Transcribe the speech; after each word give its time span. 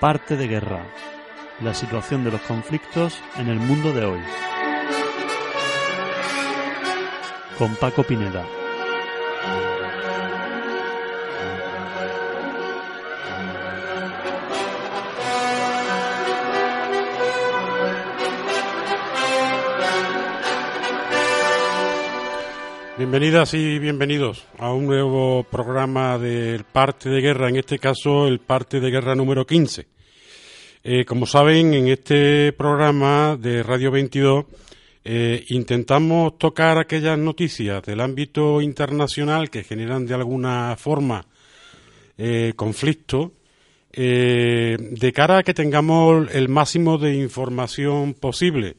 Parte 0.00 0.36
de 0.36 0.46
guerra. 0.46 0.84
La 1.62 1.72
situación 1.72 2.22
de 2.22 2.30
los 2.30 2.42
conflictos 2.42 3.18
en 3.38 3.48
el 3.48 3.58
mundo 3.58 3.94
de 3.94 4.04
hoy. 4.04 4.20
Con 7.56 7.74
Paco 7.76 8.02
Pineda. 8.02 8.44
Bienvenidas 22.98 23.52
y 23.52 23.78
bienvenidos 23.78 24.46
a 24.58 24.72
un 24.72 24.86
nuevo 24.86 25.44
programa 25.44 26.18
del 26.18 26.64
Parte 26.64 27.10
de 27.10 27.20
Guerra, 27.20 27.48
en 27.50 27.56
este 27.56 27.78
caso 27.78 28.26
el 28.26 28.40
Parte 28.40 28.80
de 28.80 28.90
Guerra 28.90 29.14
número 29.14 29.46
15. 29.46 29.95
Eh, 30.88 31.04
como 31.04 31.26
saben, 31.26 31.74
en 31.74 31.88
este 31.88 32.52
programa 32.52 33.36
de 33.36 33.64
Radio 33.64 33.90
22 33.90 34.44
eh, 35.02 35.44
intentamos 35.48 36.38
tocar 36.38 36.78
aquellas 36.78 37.18
noticias 37.18 37.82
del 37.82 38.00
ámbito 38.00 38.60
internacional 38.60 39.50
que 39.50 39.64
generan 39.64 40.06
de 40.06 40.14
alguna 40.14 40.76
forma 40.78 41.26
eh, 42.16 42.52
conflicto 42.54 43.32
eh, 43.92 44.76
de 44.78 45.12
cara 45.12 45.38
a 45.38 45.42
que 45.42 45.54
tengamos 45.54 46.32
el 46.32 46.48
máximo 46.48 46.98
de 46.98 47.16
información 47.16 48.14
posible. 48.14 48.76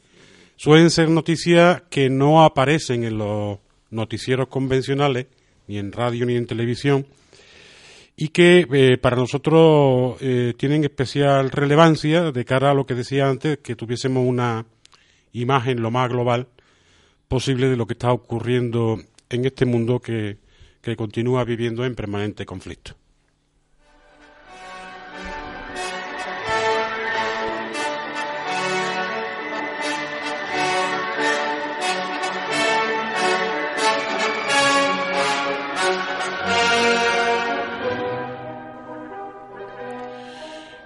Suelen 0.55 0.91
ser 0.91 1.09
noticias 1.09 1.81
que 1.89 2.09
no 2.09 2.45
aparecen 2.45 3.03
en 3.03 3.17
los 3.17 3.59
noticieros 3.89 4.47
convencionales, 4.47 5.27
ni 5.67 5.77
en 5.77 5.91
radio 5.91 6.25
ni 6.25 6.37
en 6.37 6.47
televisión, 6.47 7.05
y 8.19 8.29
que 8.29 8.67
eh, 8.71 8.97
para 8.97 9.15
nosotros 9.15 10.17
eh, 10.21 10.55
tienen 10.57 10.83
especial 10.83 11.51
relevancia 11.51 12.31
de 12.31 12.45
cara 12.45 12.71
a 12.71 12.73
lo 12.73 12.87
que 12.87 12.95
decía 12.95 13.29
antes, 13.29 13.59
que 13.59 13.75
tuviésemos 13.75 14.25
una 14.27 14.65
imagen 15.33 15.83
lo 15.83 15.91
más 15.91 16.09
global 16.09 16.47
posible 17.27 17.69
de 17.69 17.77
lo 17.77 17.85
que 17.85 17.93
está 17.93 18.11
ocurriendo 18.11 18.99
en 19.29 19.45
este 19.45 19.67
mundo 19.67 19.99
que, 19.99 20.37
que 20.81 20.95
continúa 20.95 21.43
viviendo 21.43 21.85
en 21.85 21.93
permanente 21.93 22.43
conflicto. 22.43 22.95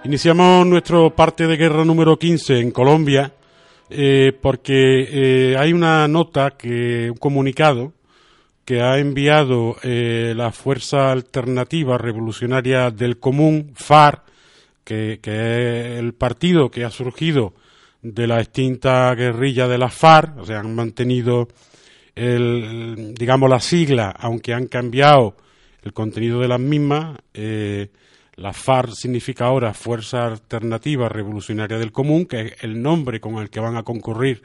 Iniciamos 0.04 0.66
nuestro 0.66 1.14
parte 1.14 1.46
de 1.46 1.56
guerra 1.56 1.84
número 1.84 2.18
15 2.18 2.58
en 2.58 2.72
Colombia 2.72 3.32
eh, 3.88 4.36
porque 4.40 5.06
eh, 5.08 5.56
hay 5.56 5.72
una 5.72 6.08
nota, 6.08 6.56
que 6.58 7.08
un 7.08 7.16
comunicado 7.18 7.92
que 8.64 8.80
ha 8.82 8.98
enviado 8.98 9.76
eh, 9.84 10.34
la 10.36 10.50
Fuerza 10.50 11.12
Alternativa 11.12 11.98
Revolucionaria 11.98 12.90
del 12.90 13.20
Común, 13.20 13.74
FAR, 13.76 14.24
que, 14.82 15.20
es 15.22 15.98
el 15.98 16.14
partido 16.14 16.68
que 16.68 16.84
ha 16.84 16.90
surgido 16.90 17.54
de 18.02 18.26
la 18.26 18.40
extinta 18.40 19.14
guerrilla 19.14 19.68
de 19.68 19.78
la 19.78 19.88
FARC, 19.88 20.36
o 20.38 20.44
sea, 20.44 20.58
han 20.58 20.74
mantenido 20.74 21.46
el, 22.16 23.14
digamos 23.16 23.48
la 23.48 23.60
sigla, 23.60 24.10
aunque 24.18 24.52
han 24.52 24.66
cambiado 24.66 25.36
el 25.84 25.92
contenido 25.92 26.40
de 26.40 26.48
las 26.48 26.60
mismas. 26.60 27.18
La 28.42 28.52
FARC 28.52 28.94
significa 28.94 29.44
ahora 29.44 29.72
Fuerza 29.72 30.26
Alternativa 30.26 31.08
Revolucionaria 31.08 31.78
del 31.78 31.92
Común, 31.92 32.26
que 32.26 32.40
es 32.40 32.64
el 32.64 32.82
nombre 32.82 33.20
con 33.20 33.36
el 33.36 33.48
que 33.48 33.60
van 33.60 33.76
a 33.76 33.84
concurrir 33.84 34.42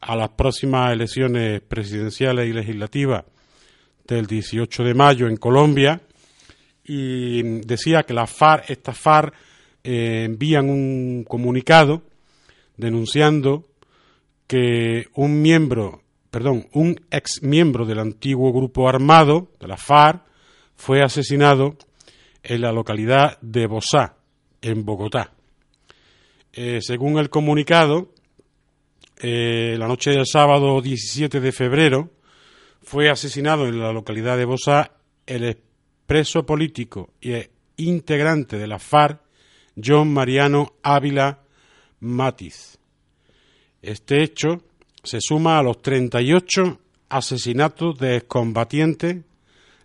a 0.00 0.16
las 0.16 0.30
próximas 0.30 0.90
elecciones 0.90 1.60
presidenciales 1.60 2.48
y 2.48 2.54
legislativas 2.54 3.24
del 4.06 4.26
18 4.26 4.84
de 4.84 4.94
mayo 4.94 5.28
en 5.28 5.36
Colombia. 5.36 6.00
Y 6.82 7.42
decía 7.60 8.04
que 8.04 8.14
la 8.14 8.26
FARC, 8.26 8.70
esta 8.70 8.94
FARC, 8.94 9.34
eh, 9.84 10.22
envían 10.24 10.70
un 10.70 11.26
comunicado 11.28 12.02
denunciando 12.78 13.68
que 14.46 15.08
un 15.12 15.42
miembro, 15.42 16.00
perdón, 16.30 16.68
un 16.72 16.98
ex 17.10 17.42
miembro 17.42 17.84
del 17.84 17.98
antiguo 17.98 18.50
grupo 18.50 18.88
armado 18.88 19.52
de 19.60 19.68
la 19.68 19.76
FARC 19.76 20.22
fue 20.74 21.02
asesinado 21.02 21.76
en 22.42 22.60
la 22.60 22.72
localidad 22.72 23.38
de 23.40 23.66
Bosá, 23.66 24.16
en 24.60 24.84
Bogotá. 24.84 25.32
Eh, 26.52 26.80
según 26.80 27.18
el 27.18 27.30
comunicado, 27.30 28.12
eh, 29.22 29.76
la 29.78 29.86
noche 29.86 30.10
del 30.10 30.26
sábado 30.26 30.80
17 30.80 31.40
de 31.40 31.52
febrero 31.52 32.10
fue 32.82 33.10
asesinado 33.10 33.66
en 33.66 33.78
la 33.78 33.92
localidad 33.92 34.36
de 34.36 34.46
Bosá 34.46 34.92
el 35.26 35.44
expreso 35.44 36.44
político 36.44 37.10
e 37.20 37.50
integrante 37.76 38.58
de 38.58 38.66
la 38.66 38.78
FARC, 38.78 39.20
John 39.82 40.12
Mariano 40.12 40.74
Ávila 40.82 41.40
Matiz. 42.00 42.78
Este 43.82 44.22
hecho 44.22 44.62
se 45.02 45.18
suma 45.20 45.58
a 45.58 45.62
los 45.62 45.80
38 45.80 46.80
asesinatos 47.08 47.98
de 47.98 48.16
excombatientes 48.16 49.18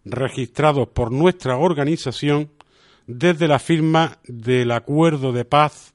registrados 0.05 0.87
por 0.87 1.11
nuestra 1.11 1.57
organización 1.57 2.51
desde 3.07 3.47
la 3.47 3.59
firma 3.59 4.19
del 4.27 4.71
acuerdo 4.71 5.31
de 5.31 5.45
paz 5.45 5.93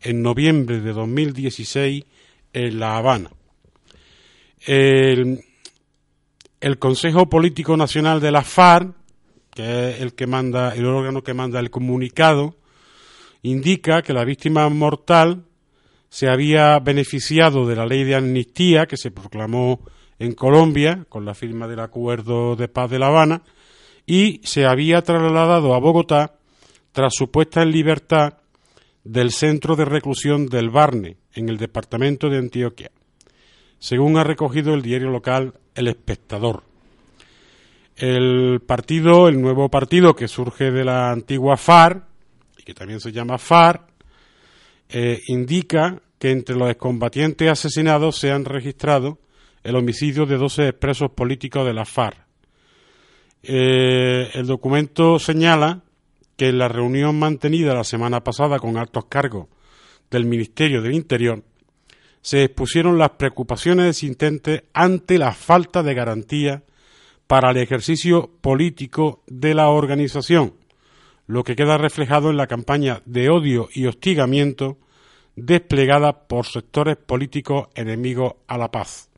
en 0.00 0.22
noviembre 0.22 0.80
de 0.80 0.92
2016 0.92 2.04
en 2.52 2.80
La 2.80 2.96
Habana. 2.96 3.30
El, 4.66 5.44
Consejo 6.78 7.28
Político 7.28 7.76
Nacional 7.76 8.20
de 8.20 8.30
la 8.30 8.42
FARC, 8.42 8.94
que 9.54 9.90
es 9.90 10.00
el 10.00 10.14
que 10.14 10.26
manda, 10.26 10.74
el 10.74 10.86
órgano 10.86 11.22
que 11.22 11.34
manda 11.34 11.60
el 11.60 11.70
comunicado, 11.70 12.56
indica 13.42 14.02
que 14.02 14.12
la 14.12 14.24
víctima 14.24 14.68
mortal 14.68 15.44
se 16.10 16.28
había 16.28 16.78
beneficiado 16.80 17.66
de 17.66 17.76
la 17.76 17.86
ley 17.86 18.04
de 18.04 18.16
amnistía 18.16 18.86
que 18.86 18.96
se 18.96 19.10
proclamó 19.10 19.80
en 20.20 20.34
Colombia 20.34 21.06
con 21.08 21.24
la 21.24 21.34
firma 21.34 21.66
del 21.66 21.80
acuerdo 21.80 22.54
de 22.54 22.68
paz 22.68 22.90
de 22.90 22.98
La 22.98 23.06
Habana 23.06 23.42
y 24.06 24.40
se 24.44 24.66
había 24.66 25.02
trasladado 25.02 25.74
a 25.74 25.80
Bogotá 25.80 26.34
tras 26.92 27.14
su 27.14 27.30
puesta 27.30 27.62
en 27.62 27.72
libertad 27.72 28.34
del 29.02 29.32
centro 29.32 29.76
de 29.76 29.86
reclusión 29.86 30.46
del 30.46 30.68
Barne 30.68 31.16
en 31.32 31.48
el 31.48 31.56
departamento 31.56 32.28
de 32.28 32.36
Antioquia, 32.36 32.90
según 33.78 34.18
ha 34.18 34.24
recogido 34.24 34.74
el 34.74 34.82
diario 34.82 35.08
local 35.08 35.54
El 35.74 35.88
Espectador. 35.88 36.64
El 37.96 38.60
partido, 38.60 39.26
el 39.26 39.40
nuevo 39.40 39.70
partido 39.70 40.14
que 40.14 40.28
surge 40.28 40.70
de 40.70 40.84
la 40.84 41.10
antigua 41.10 41.56
FARC 41.56 42.04
y 42.58 42.62
que 42.62 42.74
también 42.74 43.00
se 43.00 43.12
llama 43.12 43.38
FARC, 43.38 43.82
eh, 44.90 45.20
indica 45.28 45.98
que 46.18 46.30
entre 46.30 46.56
los 46.56 46.68
excombatientes 46.68 47.48
asesinados 47.48 48.18
se 48.18 48.32
han 48.32 48.44
registrado 48.44 49.18
el 49.62 49.76
homicidio 49.76 50.26
de 50.26 50.36
12 50.36 50.72
presos 50.72 51.10
políticos 51.10 51.66
de 51.66 51.74
la 51.74 51.84
FARC. 51.84 52.18
Eh, 53.42 54.30
el 54.34 54.46
documento 54.46 55.18
señala 55.18 55.82
que 56.36 56.48
en 56.48 56.58
la 56.58 56.68
reunión 56.68 57.18
mantenida 57.18 57.74
la 57.74 57.84
semana 57.84 58.22
pasada 58.22 58.58
con 58.58 58.76
altos 58.76 59.06
cargos 59.06 59.48
del 60.10 60.24
Ministerio 60.24 60.82
del 60.82 60.94
Interior 60.94 61.42
se 62.22 62.44
expusieron 62.44 62.98
las 62.98 63.10
preocupaciones 63.10 63.86
existentes 63.86 64.64
ante 64.74 65.18
la 65.18 65.32
falta 65.32 65.82
de 65.82 65.94
garantía 65.94 66.62
para 67.26 67.50
el 67.50 67.58
ejercicio 67.58 68.30
político 68.40 69.22
de 69.26 69.54
la 69.54 69.68
organización, 69.68 70.54
lo 71.26 71.44
que 71.44 71.56
queda 71.56 71.78
reflejado 71.78 72.30
en 72.30 72.36
la 72.36 72.46
campaña 72.46 73.02
de 73.06 73.30
odio 73.30 73.68
y 73.72 73.86
hostigamiento 73.86 74.78
desplegada 75.36 76.26
por 76.26 76.46
sectores 76.46 76.96
políticos 76.96 77.68
enemigos 77.74 78.34
a 78.48 78.58
la 78.58 78.70
paz. 78.70 79.09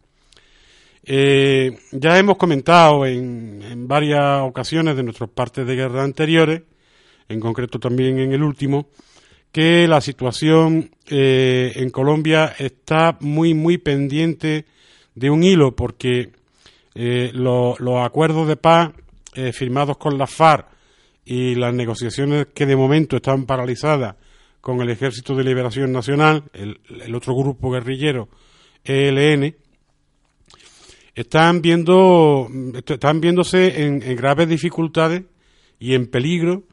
Eh, 1.04 1.78
ya 1.90 2.18
hemos 2.18 2.36
comentado 2.36 3.04
en, 3.06 3.88
varias 3.88 4.42
ocasiones 4.42 4.96
de 4.96 5.02
nuestros 5.02 5.30
partes 5.30 5.66
de 5.66 5.74
guerra 5.74 6.04
anteriores, 6.04 6.62
en 7.28 7.40
concreto 7.40 7.78
también 7.78 8.18
en 8.18 8.32
el 8.32 8.42
último, 8.42 8.88
que 9.50 9.86
la 9.88 10.00
situación 10.00 10.90
eh, 11.08 11.72
en 11.76 11.90
Colombia 11.90 12.54
está 12.58 13.16
muy, 13.20 13.54
muy 13.54 13.78
pendiente 13.78 14.66
de 15.14 15.30
un 15.30 15.42
hilo, 15.42 15.74
porque 15.74 16.30
eh, 16.94 17.30
los 17.34 18.04
acuerdos 18.04 18.48
de 18.48 18.56
paz 18.56 18.90
firmados 19.54 19.96
con 19.96 20.18
la 20.18 20.26
FARC 20.26 20.66
y 21.24 21.54
las 21.54 21.72
negociaciones 21.72 22.48
que 22.52 22.66
de 22.66 22.76
momento 22.76 23.16
están 23.16 23.46
paralizadas 23.46 24.16
con 24.60 24.82
el 24.82 24.90
Ejército 24.90 25.34
de 25.34 25.42
Liberación 25.42 25.90
Nacional, 25.90 26.44
el, 26.52 26.80
el 27.02 27.14
otro 27.14 27.34
grupo 27.34 27.70
guerrillero, 27.70 28.28
ELN, 28.84 29.54
están 31.14 31.60
viendo 31.62 32.48
están 32.86 33.20
viéndose 33.20 33.82
en, 33.84 34.00
graves 34.16 34.48
dificultades 34.48 35.22
y 35.78 35.94
en 35.94 36.06
peligro 36.06 36.64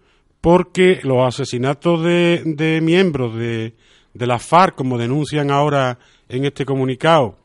porque 0.42 1.00
los 1.04 1.28
asesinatos 1.28 2.04
de, 2.04 2.80
miembros 2.82 3.36
de, 3.36 3.76
de, 4.14 4.28
la 4.28 4.40
FARC, 4.40 4.76
como 4.76 4.98
denuncian 4.98 5.52
ahora 5.52 6.00
en 6.30 6.46
este 6.46 6.64
comunicado, 6.64 7.38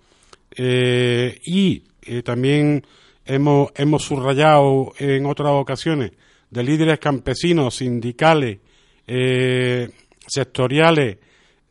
eh, 0.57 1.41
y 1.45 1.83
eh, 2.03 2.23
también 2.23 2.87
hemos, 3.25 3.71
hemos 3.75 4.05
subrayado 4.05 4.93
en 4.99 5.27
otras 5.27 5.51
ocasiones 5.53 6.13
de 6.51 6.63
líderes 6.63 7.01
campesinos, 7.01 7.77
sindicales, 7.77 8.59
eh, 9.07 9.91
sectoriales, 10.27 11.19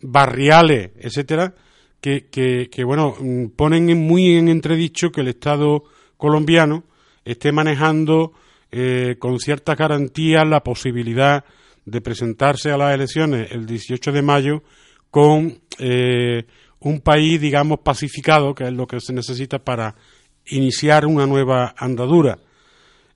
barriales, 0.02 0.92
etcétera, 1.00 1.56
que, 2.03 2.83
bueno, 2.85 3.15
mm, 3.17 3.47
ponen 3.55 3.97
muy 3.97 4.35
en 4.35 4.50
entredicho 4.50 5.11
que 5.11 5.21
el 5.21 5.29
Estado 5.29 5.85
colombiano 6.17 6.83
esté 7.23 7.53
manejando 7.53 8.33
eh, 8.71 9.15
con 9.19 9.39
cierta 9.39 9.75
garantía 9.75 10.44
la 10.44 10.63
posibilidad 10.63 11.45
de 11.85 12.01
presentarse 12.01 12.71
a 12.71 12.77
las 12.77 12.94
elecciones 12.94 13.51
el 13.51 13.65
18 13.65 14.11
de 14.11 14.21
mayo 14.21 14.63
con 15.09 15.59
eh, 15.79 16.45
un 16.79 17.00
país, 17.00 17.39
digamos, 17.39 17.79
pacificado, 17.79 18.53
que 18.53 18.65
es 18.65 18.73
lo 18.73 18.85
que 18.85 19.00
se 19.00 19.13
necesita 19.13 19.59
para 19.59 19.95
iniciar 20.47 21.05
una 21.05 21.25
nueva 21.25 21.73
andadura. 21.77 22.38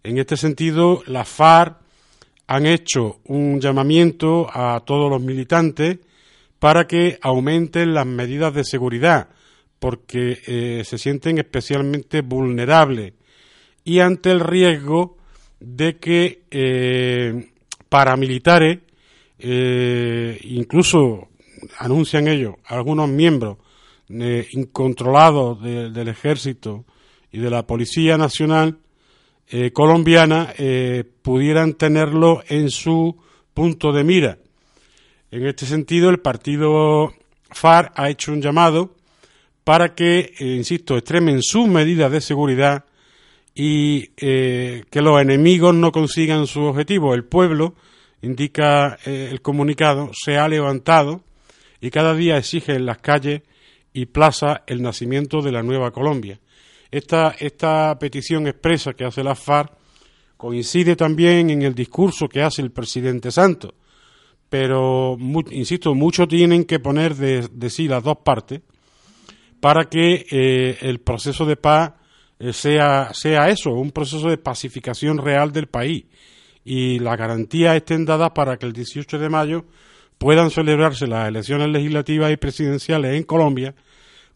En 0.01 0.17
este 0.17 0.37
sentido, 0.37 1.03
las 1.07 1.27
FARC 1.27 1.77
han 2.47 2.65
hecho 2.65 3.19
un 3.25 3.59
llamamiento 3.59 4.47
a 4.49 4.79
todos 4.85 5.11
los 5.11 5.21
militantes 5.21 5.97
para 6.59 6.87
que 6.87 7.19
aumenten 7.21 7.93
las 7.93 8.05
medidas 8.05 8.53
de 8.53 8.63
seguridad, 8.63 9.29
porque 9.79 10.39
eh, 10.47 10.83
se 10.85 10.97
sienten 10.97 11.37
especialmente 11.37 12.21
vulnerables. 12.21 13.13
Y 13.83 13.99
ante 13.99 14.31
el 14.31 14.39
riesgo 14.39 15.17
de 15.59 15.97
que 15.97 16.43
eh, 16.51 17.51
paramilitares, 17.89 18.79
eh, 19.39 20.39
incluso 20.43 21.29
anuncian 21.77 22.27
ellos, 22.27 22.55
algunos 22.65 23.07
miembros 23.09 23.57
incontrolados 24.09 25.61
del 25.61 26.07
ejército 26.07 26.85
y 27.29 27.39
de 27.39 27.49
la 27.49 27.67
Policía 27.67 28.17
Nacional 28.17 28.77
colombiana, 29.73 30.53
pudieran 31.21 31.73
tenerlo 31.73 32.41
en 32.47 32.69
su 32.69 33.17
punto 33.53 33.91
de 33.91 34.05
mira 34.05 34.37
en 35.31 35.45
este 35.45 35.65
sentido, 35.65 36.09
el 36.09 36.19
partido 36.19 37.13
FAR 37.49 37.91
ha 37.95 38.09
hecho 38.09 38.31
un 38.31 38.41
llamado 38.41 38.95
para 39.63 39.93
que, 39.93 40.33
eh, 40.39 40.45
insisto, 40.45 40.95
extremen 40.95 41.41
sus 41.41 41.67
medidas 41.67 42.11
de 42.11 42.21
seguridad 42.21 42.85
y 43.53 44.11
eh, 44.17 44.85
que 44.89 45.01
los 45.01 45.21
enemigos 45.21 45.75
no 45.75 45.91
consigan 45.91 46.47
su 46.47 46.61
objetivo. 46.61 47.13
El 47.13 47.25
pueblo, 47.25 47.75
indica 48.21 48.97
eh, 49.05 49.27
el 49.29 49.41
comunicado, 49.41 50.11
se 50.13 50.37
ha 50.37 50.47
levantado 50.47 51.23
y 51.81 51.89
cada 51.89 52.13
día 52.15 52.37
exige 52.37 52.75
en 52.75 52.85
las 52.85 52.99
calles 52.99 53.41
y 53.91 54.05
plazas 54.05 54.61
el 54.67 54.81
nacimiento 54.81 55.41
de 55.41 55.51
la 55.51 55.63
nueva 55.63 55.91
Colombia. 55.91 56.39
Esta, 56.89 57.35
esta 57.37 57.99
petición 57.99 58.47
expresa 58.47 58.93
que 58.93 59.03
hace 59.03 59.23
la 59.23 59.35
FARC 59.35 59.73
coincide 60.37 60.95
también 60.95 61.49
en 61.49 61.63
el 61.63 61.75
discurso 61.75 62.29
que 62.29 62.41
hace 62.41 62.61
el 62.61 62.71
presidente 62.71 63.31
Santos 63.31 63.73
pero 64.49 65.17
insisto, 65.51 65.93
mucho 65.93 66.27
tienen 66.27 66.65
que 66.65 66.79
poner 66.79 67.15
de, 67.15 67.69
sí 67.69 67.87
las 67.87 68.03
dos 68.03 68.17
partes 68.23 68.61
para 69.59 69.85
que 69.85 70.25
eh, 70.29 70.77
el 70.81 70.99
proceso 70.99 71.45
de 71.45 71.57
paz 71.57 71.93
eh, 72.39 72.53
sea, 72.53 73.13
sea 73.13 73.49
eso, 73.49 73.71
un 73.71 73.91
proceso 73.91 74.29
de 74.29 74.37
pacificación 74.37 75.17
real 75.17 75.51
del 75.51 75.67
país 75.67 76.05
y 76.63 76.99
las 76.99 77.17
garantías 77.17 77.75
estén 77.75 78.05
dadas 78.05 78.31
para 78.31 78.57
que 78.57 78.65
el 78.65 78.73
18 78.73 79.19
de 79.19 79.29
mayo 79.29 79.65
puedan 80.17 80.51
celebrarse 80.51 81.07
las 81.07 81.27
elecciones 81.27 81.69
legislativas 81.69 82.31
y 82.31 82.37
presidenciales 82.37 83.15
en 83.15 83.23
Colombia 83.23 83.75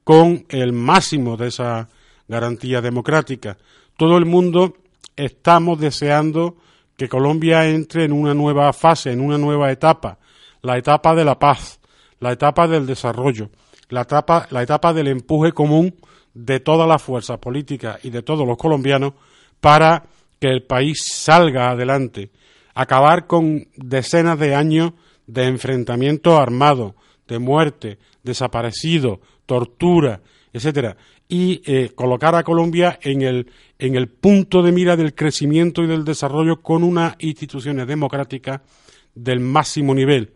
con 0.04 0.46
el 0.50 0.74
máximo 0.74 1.38
de 1.38 1.48
esa 1.48 1.90
garantía 2.28 2.81
democrática. 2.81 3.58
Todo 3.98 4.18
el 4.18 4.25
mundo 4.25 4.78
estamos 5.16 5.80
deseando 5.80 6.58
que 7.01 7.09
Colombia 7.09 7.68
entre 7.68 8.06
en 8.06 8.12
una 8.12 8.36
nueva 8.36 8.71
fase, 8.74 9.12
en 9.12 9.21
una 9.21 9.36
nueva 9.36 9.71
etapa, 9.71 10.19
la 10.62 10.77
etapa 10.77 11.15
de 11.15 11.25
la 11.25 11.39
paz, 11.39 11.80
la 12.19 12.31
etapa 12.31 12.68
del 12.68 12.86
desarrollo, 12.86 13.50
la 13.89 14.01
etapa, 14.01 14.45
la 14.51 14.62
etapa 14.62 14.94
del 14.94 15.07
empuje 15.07 15.51
común 15.51 15.95
de 16.36 16.59
todas 16.59 16.88
las 16.88 17.01
fuerzas 17.01 17.39
políticas 17.39 17.98
y 18.03 18.12
de 18.12 18.21
todos 18.21 18.48
los 18.48 18.56
colombianos 18.56 19.13
para 19.59 20.03
que 20.39 20.50
el 20.50 20.62
país 20.62 21.03
salga 21.12 21.71
adelante, 21.71 22.30
acabar 22.75 23.25
con 23.25 23.68
decenas 23.75 24.38
de 24.38 24.53
años 24.53 24.92
de 25.25 25.48
enfrentamientos 25.48 26.39
armados, 26.39 26.94
de 27.27 27.39
muerte, 27.39 27.98
desaparecidos, 28.21 29.18
tortura, 29.48 30.21
etcétera, 30.53 30.98
y 31.27 31.62
eh, 31.65 31.92
colocar 31.95 32.36
a 32.36 32.44
Colombia 32.44 33.00
en 33.01 33.21
el, 33.21 33.48
en 33.80 33.95
el 33.95 34.07
punto 34.09 34.62
de 34.62 34.71
mira 34.71 34.98
del 34.98 35.15
crecimiento 35.15 35.83
y 35.83 35.88
del 35.88 36.03
desarrollo 36.03 36.62
con 36.62 36.83
unas 36.83 37.15
instituciones 37.19 37.88
democráticas 37.88 38.62
del 39.15 39.39
máximo 39.39 39.94
nivel. 39.94 40.31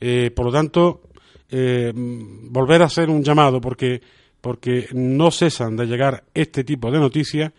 Eh, 0.00 0.30
por 0.34 0.46
lo 0.46 0.52
tanto, 0.52 1.02
eh, 1.50 1.92
volver 1.94 2.82
a 2.82 2.86
hacer 2.86 3.08
un 3.10 3.22
llamado 3.22 3.60
porque, 3.60 4.00
porque 4.40 4.88
no 4.92 5.30
cesan 5.30 5.76
de 5.76 5.86
llegar 5.86 6.24
este 6.34 6.64
tipo 6.64 6.90
de 6.90 6.98
noticias 6.98 7.52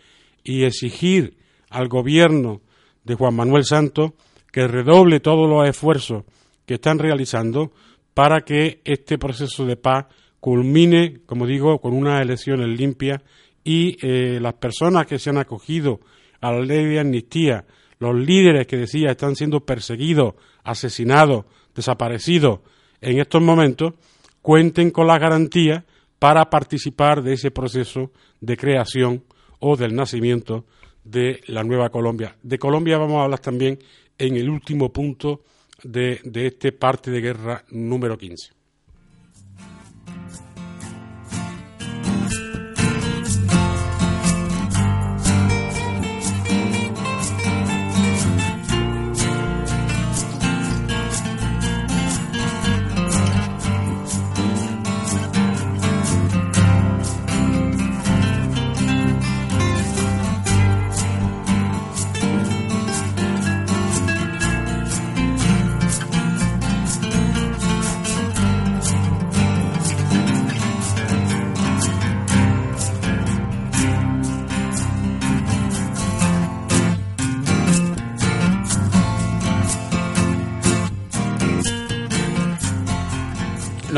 y 0.44 0.64
exigir 0.64 1.36
al 1.70 1.88
gobierno 1.88 2.60
de 3.04 3.14
Juan 3.14 3.34
Manuel 3.34 3.64
Santos 3.64 4.12
que 4.52 4.66
redoble 4.68 5.20
todos 5.20 5.48
los 5.48 5.68
esfuerzos 5.68 6.24
que 6.64 6.74
están 6.74 6.98
realizando 6.98 7.72
para 8.14 8.42
que 8.42 8.80
este 8.84 9.18
proceso 9.18 9.64
de 9.66 9.76
paz 9.76 10.06
culmine, 10.46 11.22
como 11.26 11.44
digo, 11.44 11.80
con 11.80 11.92
unas 11.92 12.22
elecciones 12.22 12.68
limpias 12.68 13.20
y 13.64 13.96
eh, 14.00 14.38
las 14.40 14.54
personas 14.54 15.04
que 15.04 15.18
se 15.18 15.30
han 15.30 15.38
acogido 15.38 15.98
a 16.40 16.52
la 16.52 16.60
ley 16.60 16.84
de 16.84 17.00
amnistía, 17.00 17.64
los 17.98 18.14
líderes 18.14 18.68
que 18.68 18.76
decía 18.76 19.10
están 19.10 19.34
siendo 19.34 19.66
perseguidos, 19.66 20.34
asesinados, 20.62 21.46
desaparecidos 21.74 22.60
en 23.00 23.18
estos 23.18 23.42
momentos, 23.42 23.94
cuenten 24.40 24.92
con 24.92 25.08
la 25.08 25.18
garantía 25.18 25.84
para 26.20 26.48
participar 26.48 27.24
de 27.24 27.32
ese 27.32 27.50
proceso 27.50 28.12
de 28.40 28.56
creación 28.56 29.24
o 29.58 29.76
del 29.76 29.96
nacimiento 29.96 30.64
de 31.02 31.40
la 31.48 31.64
nueva 31.64 31.90
Colombia. 31.90 32.36
De 32.40 32.56
Colombia 32.56 32.98
vamos 32.98 33.16
a 33.18 33.24
hablar 33.24 33.40
también 33.40 33.80
en 34.16 34.36
el 34.36 34.48
último 34.48 34.92
punto 34.92 35.42
de, 35.82 36.20
de 36.22 36.46
este 36.46 36.70
parte 36.70 37.10
de 37.10 37.20
guerra 37.20 37.64
número 37.72 38.16
15. 38.16 38.55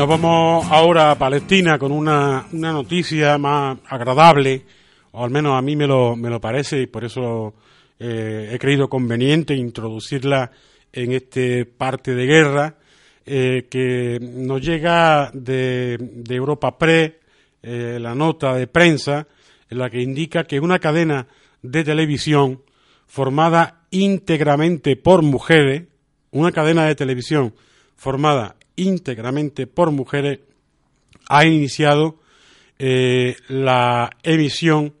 Vamos 0.09 0.65
ahora 0.71 1.11
a 1.11 1.19
Palestina 1.19 1.77
con 1.77 1.91
una, 1.91 2.47
una 2.51 2.71
noticia 2.71 3.37
más 3.37 3.77
agradable, 3.87 4.65
o 5.11 5.23
al 5.23 5.29
menos 5.29 5.55
a 5.55 5.61
mí 5.61 5.75
me 5.75 5.85
lo, 5.85 6.15
me 6.15 6.31
lo 6.31 6.41
parece, 6.41 6.81
y 6.81 6.87
por 6.87 7.05
eso 7.05 7.53
eh, 7.99 8.49
he 8.51 8.57
creído 8.57 8.89
conveniente 8.89 9.53
introducirla 9.53 10.49
en 10.91 11.11
este 11.11 11.65
parte 11.65 12.15
de 12.15 12.25
guerra, 12.25 12.75
eh, 13.23 13.67
que 13.69 14.17
nos 14.19 14.63
llega 14.63 15.29
de, 15.31 15.97
de 15.99 16.35
Europa 16.35 16.75
Pre, 16.79 17.19
eh, 17.61 17.99
la 18.01 18.15
nota 18.15 18.55
de 18.55 18.65
prensa, 18.65 19.27
en 19.69 19.77
la 19.77 19.91
que 19.91 20.01
indica 20.01 20.45
que 20.45 20.59
una 20.59 20.79
cadena 20.79 21.27
de 21.61 21.83
televisión 21.83 22.63
formada 23.05 23.83
íntegramente 23.91 24.95
por 24.95 25.21
mujeres, 25.21 25.83
una 26.31 26.51
cadena 26.51 26.85
de 26.85 26.95
televisión 26.95 27.53
formada 27.95 28.55
íntegramente 28.79 29.67
por 29.67 29.91
mujeres, 29.91 30.39
ha 31.29 31.45
iniciado 31.45 32.19
eh, 32.79 33.35
la 33.49 34.09
emisión 34.23 34.93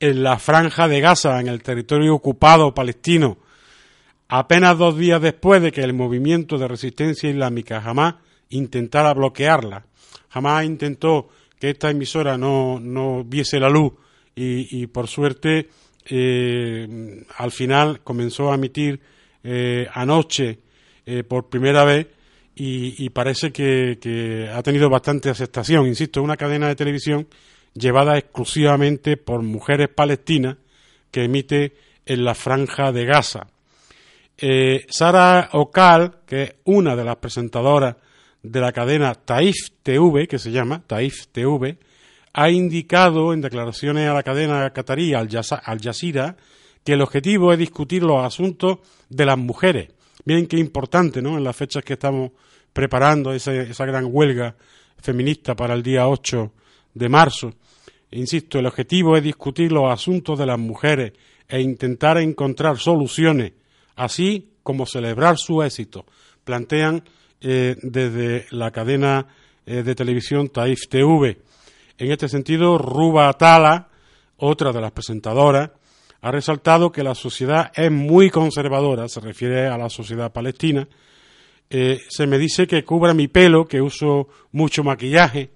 en 0.00 0.22
la 0.22 0.38
franja 0.38 0.88
de 0.88 1.00
Gaza, 1.00 1.40
en 1.40 1.48
el 1.48 1.62
territorio 1.62 2.14
ocupado 2.14 2.74
palestino, 2.74 3.38
apenas 4.28 4.78
dos 4.78 4.96
días 4.96 5.20
después 5.20 5.62
de 5.62 5.72
que 5.72 5.82
el 5.82 5.92
movimiento 5.92 6.58
de 6.58 6.68
resistencia 6.68 7.28
islámica 7.28 7.80
jamás 7.80 8.14
intentara 8.50 9.12
bloquearla. 9.12 9.86
Jamás 10.30 10.64
intentó 10.64 11.28
que 11.58 11.70
esta 11.70 11.90
emisora 11.90 12.38
no, 12.38 12.78
no 12.80 13.24
viese 13.24 13.60
la 13.60 13.68
luz 13.68 13.92
y, 14.40 14.86
por 14.86 15.08
suerte 15.08 15.68
eh, 16.06 17.24
al 17.36 17.50
final 17.50 18.00
comenzó 18.02 18.52
a 18.52 18.54
emitir 18.54 19.00
eh, 19.42 19.86
anoche 19.92 20.60
por 21.26 21.48
primera 21.48 21.84
vez 21.84 22.06
y, 22.60 23.10
parece 23.10 23.52
que, 23.52 24.50
ha 24.52 24.62
tenido 24.62 24.90
bastante 24.90 25.30
aceptación. 25.30 25.86
Insisto, 25.86 26.22
una 26.22 26.36
cadena 26.36 26.66
de 26.66 26.74
televisión 26.74 27.28
llevada 27.72 28.18
exclusivamente 28.18 29.16
por 29.16 29.42
mujeres 29.42 29.88
palestinas 29.88 30.56
que 31.12 31.24
emite 31.24 31.74
en 32.04 32.24
la 32.24 32.34
franja 32.34 32.90
de 32.90 33.04
Gaza. 33.04 33.46
Eh, 34.36 34.86
Sara 34.88 35.50
Okal, 35.52 36.20
que 36.26 36.42
es 36.42 36.54
una 36.64 36.96
de 36.96 37.04
las 37.04 37.16
presentadoras 37.16 37.96
de 38.42 38.60
la 38.60 38.72
cadena 38.72 39.14
Taif 39.14 39.70
TV, 39.82 40.26
que 40.26 40.38
se 40.38 40.50
llama 40.50 40.82
Taif 40.84 41.28
TV, 41.28 41.78
ha 42.32 42.50
indicado 42.50 43.32
en 43.32 43.40
declaraciones 43.40 44.08
a 44.08 44.14
la 44.14 44.22
cadena 44.22 44.70
catarí 44.72 45.14
Al 45.14 45.28
Jazeera 45.28 46.36
que 46.84 46.92
el 46.94 47.02
objetivo 47.02 47.52
es 47.52 47.58
discutir 47.58 48.02
los 48.02 48.24
asuntos 48.24 48.78
de 49.08 49.26
las 49.26 49.38
mujeres. 49.38 49.90
Bien 50.24 50.46
que 50.46 50.58
importante, 50.58 51.22
¿no? 51.22 51.38
En 51.38 51.44
las 51.44 51.56
fechas 51.56 51.84
que 51.84 51.94
estamos 51.94 52.32
preparando 52.72 53.32
esa, 53.32 53.54
esa 53.54 53.86
gran 53.86 54.08
huelga 54.10 54.54
feminista 55.00 55.54
para 55.54 55.74
el 55.74 55.82
día 55.82 56.08
8 56.08 56.52
de 56.94 57.08
marzo. 57.08 57.54
Insisto, 58.10 58.58
el 58.58 58.66
objetivo 58.66 59.16
es 59.16 59.22
discutir 59.22 59.72
los 59.72 59.92
asuntos 59.92 60.38
de 60.38 60.46
las 60.46 60.58
mujeres 60.58 61.12
e 61.48 61.60
intentar 61.60 62.18
encontrar 62.18 62.78
soluciones, 62.78 63.52
así 63.96 64.50
como 64.62 64.86
celebrar 64.86 65.38
su 65.38 65.62
éxito. 65.62 66.04
Plantean 66.44 67.02
eh, 67.40 67.76
desde 67.82 68.46
la 68.50 68.70
cadena 68.70 69.26
eh, 69.64 69.82
de 69.82 69.94
televisión 69.94 70.48
Taif 70.48 70.88
TV. 70.88 71.38
En 71.98 72.10
este 72.10 72.28
sentido, 72.28 72.78
Ruba 72.78 73.28
Atala, 73.28 73.88
otra 74.36 74.72
de 74.72 74.80
las 74.80 74.92
presentadoras, 74.92 75.70
ha 76.20 76.30
resaltado 76.30 76.90
que 76.90 77.04
la 77.04 77.14
sociedad 77.14 77.70
es 77.74 77.90
muy 77.90 78.30
conservadora, 78.30 79.08
se 79.08 79.20
refiere 79.20 79.68
a 79.68 79.78
la 79.78 79.88
sociedad 79.88 80.32
palestina. 80.32 80.88
Eh, 81.70 82.00
se 82.08 82.26
me 82.26 82.38
dice 82.38 82.66
que 82.66 82.84
cubra 82.84 83.14
mi 83.14 83.28
pelo, 83.28 83.66
que 83.66 83.80
uso 83.80 84.28
mucho 84.52 84.82
maquillaje 84.82 85.50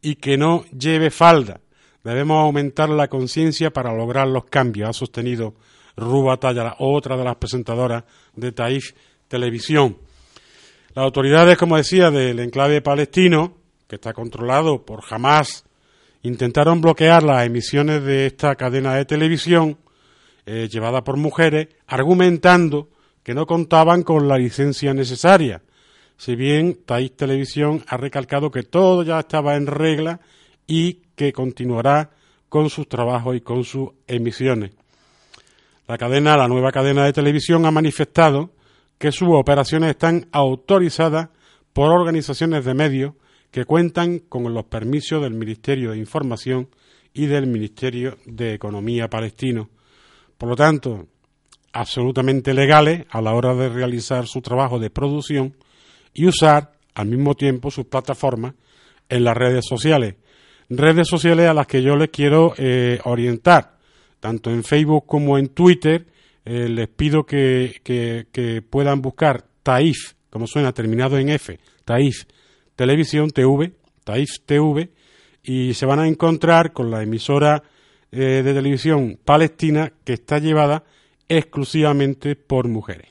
y 0.00 0.14
que 0.14 0.38
no 0.38 0.64
lleve 0.66 1.10
falda. 1.10 1.60
Debemos 2.02 2.38
aumentar 2.38 2.88
la 2.88 3.08
conciencia 3.08 3.70
para 3.70 3.92
lograr 3.92 4.26
los 4.26 4.44
cambios, 4.44 4.88
ha 4.88 4.92
sostenido 4.94 5.54
Ruba 5.96 6.34
Atala, 6.34 6.76
otra 6.78 7.16
de 7.16 7.24
las 7.24 7.36
presentadoras 7.36 8.04
de 8.34 8.52
Taif 8.52 8.92
Televisión. 9.28 9.98
Las 10.94 11.04
autoridades, 11.04 11.58
como 11.58 11.76
decía, 11.76 12.10
del 12.10 12.40
enclave 12.40 12.80
palestino, 12.80 13.54
que 13.86 13.96
está 13.96 14.14
controlado 14.14 14.86
por 14.86 15.02
Hamas, 15.10 15.64
intentaron 16.22 16.80
bloquear 16.80 17.22
las 17.22 17.44
emisiones 17.44 18.02
de 18.02 18.26
esta 18.26 18.54
cadena 18.54 18.94
de 18.94 19.04
televisión 19.04 19.76
eh, 20.52 20.68
llevada 20.68 21.04
por 21.04 21.16
mujeres, 21.16 21.68
argumentando 21.86 22.88
que 23.22 23.34
no 23.34 23.46
contaban 23.46 24.02
con 24.02 24.26
la 24.26 24.36
licencia 24.36 24.92
necesaria. 24.92 25.62
Si 26.16 26.34
bien 26.34 26.80
Taif 26.84 27.12
Televisión 27.12 27.84
ha 27.86 27.96
recalcado 27.96 28.50
que 28.50 28.64
todo 28.64 29.04
ya 29.04 29.20
estaba 29.20 29.54
en 29.54 29.68
regla 29.68 30.18
y 30.66 31.02
que 31.14 31.32
continuará 31.32 32.10
con 32.48 32.68
sus 32.68 32.88
trabajos 32.88 33.36
y 33.36 33.42
con 33.42 33.62
sus 33.62 33.90
emisiones. 34.08 34.72
La 35.86 35.96
cadena, 35.96 36.36
la 36.36 36.48
nueva 36.48 36.72
cadena 36.72 37.04
de 37.04 37.12
televisión, 37.12 37.64
ha 37.64 37.70
manifestado 37.70 38.50
que 38.98 39.12
sus 39.12 39.28
operaciones 39.30 39.90
están 39.90 40.26
autorizadas 40.32 41.28
por 41.72 41.92
organizaciones 41.92 42.64
de 42.64 42.74
medios 42.74 43.14
que 43.52 43.66
cuentan 43.66 44.18
con 44.18 44.52
los 44.52 44.64
permisos 44.64 45.22
del 45.22 45.34
Ministerio 45.34 45.92
de 45.92 45.98
Información 45.98 46.70
y 47.14 47.26
del 47.26 47.46
Ministerio 47.46 48.18
de 48.26 48.54
Economía 48.54 49.08
palestino. 49.08 49.70
Por 50.40 50.48
lo 50.48 50.56
tanto, 50.56 51.06
absolutamente 51.74 52.54
legales 52.54 53.04
a 53.10 53.20
la 53.20 53.34
hora 53.34 53.54
de 53.54 53.68
realizar 53.68 54.26
su 54.26 54.40
trabajo 54.40 54.78
de 54.78 54.88
producción 54.88 55.54
y 56.14 56.24
usar 56.24 56.72
al 56.94 57.08
mismo 57.08 57.34
tiempo 57.34 57.70
sus 57.70 57.84
plataformas 57.84 58.54
en 59.10 59.24
las 59.24 59.36
redes 59.36 59.66
sociales. 59.68 60.14
Redes 60.70 61.08
sociales 61.08 61.46
a 61.46 61.52
las 61.52 61.66
que 61.66 61.82
yo 61.82 61.94
les 61.94 62.08
quiero 62.08 62.54
eh, 62.56 63.00
orientar, 63.04 63.76
tanto 64.18 64.50
en 64.50 64.64
Facebook 64.64 65.04
como 65.04 65.36
en 65.36 65.48
Twitter, 65.48 66.06
eh, 66.46 66.70
les 66.70 66.88
pido 66.88 67.24
que, 67.24 67.78
que, 67.84 68.28
que, 68.32 68.62
puedan 68.62 69.02
buscar 69.02 69.44
Taif, 69.62 70.14
como 70.30 70.46
suena, 70.46 70.72
terminado 70.72 71.18
en 71.18 71.28
F, 71.28 71.60
Taif 71.84 72.24
Televisión 72.76 73.28
TV, 73.28 73.74
Taif 74.04 74.38
TV, 74.46 74.90
y 75.42 75.74
se 75.74 75.84
van 75.84 75.98
a 75.98 76.08
encontrar 76.08 76.72
con 76.72 76.90
la 76.90 77.02
emisora 77.02 77.62
eh, 78.12 78.42
de 78.42 78.54
televisión 78.54 79.18
palestina 79.24 79.92
que 80.04 80.14
está 80.14 80.38
llevada 80.38 80.84
exclusivamente 81.28 82.34
por 82.36 82.68
mujeres. 82.68 83.08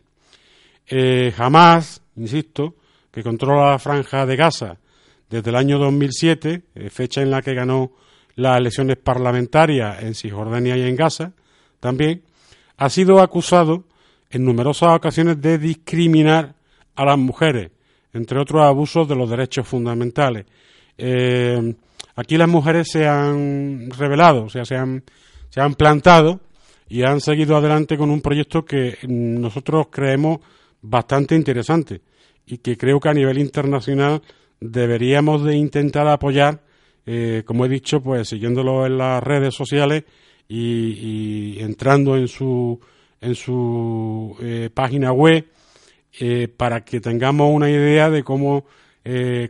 Eh, 0.88 1.32
jamás, 1.36 2.02
insisto, 2.16 2.76
que 3.12 3.24
controla 3.24 3.72
la 3.72 3.80
franja 3.80 4.26
de 4.26 4.36
Gaza 4.36 4.78
desde 5.30 5.52
el 5.52 5.56
año 5.56 5.78
2007, 5.78 6.64
eh, 6.76 6.90
fecha 6.90 7.22
en 7.22 7.32
la 7.32 7.42
que 7.42 7.54
ganó 7.54 7.92
las 8.36 8.58
elecciones 8.58 8.98
parlamentarias 8.98 10.02
en 10.02 10.16
Cisjordania 10.16 10.76
y 10.76 10.82
en 10.82 10.96
Gaza, 10.96 11.34
también, 11.80 12.24
ha 12.78 12.90
sido 12.90 13.22
acusado 13.22 13.86
en 14.30 14.44
numerosas 14.44 14.96
ocasiones 14.96 15.42
de 15.42 15.58
discriminar 15.58 16.56
a 16.96 17.06
las 17.06 17.18
mujeres, 17.18 17.72
entre 18.14 18.40
otros 18.40 18.64
abusos 18.64 19.08
de 19.08 19.16
los 19.16 19.30
derechos 19.30 19.68
fundamentales. 19.68 20.46
Eh, 20.98 21.76
aquí 22.20 22.38
las 22.38 22.50
mujeres 22.50 22.90
se 22.92 23.08
han 23.08 23.90
revelado, 23.98 24.44
o 24.44 24.50
sea, 24.50 24.66
se 24.66 24.76
han, 24.76 25.04
se 25.50 25.62
han 25.62 25.74
plantado 25.76 26.42
y 26.90 27.04
han 27.04 27.22
seguido 27.22 27.56
adelante 27.56 27.98
con 27.98 28.10
un 28.10 28.22
proyecto 28.22 28.66
que 28.66 28.98
nosotros 29.08 29.88
creemos 29.90 30.40
bastante 30.82 31.36
interesante 31.36 32.02
y 32.46 32.58
que 32.58 32.78
creo 32.78 33.00
que 33.00 33.10
a 33.10 33.14
nivel 33.14 33.38
internacional 33.38 34.22
deberíamos 34.60 35.46
de 35.46 35.56
intentar 35.56 36.08
apoyar, 36.08 36.62
eh, 37.06 37.44
como 37.46 37.66
he 37.66 37.70
dicho, 37.70 38.02
pues 38.02 38.28
siguiéndolo 38.28 38.86
en 38.86 38.98
las 38.98 39.24
redes 39.24 39.56
sociales 39.56 40.04
y, 40.48 41.58
entrando 41.60 42.18
en 42.18 42.28
su, 42.28 42.80
en 43.22 43.36
su 43.36 44.36
eh, 44.42 44.70
página 44.74 45.14
web 45.14 45.46
eh, 46.20 46.50
para 46.50 46.84
que 46.84 47.00
tengamos 47.00 47.54
una 47.54 47.70
idea 47.70 48.10
de 48.10 48.24
cómo 48.24 48.66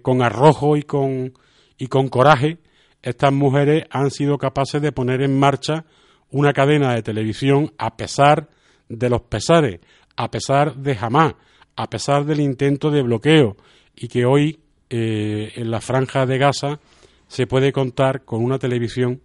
con 0.02 0.22
arrojo 0.22 0.78
y 0.78 0.84
con, 0.84 1.34
y 1.80 1.88
con 1.88 2.10
coraje 2.10 2.60
estas 3.02 3.34
mujeres 3.34 3.86
han 3.90 4.12
sido 4.12 4.38
capaces 4.38 4.82
de 4.82 4.92
poner 4.92 5.22
en 5.22 5.40
marcha 5.40 5.86
una 6.30 6.54
cadena 6.54 6.94
de 6.94 7.02
televisión 7.02 7.74
a 7.78 7.96
pesar 7.96 8.50
de 8.88 9.10
los 9.10 9.22
pesares, 9.22 9.80
a 10.16 10.30
pesar 10.30 10.76
de 10.76 10.96
jamás, 10.96 11.34
a 11.76 11.90
pesar 11.90 12.26
del 12.26 12.42
intento 12.42 12.92
de 12.92 13.02
bloqueo 13.02 13.56
y 13.96 14.10
que 14.10 14.26
hoy 14.26 14.60
eh, 14.90 15.54
en 15.56 15.72
la 15.72 15.82
franja 15.82 16.26
de 16.26 16.38
Gaza 16.38 16.80
se 17.28 17.48
puede 17.48 17.72
contar 17.72 18.26
con 18.26 18.44
una 18.44 18.60
televisión 18.60 19.22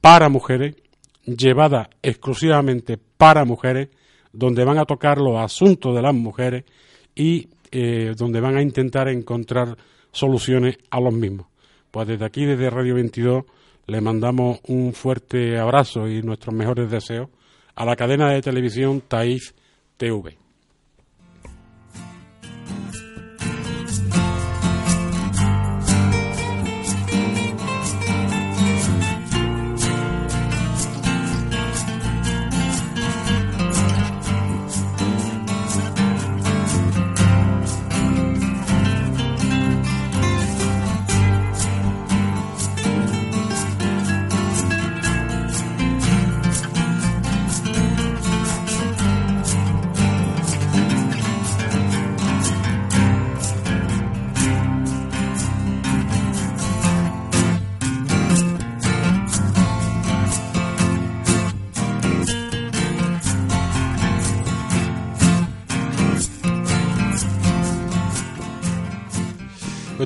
para 0.00 0.28
mujeres, 0.28 0.76
llevada 1.24 1.90
exclusivamente 2.02 2.98
para 3.16 3.44
mujeres, 3.44 3.90
donde 4.32 4.64
van 4.64 4.78
a 4.78 4.86
tocar 4.86 5.18
los 5.18 5.38
asuntos 5.38 5.94
de 5.94 6.02
las 6.02 6.14
mujeres 6.14 6.64
y 7.14 7.50
eh, 7.70 8.14
donde 8.16 8.40
van 8.40 8.56
a 8.56 8.62
intentar 8.62 9.08
encontrar 9.08 9.76
soluciones 10.10 10.78
a 10.90 11.00
los 11.00 11.12
mismos. 11.12 11.51
Pues 11.92 12.08
desde 12.08 12.24
aquí, 12.24 12.46
desde 12.46 12.70
Radio 12.70 12.94
22, 12.94 13.44
le 13.86 14.00
mandamos 14.00 14.60
un 14.66 14.94
fuerte 14.94 15.58
abrazo 15.58 16.08
y 16.08 16.22
nuestros 16.22 16.54
mejores 16.54 16.90
deseos 16.90 17.28
a 17.74 17.84
la 17.84 17.96
cadena 17.96 18.30
de 18.30 18.40
televisión 18.40 19.02
Taif 19.06 19.52
TV. 19.98 20.41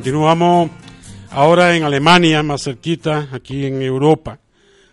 Continuamos 0.07 0.71
ahora 1.33 1.77
en 1.77 1.83
Alemania, 1.83 2.41
más 2.45 2.63
cerquita, 2.63 3.29
aquí 3.33 3.67
en 3.67 3.83
Europa, 3.83 4.39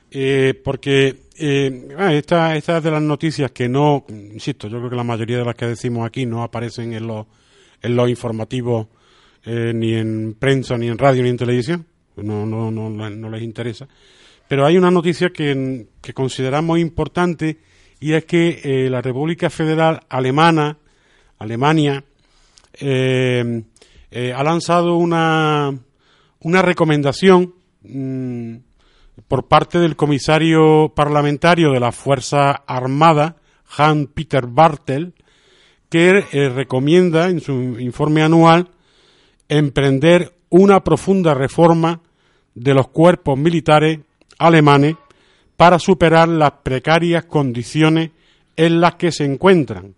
eh, 0.10 0.60
porque 0.64 1.28
eh, 1.38 1.90
ah, 2.00 2.12
esta, 2.12 2.56
esta 2.56 2.78
es 2.78 2.84
de 2.84 2.90
las 2.90 3.02
noticias 3.04 3.52
que 3.52 3.70
no, 3.70 4.06
insisto, 4.10 4.68
yo 4.68 4.80
creo 4.80 4.90
que 4.90 4.96
la 4.96 5.04
mayoría 5.04 5.38
de 5.38 5.46
las 5.46 5.54
que 5.54 5.68
decimos 5.68 6.08
aquí 6.08 6.26
no 6.26 6.42
aparecen 6.42 6.94
en 6.94 7.06
los, 7.06 7.28
en 7.84 7.96
los 7.96 8.10
informativos 8.10 8.88
eh, 9.46 9.72
ni 9.76 9.94
en 9.94 10.34
prensa, 10.34 10.80
ni 10.80 10.88
en 10.88 10.98
radio, 10.98 11.22
ni 11.22 11.30
en 11.30 11.38
televisión, 11.38 11.86
no, 12.16 12.48
no, 12.48 12.72
no, 12.72 12.90
no 12.90 13.30
les 13.30 13.44
interesa. 13.44 13.88
Pero 14.48 14.66
hay 14.66 14.78
una 14.80 14.90
noticia 14.90 15.30
que, 15.30 15.90
que 16.02 16.14
consideramos 16.16 16.80
importante 16.80 17.60
y 18.00 18.14
es 18.14 18.26
que 18.26 18.88
la 18.90 19.00
República 19.00 19.52
Federal 19.52 20.00
Alemana, 20.10 20.76
Alemania, 21.38 22.04
eh, 24.16 24.32
ha 24.32 24.44
lanzado 24.44 24.96
una, 24.96 25.76
una 26.40 26.62
recomendación 26.62 27.56
mm, 27.82 28.58
por 29.28 29.48
parte 29.48 29.80
del 29.80 29.96
comisario 29.96 30.94
parlamentario 30.96 31.72
de 31.72 31.80
la 31.80 31.92
Fuerza 31.92 32.52
Armada, 32.52 33.38
Hans-Peter 33.76 34.46
Bartel, 34.46 35.16
que 35.90 36.26
eh, 36.32 36.50
recomienda 36.50 37.28
en 37.28 37.42
su 37.42 37.54
informe 37.80 38.22
anual 38.22 38.70
emprender 39.50 40.36
una 40.50 40.84
profunda 40.84 41.34
reforma 41.34 42.02
de 42.54 42.76
los 42.76 42.90
cuerpos 42.90 43.36
militares 43.36 44.00
alemanes 44.38 44.96
para 45.58 45.80
superar 45.80 46.28
las 46.30 46.52
precarias 46.64 47.26
condiciones 47.26 48.12
en 48.58 48.80
las 48.80 48.94
que 48.94 49.12
se 49.12 49.26
encuentran, 49.26 49.96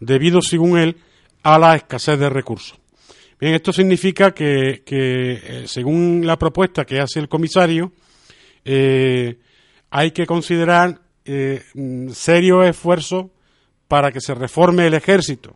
debido, 0.00 0.42
según 0.42 0.78
él, 0.78 0.98
a 1.42 1.58
la 1.58 1.76
escasez 1.76 2.18
de 2.18 2.28
recursos. 2.28 2.83
Bien, 3.40 3.54
esto 3.54 3.72
significa 3.72 4.32
que, 4.32 4.84
eh, 4.86 5.64
según 5.66 6.24
la 6.24 6.38
propuesta 6.38 6.84
que 6.84 7.00
hace 7.00 7.18
el 7.18 7.28
comisario, 7.28 7.92
eh, 8.64 9.38
hay 9.90 10.12
que 10.12 10.24
considerar 10.24 11.00
eh, 11.24 11.62
serios 12.12 12.66
esfuerzos 12.66 13.26
para 13.88 14.12
que 14.12 14.20
se 14.20 14.34
reforme 14.34 14.86
el 14.86 14.94
ejército, 14.94 15.54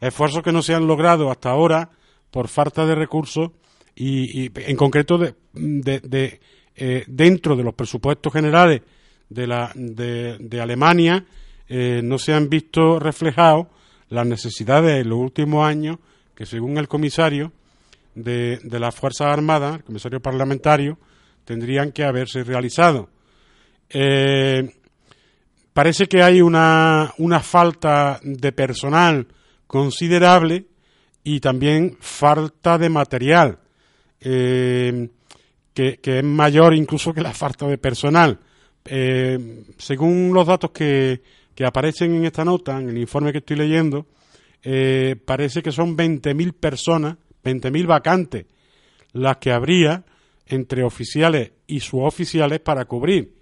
esfuerzos 0.00 0.42
que 0.42 0.52
no 0.52 0.62
se 0.62 0.74
han 0.74 0.86
logrado 0.86 1.30
hasta 1.30 1.50
ahora 1.50 1.90
por 2.30 2.48
falta 2.48 2.86
de 2.86 2.94
recursos 2.94 3.50
y, 3.94 4.50
en 4.60 4.76
concreto 4.76 5.18
de, 5.18 6.40
dentro 7.06 7.56
de 7.56 7.62
los 7.62 7.74
presupuestos 7.74 8.32
generales 8.32 8.82
de, 9.28 9.46
la, 9.46 9.70
de, 9.74 10.60
Alemania 10.60 11.26
no 11.68 12.18
se 12.18 12.32
han 12.32 12.48
visto 12.48 12.98
reflejados 12.98 13.66
las 14.08 14.26
necesidades 14.26 15.02
en 15.02 15.10
los 15.10 15.18
últimos 15.18 15.66
años 15.66 15.98
que 16.34 16.46
según 16.46 16.78
el 16.78 16.88
comisario 16.88 17.52
de, 18.14 18.58
de 18.62 18.80
las 18.80 18.94
Fuerzas 18.94 19.28
Armadas, 19.28 19.76
el 19.76 19.84
comisario 19.84 20.20
parlamentario, 20.20 20.98
tendrían 21.44 21.92
que 21.92 22.04
haberse 22.04 22.44
realizado. 22.44 23.10
Eh, 23.88 24.74
parece 25.72 26.06
que 26.06 26.22
hay 26.22 26.40
una, 26.40 27.12
una 27.18 27.40
falta 27.40 28.20
de 28.22 28.52
personal 28.52 29.26
considerable 29.66 30.66
y 31.24 31.40
también 31.40 31.96
falta 32.00 32.78
de 32.78 32.88
material, 32.88 33.58
eh, 34.20 35.08
que, 35.74 35.98
es 36.02 36.24
mayor 36.24 36.74
incluso 36.74 37.12
que 37.12 37.20
la 37.20 37.32
falta 37.32 37.66
de 37.66 37.78
personal. 37.78 38.38
Eh, 38.84 39.64
según 39.78 40.32
los 40.34 40.46
datos 40.46 40.70
que, 40.72 41.22
que 41.54 41.64
aparecen 41.64 42.14
en 42.14 42.24
esta 42.24 42.44
nota, 42.44 42.78
en 42.80 42.88
el 42.88 42.98
informe 42.98 43.32
que 43.32 43.38
estoy 43.38 43.56
leyendo, 43.56 44.06
eh, 44.62 45.16
parece 45.24 45.62
que 45.62 45.72
son 45.72 45.96
20.000 45.96 46.52
personas, 46.54 47.16
20.000 47.44 47.86
vacantes, 47.86 48.46
las 49.12 49.38
que 49.38 49.52
habría 49.52 50.04
entre 50.46 50.84
oficiales 50.84 51.52
y 51.66 51.80
suboficiales 51.80 52.60
para 52.60 52.84
cubrir. 52.84 53.34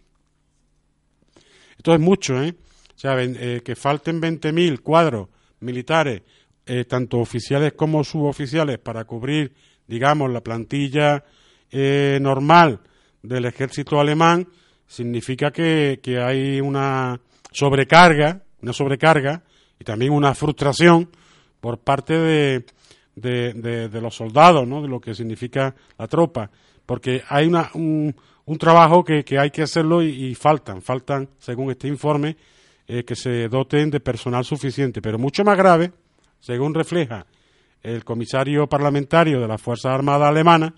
Esto 1.76 1.94
es 1.94 2.00
mucho, 2.00 2.42
¿eh? 2.42 2.54
O 2.94 2.98
sea, 2.98 3.16
eh, 3.22 3.62
que 3.64 3.76
falten 3.76 4.20
20.000 4.20 4.80
cuadros 4.80 5.28
militares, 5.60 6.22
eh, 6.66 6.84
tanto 6.84 7.18
oficiales 7.18 7.72
como 7.74 8.04
suboficiales, 8.04 8.78
para 8.78 9.04
cubrir, 9.04 9.54
digamos, 9.86 10.30
la 10.30 10.42
plantilla 10.42 11.24
normal 11.72 12.80
del 13.22 13.44
ejército 13.44 14.00
alemán, 14.00 14.48
significa 14.88 15.52
que, 15.52 16.00
que 16.02 16.18
hay 16.18 16.60
una 16.60 17.20
sobrecarga, 17.52 18.42
una 18.60 18.72
sobrecarga 18.72 19.44
y 19.80 19.84
también 19.84 20.12
una 20.12 20.34
frustración 20.34 21.08
por 21.60 21.78
parte 21.78 22.16
de, 22.16 22.64
de, 23.14 24.00
los 24.00 24.14
soldados, 24.14 24.68
¿no? 24.68 24.82
de 24.82 24.88
lo 24.88 25.00
que 25.00 25.14
significa 25.14 25.74
la 25.98 26.06
tropa, 26.06 26.50
porque 26.84 27.22
hay 27.28 27.46
una, 27.46 27.70
un, 27.74 28.14
un 28.44 28.58
trabajo 28.58 29.02
que, 29.02 29.24
que, 29.24 29.38
hay 29.38 29.50
que 29.50 29.62
hacerlo 29.62 30.02
y, 30.02 30.34
faltan, 30.34 30.82
faltan, 30.82 31.30
según 31.38 31.70
este 31.70 31.88
informe, 31.88 32.36
eh, 32.86 33.04
que 33.04 33.16
se 33.16 33.48
doten 33.48 33.90
de 33.90 34.00
personal 34.00 34.44
suficiente, 34.44 35.00
pero 35.00 35.18
mucho 35.18 35.44
más 35.44 35.56
grave, 35.56 35.92
según 36.40 36.74
refleja 36.74 37.26
el 37.82 38.04
comisario 38.04 38.66
parlamentario 38.66 39.40
de 39.40 39.48
las 39.48 39.62
Fuerzas 39.62 39.94
Armadas 39.94 40.28
alemanas, 40.28 40.72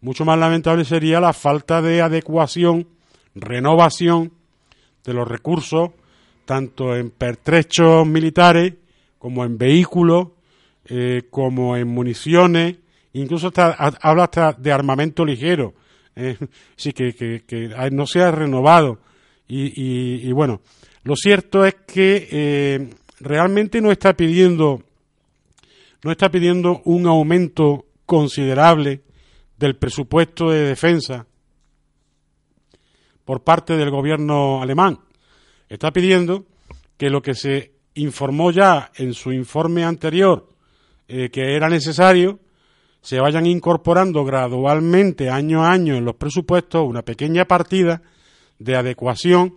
mucho 0.00 0.24
más 0.24 0.36
lamentable 0.36 0.84
sería 0.84 1.20
la 1.20 1.32
falta 1.32 1.80
de 1.80 2.02
adecuación, 2.02 2.88
renovación 3.36 4.32
de 5.04 5.14
los 5.14 5.28
recursos 5.28 5.90
tanto 6.44 6.96
en 6.96 7.10
pertrechos 7.10 8.06
militares 8.06 8.74
como 9.18 9.44
en 9.44 9.56
vehículos, 9.56 10.28
eh, 10.86 11.22
como 11.30 11.76
en 11.76 11.86
municiones, 11.88 12.76
incluso 13.12 13.52
habla 13.54 14.24
hasta 14.24 14.52
de 14.52 14.72
armamento 14.72 15.24
ligero, 15.24 15.74
eh, 16.16 16.36
sí, 16.76 16.92
que, 16.92 17.14
que, 17.14 17.70
no 17.92 18.06
se 18.06 18.20
ha 18.20 18.30
renovado. 18.30 18.98
Y, 19.54 20.32
bueno, 20.32 20.62
lo 21.04 21.14
cierto 21.14 21.66
es 21.66 21.74
que 21.86 22.26
eh, 22.30 22.90
realmente 23.20 23.82
no 23.82 23.92
está 23.92 24.14
pidiendo 24.14 24.82
no 26.02 26.10
está 26.10 26.30
pidiendo 26.30 26.80
un 26.86 27.06
aumento 27.06 27.84
considerable 28.06 29.02
del 29.56 29.76
presupuesto 29.76 30.50
de 30.50 30.62
defensa 30.62 31.26
por 33.24 33.44
parte 33.44 33.76
del 33.76 33.90
gobierno 33.90 34.62
alemán 34.62 34.98
está 35.74 35.90
pidiendo 35.90 36.44
que 36.98 37.08
lo 37.08 37.22
que 37.22 37.34
se 37.34 37.72
informó 37.94 38.50
ya 38.50 38.90
en 38.94 39.14
su 39.14 39.32
informe 39.32 39.84
anterior 39.84 40.48
eh, 41.08 41.30
que 41.30 41.56
era 41.56 41.68
necesario, 41.68 42.40
se 43.00 43.20
vayan 43.20 43.46
incorporando 43.46 44.24
gradualmente 44.24 45.30
año 45.30 45.64
a 45.64 45.72
año 45.72 45.96
en 45.96 46.04
los 46.04 46.16
presupuestos 46.16 46.86
una 46.86 47.02
pequeña 47.02 47.46
partida 47.46 48.02
de 48.58 48.76
adecuación 48.76 49.56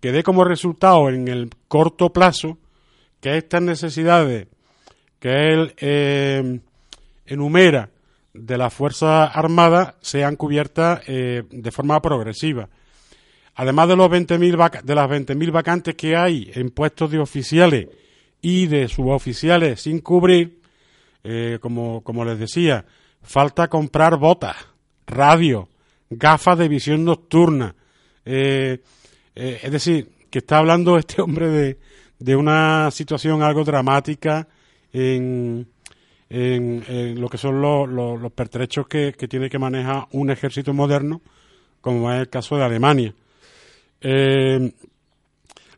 que 0.00 0.12
dé 0.12 0.22
como 0.22 0.44
resultado 0.44 1.08
en 1.08 1.28
el 1.28 1.50
corto 1.68 2.12
plazo 2.12 2.58
que 3.20 3.36
estas 3.36 3.62
necesidades 3.62 4.48
que 5.18 5.30
él 5.30 5.74
eh, 5.78 6.60
enumera 7.24 7.90
de 8.34 8.58
la 8.58 8.68
Fuerza 8.68 9.24
Armada 9.24 9.96
sean 10.00 10.36
cubiertas 10.36 11.00
eh, 11.06 11.44
de 11.50 11.70
forma 11.70 12.02
progresiva 12.02 12.68
además 13.54 13.88
de, 13.88 13.96
los 13.96 14.08
20.000 14.08 14.82
de 14.82 14.94
las 14.94 15.10
20.000 15.10 15.50
vacantes 15.52 15.94
que 15.94 16.16
hay 16.16 16.50
en 16.54 16.70
puestos 16.70 17.10
de 17.10 17.18
oficiales 17.18 17.88
y 18.40 18.66
de 18.66 18.88
suboficiales 18.88 19.82
sin 19.82 20.00
cubrir, 20.00 20.60
eh, 21.24 21.58
como, 21.60 22.02
como 22.02 22.24
les 22.24 22.38
decía, 22.38 22.84
falta 23.22 23.68
comprar 23.68 24.16
botas, 24.18 24.56
radio, 25.06 25.68
gafas 26.10 26.58
de 26.58 26.68
visión 26.68 27.04
nocturna. 27.04 27.74
Eh, 28.24 28.80
eh, 29.34 29.60
es 29.62 29.72
decir, 29.72 30.10
que 30.30 30.40
está 30.40 30.58
hablando 30.58 30.96
este 30.98 31.22
hombre 31.22 31.48
de, 31.48 31.78
de 32.18 32.36
una 32.36 32.90
situación 32.90 33.42
algo 33.42 33.64
dramática 33.64 34.48
en, 34.92 35.68
en, 36.28 37.20
lo 37.20 37.28
que 37.28 37.38
son 37.38 37.60
los, 37.60 37.88
los, 37.88 38.32
pertrechos 38.32 38.88
que, 38.88 39.14
que 39.16 39.28
tiene 39.28 39.48
que 39.48 39.58
manejar 39.58 40.06
un 40.12 40.30
ejército 40.30 40.72
moderno, 40.72 41.20
como 41.80 42.12
es 42.12 42.20
el 42.20 42.28
caso 42.28 42.56
de 42.56 42.64
Alemania. 42.64 43.14
Eh, 44.02 44.72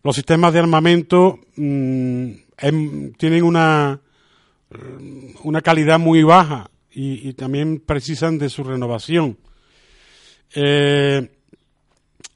los 0.03 0.17
sistemas 0.17 0.53
de 0.53 0.59
armamento 0.59 1.41
mm, 1.57 2.31
em, 2.59 3.13
tienen 3.15 3.45
una, 3.45 4.01
una 5.43 5.61
calidad 5.61 5.99
muy 5.99 6.23
baja 6.23 6.71
y, 6.91 7.33
también 7.35 7.81
precisan 7.81 8.39
de 8.39 8.49
su 8.49 8.63
renovación. 8.63 9.37
Eh, 10.55 11.29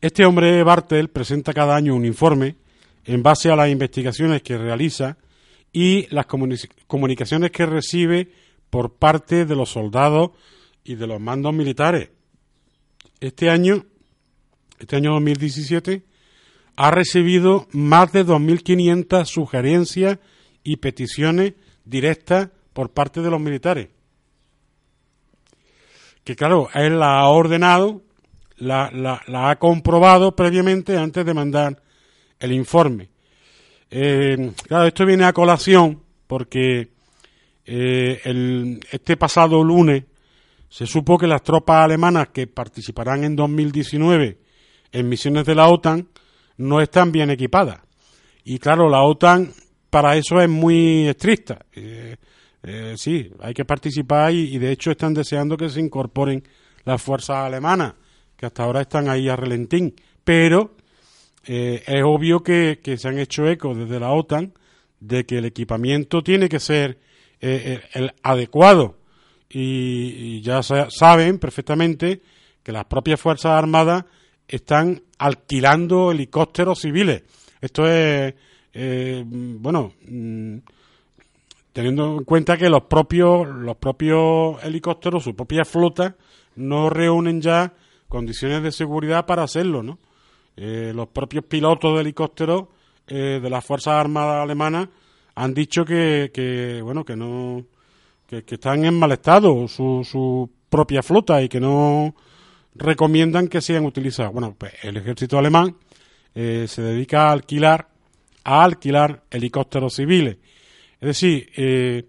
este 0.00 0.24
hombre, 0.24 0.62
Bartel, 0.62 1.08
presenta 1.08 1.52
cada 1.52 1.76
año 1.76 1.94
un 1.94 2.04
informe 2.04 2.56
en 3.04 3.22
base 3.22 3.50
a 3.50 3.56
las 3.56 3.70
investigaciones 3.70 4.42
que 4.42 4.58
realiza 4.58 5.16
y 5.72 6.12
las 6.12 6.26
comunicaciones 6.26 7.50
que 7.50 7.66
recibe 7.66 8.30
por 8.70 8.94
parte 8.94 9.44
de 9.44 9.56
los 9.56 9.70
soldados 9.70 10.30
y 10.84 10.96
de 10.96 11.06
los 11.06 11.20
mandos 11.20 11.54
militares. 11.54 12.10
Este 13.20 13.50
año 13.50 13.84
este 14.78 14.96
año 14.96 15.12
2017, 15.12 16.02
ha 16.76 16.90
recibido 16.90 17.66
más 17.72 18.12
de 18.12 18.24
2.500 18.24 19.24
sugerencias 19.24 20.18
y 20.62 20.76
peticiones 20.76 21.54
directas 21.84 22.50
por 22.72 22.90
parte 22.90 23.20
de 23.20 23.30
los 23.30 23.40
militares. 23.40 23.88
que 26.22 26.36
claro, 26.36 26.68
él 26.74 26.98
la 26.98 27.20
ha 27.20 27.28
ordenado, 27.28 28.02
la, 28.58 29.22
ha 29.34 29.56
comprobado 29.56 30.36
previamente 30.36 30.96
antes 30.96 31.24
de 31.24 31.34
mandar 31.34 31.82
el 32.38 32.52
informe. 32.52 33.08
Eh, 33.90 34.52
claro, 34.66 34.86
esto 34.86 35.06
viene 35.06 35.24
a 35.24 35.32
colación 35.32 36.02
porque 36.26 36.90
eh, 37.64 38.80
este 38.92 39.16
pasado 39.16 39.64
lunes 39.64 40.04
se 40.68 40.86
supo 40.86 41.18
que 41.18 41.26
las 41.26 41.42
tropas 41.42 41.84
alemanas 41.84 42.28
que 42.28 42.46
participarán 42.46 43.24
en 43.24 43.34
2019 43.34 44.47
en 44.92 45.08
misiones 45.08 45.44
de 45.44 45.54
la 45.54 45.68
OTAN 45.68 46.08
no 46.56 46.80
están 46.80 47.12
bien 47.12 47.30
equipadas. 47.30 47.80
Y 48.44 48.58
claro, 48.58 48.88
la 48.88 49.02
OTAN 49.02 49.52
para 49.90 50.16
eso 50.16 50.40
es 50.40 50.48
muy 50.48 51.08
estricta. 51.08 51.64
Eh, 51.72 52.16
eh, 52.62 52.94
sí, 52.96 53.30
hay 53.40 53.54
que 53.54 53.64
participar 53.64 54.32
y, 54.32 54.58
de 54.58 54.72
hecho 54.72 54.90
están 54.90 55.14
deseando 55.14 55.56
que 55.56 55.68
se 55.68 55.80
incorporen 55.80 56.42
las 56.84 57.00
fuerzas 57.00 57.36
alemanas, 57.36 57.94
que 58.36 58.46
hasta 58.46 58.64
ahora 58.64 58.82
están 58.82 59.08
ahí 59.08 59.28
a 59.28 59.36
relentín. 59.36 59.94
Pero 60.24 60.76
eh, 61.46 61.82
es 61.86 62.02
obvio 62.04 62.42
que, 62.42 62.78
se 62.96 63.08
han 63.08 63.18
hecho 63.18 63.46
eco 63.46 63.74
desde 63.74 64.00
la 64.00 64.10
OTAN 64.12 64.52
de 65.00 65.24
que 65.24 65.38
el 65.38 65.44
equipamiento 65.44 66.22
tiene 66.22 66.48
que 66.48 66.60
ser 66.60 66.98
el 67.40 68.12
adecuado. 68.22 68.98
Y, 69.48 70.36
y 70.36 70.42
ya 70.42 70.60
saben 70.62 71.38
perfectamente 71.38 72.20
que 72.62 72.72
las 72.72 72.84
propias 72.84 73.20
Fuerzas 73.20 73.52
Armadas 73.52 74.04
están 74.48 75.02
alquilando 75.18 76.10
helicópteros 76.10 76.80
civiles. 76.80 77.22
Esto 77.60 77.86
es, 77.86 78.34
eh, 78.72 79.22
bueno, 79.26 79.92
mm, 80.08 80.56
teniendo 81.72 82.18
en 82.18 82.24
cuenta 82.24 82.56
que 82.56 82.70
los 82.70 82.84
propios, 82.84 83.46
los 83.46 83.76
propios 83.76 84.62
helicópteros, 84.64 85.22
su 85.22 85.36
propia 85.36 85.64
flota, 85.64 86.16
no 86.56 86.90
reúnen 86.90 87.40
ya 87.40 87.74
condiciones 88.08 88.62
de 88.62 88.72
seguridad 88.72 89.26
para 89.26 89.42
hacerlo, 89.42 89.82
¿no? 89.82 89.98
Eh, 90.56 90.92
los 90.94 91.08
propios 91.08 91.44
pilotos 91.44 91.94
de 91.94 92.00
helicópteros 92.00 92.64
eh, 93.06 93.38
de 93.40 93.50
las 93.50 93.64
Fuerzas 93.64 93.94
Armadas 93.94 94.42
alemanas 94.42 94.88
han 95.36 95.54
dicho 95.54 95.84
que, 95.84 96.32
que 96.34 96.80
bueno, 96.82 97.04
que 97.04 97.14
no, 97.14 97.64
que, 98.26 98.42
que, 98.44 98.56
están 98.56 98.84
en 98.84 98.98
mal 98.98 99.12
estado 99.12 99.68
su, 99.68 100.02
su 100.04 100.50
propia 100.68 101.00
flota 101.02 101.40
y 101.40 101.48
que 101.48 101.60
no 101.60 102.14
recomiendan 102.78 103.48
que 103.48 103.60
sean 103.60 103.84
utilizados. 103.84 104.32
Bueno, 104.32 104.54
pues 104.56 104.72
el 104.82 104.96
ejército 104.96 105.38
alemán 105.38 105.76
eh, 106.34 106.66
se 106.68 106.82
dedica 106.82 107.28
a 107.28 107.32
alquilar, 107.32 107.88
a 108.44 108.64
alquilar 108.64 109.24
helicópteros 109.30 109.94
civiles. 109.94 110.38
Es 111.00 111.06
decir, 111.06 111.50
eh, 111.56 112.04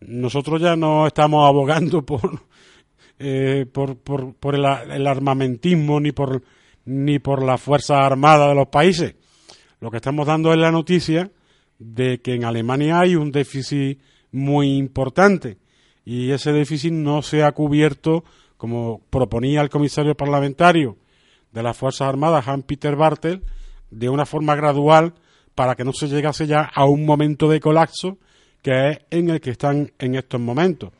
nosotros 0.00 0.60
ya 0.60 0.76
no 0.76 1.06
estamos 1.06 1.48
abogando 1.48 2.04
por, 2.04 2.42
eh, 3.18 3.66
por, 3.70 3.96
por, 3.96 4.54
el, 4.54 5.06
armamentismo 5.06 6.00
ni 6.00 6.12
por, 6.12 6.42
ni 6.84 7.18
por 7.18 7.42
la 7.42 7.58
fuerza 7.58 8.04
armada 8.04 8.48
de 8.48 8.54
los 8.54 8.68
países. 8.68 9.14
Lo 9.80 9.90
que 9.90 9.98
estamos 9.98 10.26
dando 10.26 10.52
es 10.52 10.58
la 10.58 10.72
noticia 10.72 11.30
de 11.78 12.20
que 12.20 12.34
en 12.34 12.44
Alemania 12.44 13.00
hay 13.00 13.14
un 13.14 13.30
déficit 13.30 14.00
muy 14.32 14.76
importante 14.76 15.58
y 16.04 16.30
ese 16.30 16.52
déficit 16.52 16.92
no 16.92 17.22
se 17.22 17.42
ha 17.42 17.52
cubierto 17.52 18.24
como 18.58 19.00
proponía 19.08 19.62
el 19.62 19.70
comisario 19.70 20.14
parlamentario 20.14 20.98
de 21.52 21.62
las 21.62 21.76
Fuerzas 21.76 22.08
Armadas, 22.08 22.46
Hans-Peter 22.46 22.94
Bartel, 22.94 23.42
de 23.90 24.08
una 24.10 24.26
forma 24.26 24.54
gradual 24.54 25.14
para 25.54 25.74
que 25.74 25.84
no 25.84 25.94
se 25.94 26.08
llegase 26.08 26.46
ya 26.46 26.60
a 26.62 26.84
un 26.84 27.06
momento 27.06 27.48
de 27.48 27.60
colapso 27.60 28.18
que 28.62 28.90
es 28.90 28.98
en 29.10 29.30
el 29.30 29.40
que 29.40 29.50
están 29.50 29.90
en 29.98 30.16
estos 30.16 30.40
momentos. 30.40 30.92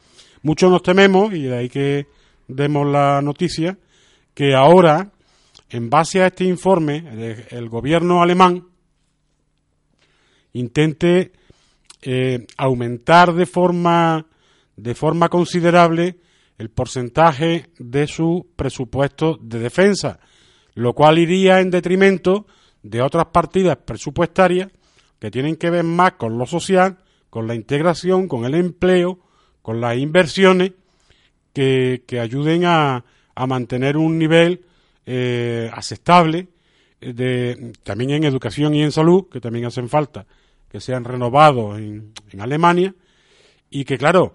Muchos 0.42 0.70
nos 0.70 0.82
tememos, 0.82 1.34
y 1.34 1.42
de 1.42 1.56
ahí 1.58 1.68
que 1.68 2.06
demos 2.46 2.86
la 2.86 3.20
noticia, 3.20 3.76
que 4.32 4.54
ahora, 4.54 5.10
en 5.68 5.90
base 5.90 6.22
a 6.22 6.28
este 6.28 6.44
informe, 6.44 6.96
el, 6.96 7.44
el 7.50 7.68
gobierno 7.68 8.22
alemán 8.22 8.64
intente 10.52 11.32
eh, 12.02 12.46
aumentar 12.56 13.34
de 13.34 13.46
forma, 13.46 14.24
de 14.76 14.94
forma 14.94 15.28
considerable 15.28 16.16
el 16.58 16.70
porcentaje 16.70 17.70
de 17.78 18.06
su 18.06 18.48
presupuesto 18.56 19.38
de 19.40 19.60
defensa, 19.60 20.20
lo 20.74 20.92
cual 20.92 21.18
iría 21.18 21.60
en 21.60 21.70
detrimento 21.70 22.46
de 22.82 23.00
otras 23.00 23.26
partidas 23.26 23.78
presupuestarias 23.78 24.68
que 25.18 25.30
tienen 25.30 25.56
que 25.56 25.70
ver 25.70 25.84
más 25.84 26.12
con 26.12 26.36
lo 26.36 26.46
social, 26.46 26.98
con 27.30 27.46
la 27.46 27.54
integración, 27.54 28.28
con 28.28 28.44
el 28.44 28.54
empleo, 28.54 29.20
con 29.62 29.80
las 29.80 29.96
inversiones 29.96 30.72
que, 31.52 32.04
que 32.06 32.20
ayuden 32.20 32.64
a, 32.64 33.04
a, 33.34 33.46
mantener 33.46 33.96
un 33.96 34.18
nivel 34.18 34.64
eh, 35.06 35.70
aceptable 35.72 36.48
de, 37.00 37.72
también 37.82 38.10
en 38.10 38.24
educación 38.24 38.74
y 38.74 38.82
en 38.82 38.92
salud, 38.92 39.28
que 39.28 39.40
también 39.40 39.66
hacen 39.66 39.88
falta 39.88 40.26
que 40.68 40.80
sean 40.80 41.04
renovados 41.04 41.78
en, 41.78 42.12
en 42.30 42.40
Alemania, 42.40 42.94
y 43.70 43.84
que 43.84 43.98
claro, 43.98 44.34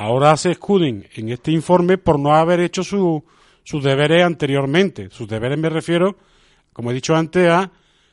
ahora 0.00 0.34
se 0.38 0.52
escuden 0.52 1.06
en 1.14 1.28
este 1.28 1.52
informe 1.52 1.98
por 1.98 2.18
no 2.18 2.34
haber 2.34 2.60
hecho 2.60 2.82
su, 2.82 3.22
sus 3.62 3.84
deberes 3.84 4.24
anteriormente. 4.24 5.10
Sus 5.10 5.28
deberes 5.28 5.58
me 5.58 5.68
refiero, 5.68 6.16
como 6.72 6.90
he 6.90 6.94
dicho 6.94 7.14
antes, 7.14 7.46
a 7.50 7.70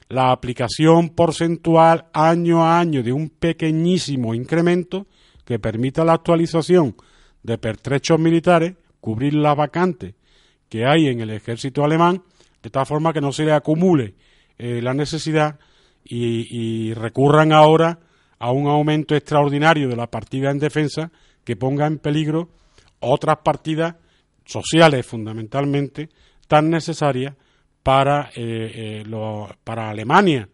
la 0.10 0.34
aplicación 0.34 1.08
porcentual 1.08 2.08
año 2.12 2.62
a 2.62 2.78
año 2.78 3.04
de 3.04 3.14
un 3.14 3.30
pequeñísimo 3.30 4.36
incremento 4.36 5.08
que 5.46 5.60
permita 5.60 6.04
la 6.04 6.16
actualización 6.16 6.98
de 7.42 7.58
pertrechos 7.58 8.20
militares, 8.20 8.76
cubrir 9.00 9.36
la 9.36 9.56
vacante 9.56 10.16
que 10.68 10.86
hay 10.86 11.08
en 11.08 11.22
el 11.22 11.30
ejército 11.30 11.86
alemán, 11.86 12.22
de 12.62 12.70
tal 12.70 12.86
forma 12.86 13.14
que 13.14 13.22
no 13.22 13.32
se 13.32 13.46
le 13.46 13.54
acumule 13.54 14.14
eh, 14.58 14.82
la 14.82 14.94
necesidad 14.94 15.58
y 16.04 16.94
recurran 16.94 17.54
ahora 17.54 18.00
a 18.40 18.52
un 18.52 18.68
aumento 18.68 19.16
extraordinario 19.16 19.88
de 19.88 19.96
la 19.96 20.08
partida 20.08 20.52
en 20.52 20.60
defensa 20.60 21.12
que 21.48 21.56
ponga 21.56 21.88
en 21.88 21.98
peligro 22.00 22.50
otras 23.00 23.38
partidas 23.38 23.96
sociales 24.44 25.06
fundamentalmente 25.06 26.10
tan 26.46 26.70
necesarias 26.70 27.36
para, 27.82 28.32
eh, 28.36 28.72
eh, 28.76 29.04
lo, 29.08 29.48
para 29.64 29.90
Alemania. 29.90 30.50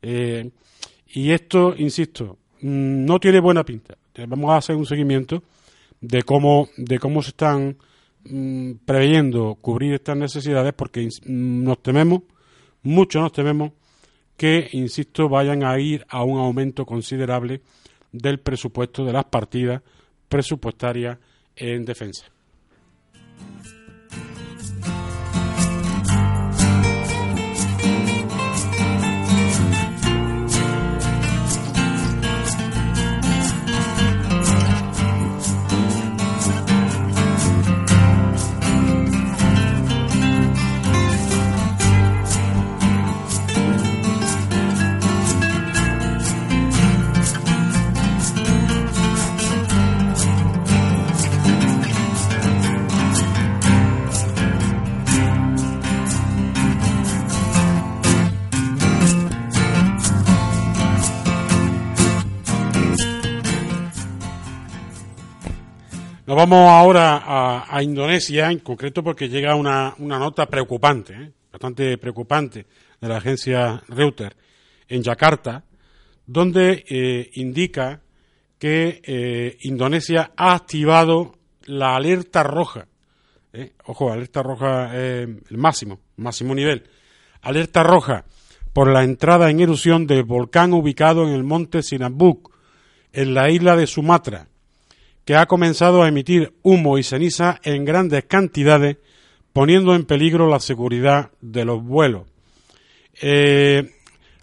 Eh, 0.00 0.50
y 1.08 1.32
esto, 1.32 1.74
insisto, 1.76 2.38
mm, 2.62 3.04
no 3.04 3.20
tiene 3.20 3.40
buena 3.40 3.62
pinta. 3.62 3.98
Vamos 4.26 4.50
a 4.52 4.56
hacer 4.56 4.74
un 4.74 4.86
seguimiento 4.86 5.42
de 6.00 6.22
cómo, 6.22 6.70
de 6.78 6.98
cómo 6.98 7.22
se 7.22 7.28
están 7.28 7.76
mmm, 8.24 8.72
preveyendo 8.86 9.54
cubrir 9.60 9.92
estas 9.92 10.16
necesidades 10.16 10.72
porque 10.72 11.02
mm, 11.26 11.62
nos 11.62 11.82
tememos, 11.82 12.22
mucho 12.82 13.20
nos 13.20 13.32
tememos, 13.32 13.72
que, 14.38 14.70
insisto, 14.72 15.28
vayan 15.28 15.62
a 15.62 15.78
ir 15.78 16.06
a 16.08 16.24
un 16.24 16.38
aumento 16.38 16.86
considerable 16.86 17.60
del 18.12 18.40
presupuesto 18.40 19.04
de 19.04 19.12
las 19.12 19.26
partidas 19.26 19.82
presupuestaria 20.28 21.18
en 21.56 21.84
defensa. 21.84 22.26
Nos 66.28 66.36
vamos 66.36 66.68
ahora 66.68 67.64
a, 67.66 67.82
Indonesia, 67.82 68.50
en 68.50 68.58
concreto 68.58 69.02
porque 69.02 69.30
llega 69.30 69.54
una, 69.54 69.94
una 69.96 70.18
nota 70.18 70.44
preocupante, 70.44 71.14
¿eh? 71.14 71.32
bastante 71.50 71.96
preocupante, 71.96 72.66
de 73.00 73.08
la 73.08 73.16
agencia 73.16 73.82
Reuters 73.88 74.36
en 74.88 75.02
Yakarta, 75.02 75.64
donde 76.26 76.84
eh, 76.86 77.30
indica 77.36 78.02
que 78.58 79.00
eh, 79.02 79.56
Indonesia 79.62 80.32
ha 80.36 80.52
activado 80.52 81.38
la 81.64 81.96
alerta 81.96 82.42
roja. 82.42 82.88
Ojo, 83.86 84.12
alerta 84.12 84.42
roja 84.42 84.94
el 84.94 85.40
máximo, 85.52 85.98
máximo 86.16 86.54
nivel. 86.54 86.90
Alerta 87.40 87.82
roja 87.82 88.26
por 88.74 88.92
la 88.92 89.02
entrada 89.02 89.48
en 89.48 89.60
erupción 89.60 90.06
del 90.06 90.24
volcán 90.24 90.74
ubicado 90.74 91.26
en 91.26 91.32
el 91.32 91.42
monte 91.42 91.82
Sinabuk, 91.82 92.54
en 93.14 93.32
la 93.32 93.48
isla 93.48 93.76
de 93.76 93.86
Sumatra 93.86 94.47
que 95.28 95.36
ha 95.36 95.44
comenzado 95.44 96.02
a 96.02 96.08
emitir 96.08 96.54
humo 96.62 96.96
y 96.96 97.02
ceniza 97.02 97.60
en 97.62 97.84
grandes 97.84 98.24
cantidades, 98.24 98.96
poniendo 99.52 99.94
en 99.94 100.06
peligro 100.06 100.48
la 100.48 100.58
seguridad 100.58 101.32
de 101.42 101.66
los 101.66 101.84
vuelos. 101.84 102.22
Eh, 103.20 103.90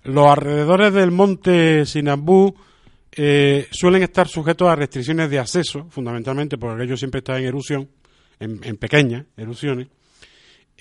los 0.03 0.27
alrededores 0.27 0.93
del 0.93 1.09
monte 1.09 1.87
Sinabú 1.87 2.53
eh, 3.11 3.67
suelen 3.71 4.03
estar 4.03 4.27
sujetos 4.27 4.69
a 4.69 4.75
restricciones 4.75 5.27
de 5.31 5.39
acceso, 5.39 5.87
fundamentalmente 5.89 6.59
porque 6.59 6.83
ellos 6.83 6.99
siempre 6.99 7.17
están 7.17 7.37
en 7.37 7.45
erupción, 7.45 7.89
en, 8.39 8.77
pequeñas 8.77 9.25
erupciones. 9.35 9.87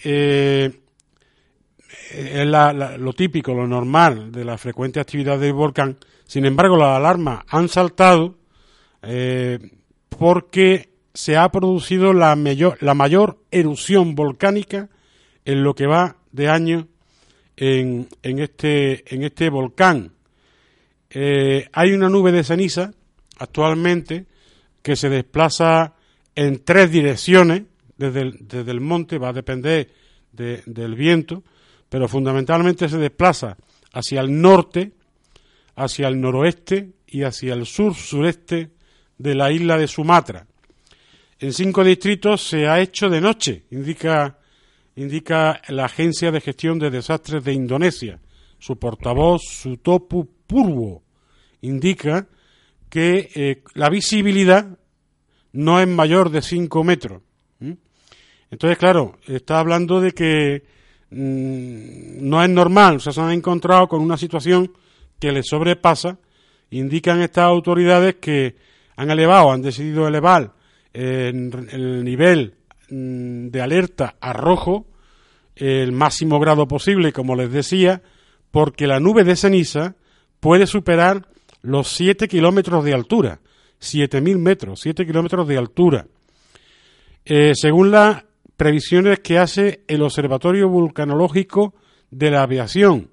Eh, 0.04 0.70
es 2.12 2.46
lo 2.46 3.12
típico, 3.14 3.54
lo 3.54 3.66
normal 3.66 4.30
de 4.30 4.44
la 4.44 4.58
frecuente 4.58 5.00
actividad 5.00 5.38
del 5.38 5.54
volcán. 5.54 5.96
Sin 6.26 6.44
embargo, 6.44 6.76
las 6.76 6.98
alarmas 6.98 7.42
han 7.48 7.70
saltado 7.70 8.36
porque 10.16 10.90
se 11.12 11.36
ha 11.36 11.48
producido 11.50 12.12
la 12.12 12.34
mayor, 12.36 12.76
la 12.80 12.96
erupción 13.50 14.14
volcánica 14.14 14.88
en 15.44 15.62
lo 15.62 15.74
que 15.74 15.86
va 15.86 16.16
de 16.32 16.48
año 16.48 16.88
en, 17.56 18.08
este, 18.22 19.04
este 19.24 19.50
volcán. 19.50 20.12
Eh, 21.10 21.68
hay 21.72 21.92
una 21.92 22.08
nube 22.08 22.32
de 22.32 22.42
ceniza 22.42 22.92
actualmente 23.38 24.26
que 24.82 24.96
se 24.96 25.08
desplaza 25.08 25.94
en 26.34 26.64
tres 26.64 26.90
direcciones 26.90 27.62
desde 27.96 28.70
el 28.70 28.80
monte, 28.80 29.18
va 29.18 29.28
a 29.28 29.32
depender 29.32 29.88
del 30.32 30.94
viento, 30.96 31.44
pero 31.88 32.08
fundamentalmente 32.08 32.88
se 32.88 32.98
desplaza 32.98 33.56
hacia 33.92 34.20
el 34.20 34.40
norte, 34.40 34.92
hacia 35.76 36.08
el 36.08 36.20
noroeste 36.20 36.90
y 37.06 37.22
hacia 37.22 37.54
el 37.54 37.66
sur-sureste 37.66 38.73
de 39.24 39.34
la 39.34 39.50
isla 39.50 39.78
de 39.78 39.88
Sumatra. 39.88 40.46
En 41.40 41.54
cinco 41.54 41.82
distritos 41.82 42.46
se 42.46 42.68
ha 42.68 42.78
hecho 42.80 43.08
de 43.08 43.22
noche, 43.22 43.64
indica, 43.70 44.38
indica 44.96 45.62
la 45.68 45.86
Agencia 45.86 46.30
de 46.30 46.42
Gestión 46.42 46.78
de 46.78 46.90
Desastres 46.90 47.42
de 47.42 47.54
Indonesia. 47.54 48.20
Su 48.58 48.78
portavoz, 48.78 49.40
Sutopu 49.48 50.28
Purwo, 50.46 51.02
indica 51.62 52.28
que 52.90 53.30
eh, 53.34 53.62
la 53.72 53.88
visibilidad 53.88 54.78
no 55.52 55.80
es 55.80 55.88
mayor 55.88 56.28
de 56.28 56.42
cinco 56.42 56.84
metros. 56.84 57.22
Entonces, 58.50 58.78
claro, 58.78 59.16
está 59.26 59.58
hablando 59.58 60.00
de 60.02 60.12
que 60.12 60.62
mm, 61.10 62.28
no 62.28 62.44
es 62.44 62.50
normal, 62.50 62.96
o 62.96 63.00
sea, 63.00 63.12
se 63.12 63.22
han 63.22 63.32
encontrado 63.32 63.88
con 63.88 64.00
una 64.00 64.18
situación 64.18 64.70
que 65.18 65.32
les 65.32 65.46
sobrepasa. 65.46 66.18
Indican 66.70 67.20
estas 67.22 67.46
autoridades 67.46 68.16
que 68.16 68.54
han 68.96 69.10
elevado, 69.10 69.50
han 69.50 69.62
decidido 69.62 70.06
elevar 70.06 70.52
el 70.92 72.04
nivel 72.04 72.54
mm, 72.88 73.48
de 73.48 73.60
alerta 73.60 74.16
a 74.20 74.32
rojo 74.32 74.86
el 75.56 75.92
máximo 75.92 76.40
grado 76.40 76.66
posible, 76.66 77.12
como 77.12 77.36
les 77.36 77.52
decía, 77.52 78.02
porque 78.50 78.86
la 78.86 79.00
nube 79.00 79.24
de 79.24 79.36
ceniza 79.36 79.94
puede 80.40 80.66
superar 80.66 81.26
los 81.62 81.88
7 81.88 82.28
kilómetros 82.28 82.84
de 82.84 82.94
altura, 82.94 83.40
7.000 83.80 84.38
metros, 84.38 84.80
7 84.80 85.06
kilómetros 85.06 85.46
de 85.48 85.56
altura. 85.56 86.06
Eh, 87.24 87.52
según 87.54 87.90
las 87.90 88.24
previsiones 88.56 89.20
que 89.20 89.38
hace 89.38 89.84
el 89.88 90.02
Observatorio 90.02 90.68
Vulcanológico 90.68 91.74
de 92.10 92.30
la 92.30 92.42
Aviación, 92.42 93.10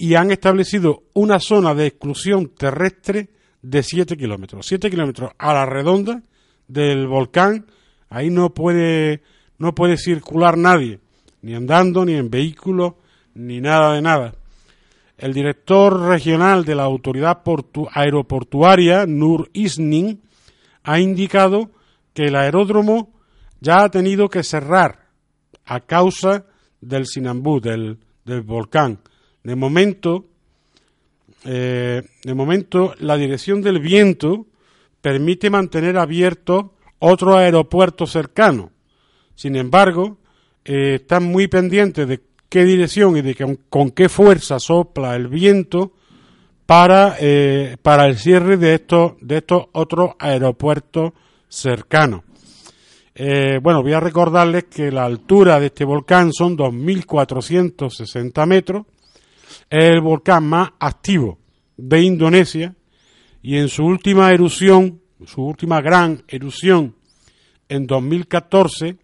y 0.00 0.14
han 0.14 0.30
establecido 0.30 1.02
una 1.12 1.38
zona 1.40 1.74
de 1.74 1.86
exclusión 1.86 2.48
terrestre 2.48 3.28
de 3.62 3.82
7 3.82 4.16
kilómetros. 4.16 4.66
7 4.66 4.90
kilómetros 4.90 5.32
a 5.38 5.52
la 5.52 5.66
redonda 5.66 6.22
del 6.68 7.06
volcán, 7.06 7.66
ahí 8.08 8.30
no 8.30 8.54
puede, 8.54 9.22
no 9.58 9.74
puede 9.74 9.96
circular 9.96 10.56
nadie, 10.56 11.00
ni 11.42 11.54
andando, 11.54 12.04
ni 12.04 12.14
en 12.14 12.30
vehículo, 12.30 12.98
ni 13.34 13.60
nada 13.60 13.94
de 13.94 14.02
nada. 14.02 14.34
El 15.18 15.34
director 15.34 16.00
regional 16.08 16.64
de 16.64 16.74
la 16.74 16.84
autoridad 16.84 17.42
aeroportuaria, 17.92 19.04
Nur 19.06 19.50
Isnin, 19.52 20.22
ha 20.82 20.98
indicado 20.98 21.70
que 22.14 22.26
el 22.26 22.36
aeródromo 22.36 23.12
ya 23.60 23.84
ha 23.84 23.90
tenido 23.90 24.28
que 24.28 24.42
cerrar 24.42 25.08
a 25.66 25.80
causa 25.80 26.46
del 26.80 27.06
Sinambú, 27.06 27.60
del, 27.60 27.98
del 28.24 28.40
volcán. 28.40 29.00
De 29.44 29.54
momento, 29.56 30.29
eh, 31.44 32.02
de 32.22 32.34
momento, 32.34 32.94
la 32.98 33.16
dirección 33.16 33.62
del 33.62 33.80
viento 33.80 34.46
permite 35.00 35.48
mantener 35.48 35.96
abierto 35.96 36.74
otro 36.98 37.36
aeropuerto 37.36 38.06
cercano. 38.06 38.70
Sin 39.34 39.56
embargo, 39.56 40.18
eh, 40.64 40.96
están 40.96 41.24
muy 41.24 41.48
pendientes 41.48 42.06
de 42.06 42.20
qué 42.48 42.64
dirección 42.64 43.16
y 43.16 43.22
de 43.22 43.56
con, 43.70 43.90
qué 43.90 44.08
fuerza 44.08 44.58
sopla 44.58 45.16
el 45.16 45.28
viento 45.28 45.92
para, 46.66 47.16
eh, 47.18 47.76
para 47.80 48.06
el 48.06 48.18
cierre 48.18 48.56
de 48.58 48.74
estos, 48.74 49.12
de 49.20 49.38
estos 49.38 49.64
otros 49.72 50.10
aeropuertos 50.18 51.12
cercanos. 51.48 52.22
bueno, 53.62 53.82
voy 53.82 53.92
a 53.92 54.00
recordarles 54.00 54.64
que 54.64 54.90
la 54.90 55.04
altura 55.04 55.58
de 55.58 55.66
este 55.66 55.84
volcán 55.84 56.32
son 56.32 56.56
2.460 56.56 58.46
metros 58.46 58.86
es 59.70 59.84
el 59.84 60.00
volcán 60.00 60.44
más 60.46 60.70
activo 60.80 61.38
de 61.76 62.02
Indonesia 62.02 62.74
y 63.40 63.56
en 63.56 63.68
su 63.68 63.84
última 63.84 64.30
erupción, 64.32 65.00
su 65.24 65.42
última 65.42 65.80
gran 65.80 66.24
erupción 66.26 66.96
en 67.68 67.86
2014, 67.86 68.96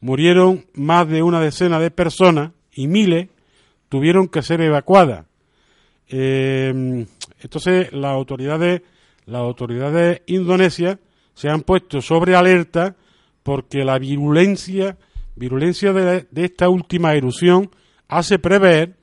murieron 0.00 0.66
más 0.74 1.08
de 1.08 1.22
una 1.22 1.40
decena 1.40 1.80
de 1.80 1.90
personas 1.90 2.52
y 2.72 2.86
miles 2.86 3.28
tuvieron 3.88 4.28
que 4.28 4.42
ser 4.42 4.60
evacuadas. 4.60 5.24
Eh, 6.08 7.06
entonces 7.40 7.92
las 7.92 8.12
autoridades, 8.12 8.82
las 9.24 9.40
autoridades 9.40 10.20
indonesias 10.26 10.98
se 11.34 11.48
han 11.48 11.62
puesto 11.62 12.02
sobre 12.02 12.36
alerta 12.36 12.96
porque 13.42 13.82
la 13.82 13.98
virulencia, 13.98 14.98
virulencia 15.36 15.92
de 15.94 16.26
esta 16.34 16.68
última 16.68 17.14
erupción 17.14 17.70
hace 18.08 18.38
prever 18.38 18.96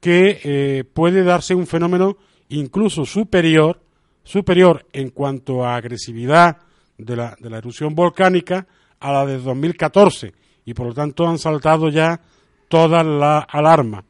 que 0.00 0.40
eh, 0.42 0.84
puede 0.84 1.22
darse 1.24 1.54
un 1.54 1.66
fenómeno 1.66 2.16
incluso 2.48 3.04
superior, 3.04 3.80
superior 4.22 4.86
en 4.92 5.10
cuanto 5.10 5.64
a 5.64 5.76
agresividad 5.76 6.58
de 6.96 7.16
la, 7.16 7.36
de 7.38 7.50
la 7.50 7.58
erupción 7.58 7.94
volcánica 7.94 8.66
a 9.00 9.12
la 9.12 9.26
de 9.26 9.38
2014 9.38 10.32
y 10.64 10.74
por 10.74 10.88
lo 10.88 10.94
tanto 10.94 11.26
han 11.26 11.38
saltado 11.38 11.88
ya 11.88 12.20
todas 12.68 13.04
las 13.04 13.44
alarmas. 13.48 14.04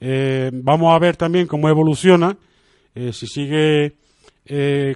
Eh, 0.00 0.50
vamos 0.52 0.94
a 0.94 0.98
ver 0.98 1.16
también 1.16 1.46
cómo 1.46 1.68
evoluciona, 1.68 2.36
eh, 2.94 3.12
si 3.12 3.26
sigue 3.26 3.96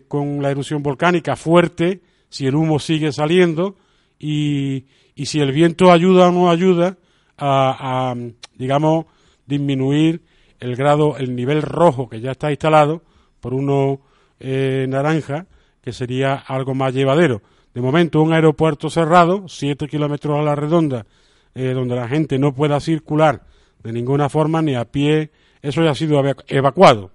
con 0.09 0.43
la 0.43 0.51
erupción 0.51 0.83
volcánica 0.83 1.35
fuerte, 1.35 2.03
si 2.29 2.47
el 2.47 2.55
humo 2.55 2.79
sigue 2.79 3.13
saliendo 3.13 3.77
y, 4.19 4.85
y 5.15 5.25
si 5.25 5.41
el 5.41 5.53
viento 5.53 5.91
ayuda 5.91 6.29
o 6.29 6.33
no 6.33 6.51
ayuda 6.51 6.99
a, 7.39 8.11
a 8.11 8.15
digamos, 8.59 9.07
disminuir 9.47 10.21
el 10.61 10.77
grado, 10.77 11.17
el 11.17 11.35
nivel 11.35 11.63
rojo 11.63 12.09
que 12.09 12.21
ya 12.21 12.33
está 12.33 12.51
instalado 12.51 13.03
por 13.41 13.55
uno 13.55 14.01
eh, 14.41 14.87
naranja, 14.89 15.47
que 15.83 15.93
sería 15.93 16.35
algo 16.35 16.75
más 16.75 16.95
llevadero. 16.95 17.43
De 17.75 17.81
momento, 17.81 18.21
un 18.21 18.33
aeropuerto 18.33 18.91
cerrado, 18.91 19.49
7 19.49 19.87
kilómetros 19.87 20.39
a 20.39 20.43
la 20.43 20.55
redonda, 20.55 21.07
eh, 21.55 21.73
donde 21.73 21.95
la 21.95 22.09
gente 22.09 22.39
no 22.39 22.53
pueda 22.55 22.81
circular 22.81 23.43
de 23.83 23.93
ninguna 23.93 24.29
forma, 24.29 24.61
ni 24.61 24.75
a 24.75 24.85
pie, 24.85 25.31
eso 25.63 25.83
ya 25.83 25.91
ha 25.91 25.95
sido 25.95 26.21
evacuado. 26.49 27.13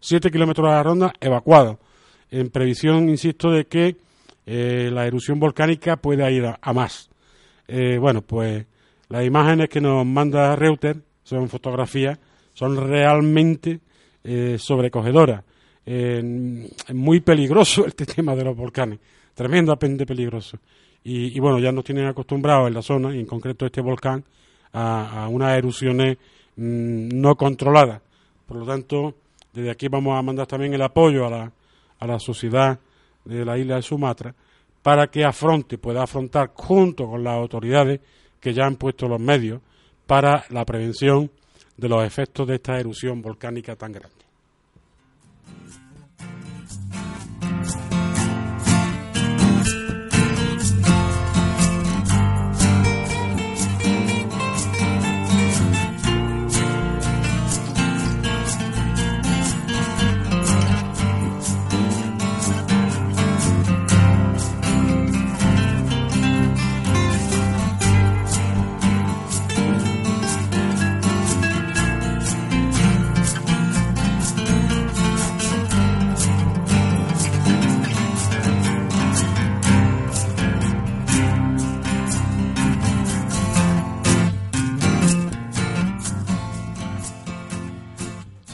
7 0.00 0.28
¿eh? 0.28 0.30
kilómetros 0.30 0.68
a 0.68 0.76
la 0.76 0.82
redonda, 0.82 1.12
evacuado. 1.20 1.78
En 2.30 2.50
previsión, 2.50 3.08
insisto, 3.08 3.50
de 3.50 3.66
que 3.66 3.96
la 4.46 5.06
erupción 5.06 5.40
volcánica 5.40 5.96
pueda 5.96 6.30
ir 6.30 6.46
a, 6.46 6.58
a 6.62 6.72
más. 6.72 7.10
bueno, 8.00 8.22
pues 8.22 8.64
las 9.08 9.24
imágenes 9.24 9.68
que 9.68 9.80
nos 9.80 10.06
manda 10.06 10.54
Reuters 10.54 11.00
son 11.24 11.48
fotografías 11.48 12.18
son 12.56 12.74
realmente 12.74 13.80
eh, 14.24 14.56
sobrecogedoras. 14.58 15.44
es 15.84 16.24
muy 16.94 17.20
peligroso 17.20 17.86
este 17.86 18.06
tema 18.06 18.34
de 18.34 18.44
los 18.44 18.56
volcanes, 18.56 18.98
tremendamente 19.34 20.06
peligroso. 20.06 20.58
Y, 21.04 21.38
bueno, 21.38 21.60
ya 21.60 21.70
nos 21.70 21.84
tienen 21.84 22.06
acostumbrados 22.06 22.66
en 22.66 22.74
la 22.74 22.82
zona, 22.82 23.14
y 23.14 23.20
en 23.20 23.26
concreto 23.26 23.66
este 23.66 23.80
volcán, 23.80 24.24
a, 24.72 25.28
unas 25.30 25.56
erupciones 25.56 26.16
mm, 26.56 27.08
no 27.20 27.36
controladas. 27.36 28.00
Por 28.46 28.56
lo 28.56 28.66
tanto, 28.66 29.14
desde 29.52 29.70
aquí 29.70 29.86
vamos 29.88 30.18
a 30.18 30.22
mandar 30.22 30.46
también 30.48 30.74
el 30.74 30.82
apoyo 30.82 31.26
a 31.26 31.30
la, 31.30 31.52
a 32.00 32.06
la 32.06 32.18
sociedad 32.18 32.80
de 33.24 33.44
la 33.44 33.56
isla 33.56 33.76
de 33.76 33.82
Sumatra 33.82 34.34
para 34.82 35.08
que 35.08 35.24
afronte, 35.24 35.78
pueda 35.78 36.02
afrontar 36.02 36.52
junto 36.54 37.06
con 37.06 37.22
las 37.22 37.34
autoridades 37.34 38.00
que 38.40 38.54
ya 38.54 38.64
han 38.64 38.76
puesto 38.76 39.06
los 39.06 39.20
medios 39.20 39.60
para 40.06 40.44
la 40.50 40.64
prevención 40.64 41.30
de 41.76 41.88
los 41.88 42.04
efectos 42.04 42.46
de 42.46 42.56
esta 42.56 42.78
erupción 42.78 43.20
volcánica 43.20 43.76
tan 43.76 43.92
grande. 43.92 44.15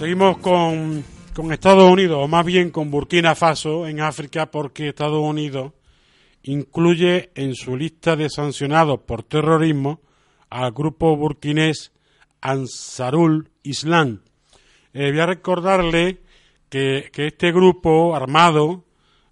Seguimos 0.03 0.39
con, 0.39 1.05
con 1.33 1.53
Estados 1.53 1.89
Unidos, 1.89 2.19
o 2.25 2.27
más 2.27 2.45
bien 2.45 2.71
con 2.71 2.91
Burkina 2.91 3.37
Faso 3.37 3.87
en 3.87 4.01
África, 4.01 4.51
porque 4.51 4.89
Estados 4.89 5.23
Unidos 5.23 5.75
incluye 6.43 7.31
en 7.37 7.55
su 7.55 7.77
lista 7.77 8.17
de 8.17 8.29
sancionados 8.29 8.99
por 9.07 9.23
terrorismo 9.23 10.01
al 10.51 10.73
grupo 10.73 11.17
burkinés 11.17 11.93
Ansarul 12.41 13.49
Islam. 13.63 14.23
Eh, 14.93 15.13
voy 15.13 15.21
a 15.21 15.27
recordarle 15.27 16.23
que, 16.69 17.09
que 17.13 17.29
este 17.29 17.53
grupo 17.53 18.17
armado 18.17 18.85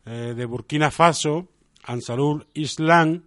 eh, 0.06 0.34
de 0.36 0.44
Burkina 0.44 0.92
Faso, 0.92 1.48
Ansarul 1.82 2.46
Islam, 2.54 3.24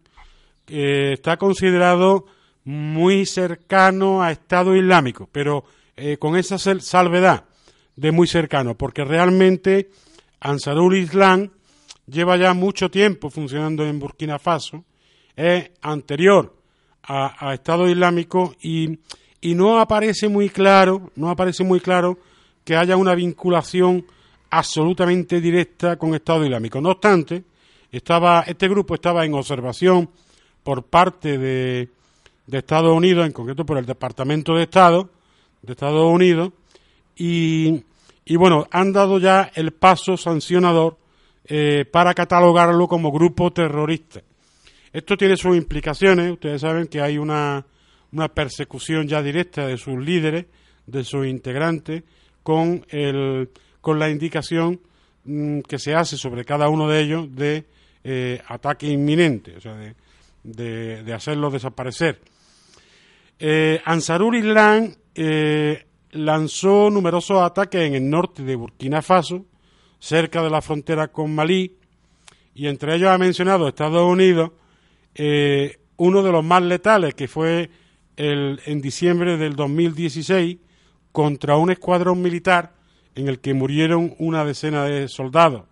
eh, 0.68 1.12
está 1.12 1.36
considerado 1.36 2.26
muy 2.64 3.26
cercano 3.26 4.24
a 4.24 4.32
Estado 4.32 4.78
Islámico, 4.78 5.28
pero 5.30 5.66
eh, 5.96 6.18
con 6.18 6.36
esa 6.36 6.58
sal- 6.58 6.82
salvedad 6.82 7.46
de 7.96 8.12
muy 8.12 8.28
cercano, 8.28 8.76
porque 8.76 9.04
realmente 9.04 9.90
Ansarul 10.40 10.98
Islam 10.98 11.52
lleva 12.08 12.38
ya 12.38 12.54
mucho 12.54 12.90
tiempo 12.90 13.30
funcionando 13.30 13.86
en 13.86 14.00
Burkina 14.00 14.40
Faso, 14.40 14.84
es 15.36 15.72
anterior 15.82 16.56
a, 17.04 17.50
a 17.50 17.54
Estado 17.54 17.88
Islámico 17.90 18.56
y, 18.62 19.00
y 19.42 19.56
no 19.56 19.80
aparece 19.80 20.28
muy 20.28 20.50
claro, 20.50 21.12
no 21.16 21.30
aparece 21.30 21.64
muy 21.64 21.80
claro 21.80 22.18
que 22.64 22.76
haya 22.76 22.98
una 22.98 23.16
vinculación 23.16 24.06
absolutamente 24.50 25.42
directa 25.42 25.98
con 25.98 26.14
Estado 26.14 26.46
Islámico. 26.46 26.80
No 26.82 26.90
obstante, 26.92 27.44
estaba, 27.92 28.42
este 28.48 28.68
grupo 28.68 28.96
estaba 28.96 29.26
en 29.26 29.34
observación 29.34 30.10
por 30.64 30.84
parte 30.84 31.38
de, 31.38 31.90
de 32.48 32.58
Estados 32.58 32.96
Unidos, 32.96 33.26
en 33.26 33.32
concreto 33.32 33.66
por 33.66 33.78
el 33.78 33.86
Departamento 33.86 34.56
de 34.56 34.64
Estado 34.64 35.10
de 35.64 35.74
Estados 35.74 36.12
Unidos, 36.12 36.52
y, 37.16 37.84
y 38.26 38.36
bueno, 38.36 38.68
han 38.72 38.94
dado 38.94 39.18
ya 39.18 39.52
el 39.56 39.72
paso 39.72 40.18
sancionador 40.18 40.98
eh, 41.46 41.86
para 41.92 42.14
catalogarlo 42.14 42.88
como 42.88 43.12
grupo 43.12 43.52
terrorista. 43.52 44.22
Esto 44.92 45.18
tiene 45.18 45.36
sus 45.38 45.56
implicaciones, 45.58 46.32
ustedes 46.32 46.62
saben 46.62 46.88
que 46.88 47.02
hay 47.02 47.18
una, 47.18 47.66
una 48.12 48.28
persecución 48.28 49.08
ya 49.08 49.22
directa 49.22 49.66
de 49.66 49.78
sus 49.78 49.98
líderes, 49.98 50.46
de 50.86 51.04
sus 51.04 51.26
integrantes, 51.26 52.04
con, 52.44 52.86
el, 52.90 53.50
con 53.82 53.98
la 54.00 54.10
indicación 54.10 54.80
mm, 55.24 55.62
que 55.62 55.80
se 55.80 55.96
hace 55.96 56.18
sobre 56.18 56.46
cada 56.46 56.70
uno 56.70 56.88
de 56.88 57.02
ellos 57.02 57.36
de 57.36 57.66
eh, 58.04 58.42
ataque 58.48 58.88
inminente, 58.88 59.56
o 59.58 59.62
sea, 59.62 59.76
de, 59.76 59.96
de, 60.44 61.04
de 61.04 61.14
hacerlos 61.14 61.54
desaparecer. 61.54 62.20
Eh, 63.40 63.82
Ansarul 63.86 64.36
Islam 64.36 64.94
eh, 65.16 65.86
lanzó 66.12 66.90
numerosos 66.90 67.42
ataques 67.42 67.82
en 67.82 67.96
el 67.96 68.10
norte 68.10 68.44
de 68.44 68.56
Burkina 68.56 69.02
Faso, 69.02 69.46
cerca 70.00 70.42
de 70.42 70.50
la 70.50 70.62
frontera 70.62 71.08
con 71.10 71.34
Malí, 71.34 71.78
y 72.56 72.68
entre 72.68 72.96
ellos 72.96 73.10
ha 73.10 73.18
mencionado 73.18 73.68
Estados 73.68 74.06
Unidos, 74.06 74.52
eh, 75.16 75.80
uno 75.98 76.24
de 76.24 76.32
los 76.32 76.44
más 76.44 76.62
letales, 76.62 77.16
que 77.16 77.28
fue 77.28 77.70
el, 78.16 78.60
en 78.66 78.82
diciembre 78.82 79.38
del 79.38 79.56
2016, 79.56 80.58
contra 81.12 81.58
un 81.58 81.72
escuadrón 81.72 82.22
militar 82.22 82.74
en 83.16 83.28
el 83.28 83.40
que 83.40 83.54
murieron 83.54 84.16
una 84.18 84.44
decena 84.44 84.86
de 84.86 85.08
soldados. 85.08 85.64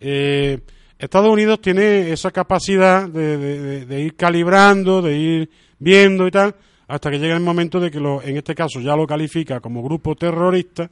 Eh, 0.00 0.60
Estados 0.98 1.32
Unidos 1.32 1.60
tiene 1.60 2.12
esa 2.12 2.30
capacidad 2.30 3.08
de, 3.08 4.00
ir 4.00 4.14
calibrando, 4.14 5.02
de 5.02 5.16
ir 5.16 5.50
viendo 5.78 6.28
y 6.28 6.30
tal, 6.30 6.54
hasta 6.92 7.10
que 7.10 7.18
llega 7.18 7.34
el 7.34 7.42
momento 7.42 7.80
de 7.80 7.90
que 7.90 7.98
lo, 7.98 8.20
en 8.22 8.36
este 8.36 8.54
caso 8.54 8.78
ya 8.78 8.94
lo 8.94 9.06
califica 9.06 9.60
como 9.60 9.82
grupo 9.82 10.14
terrorista 10.14 10.90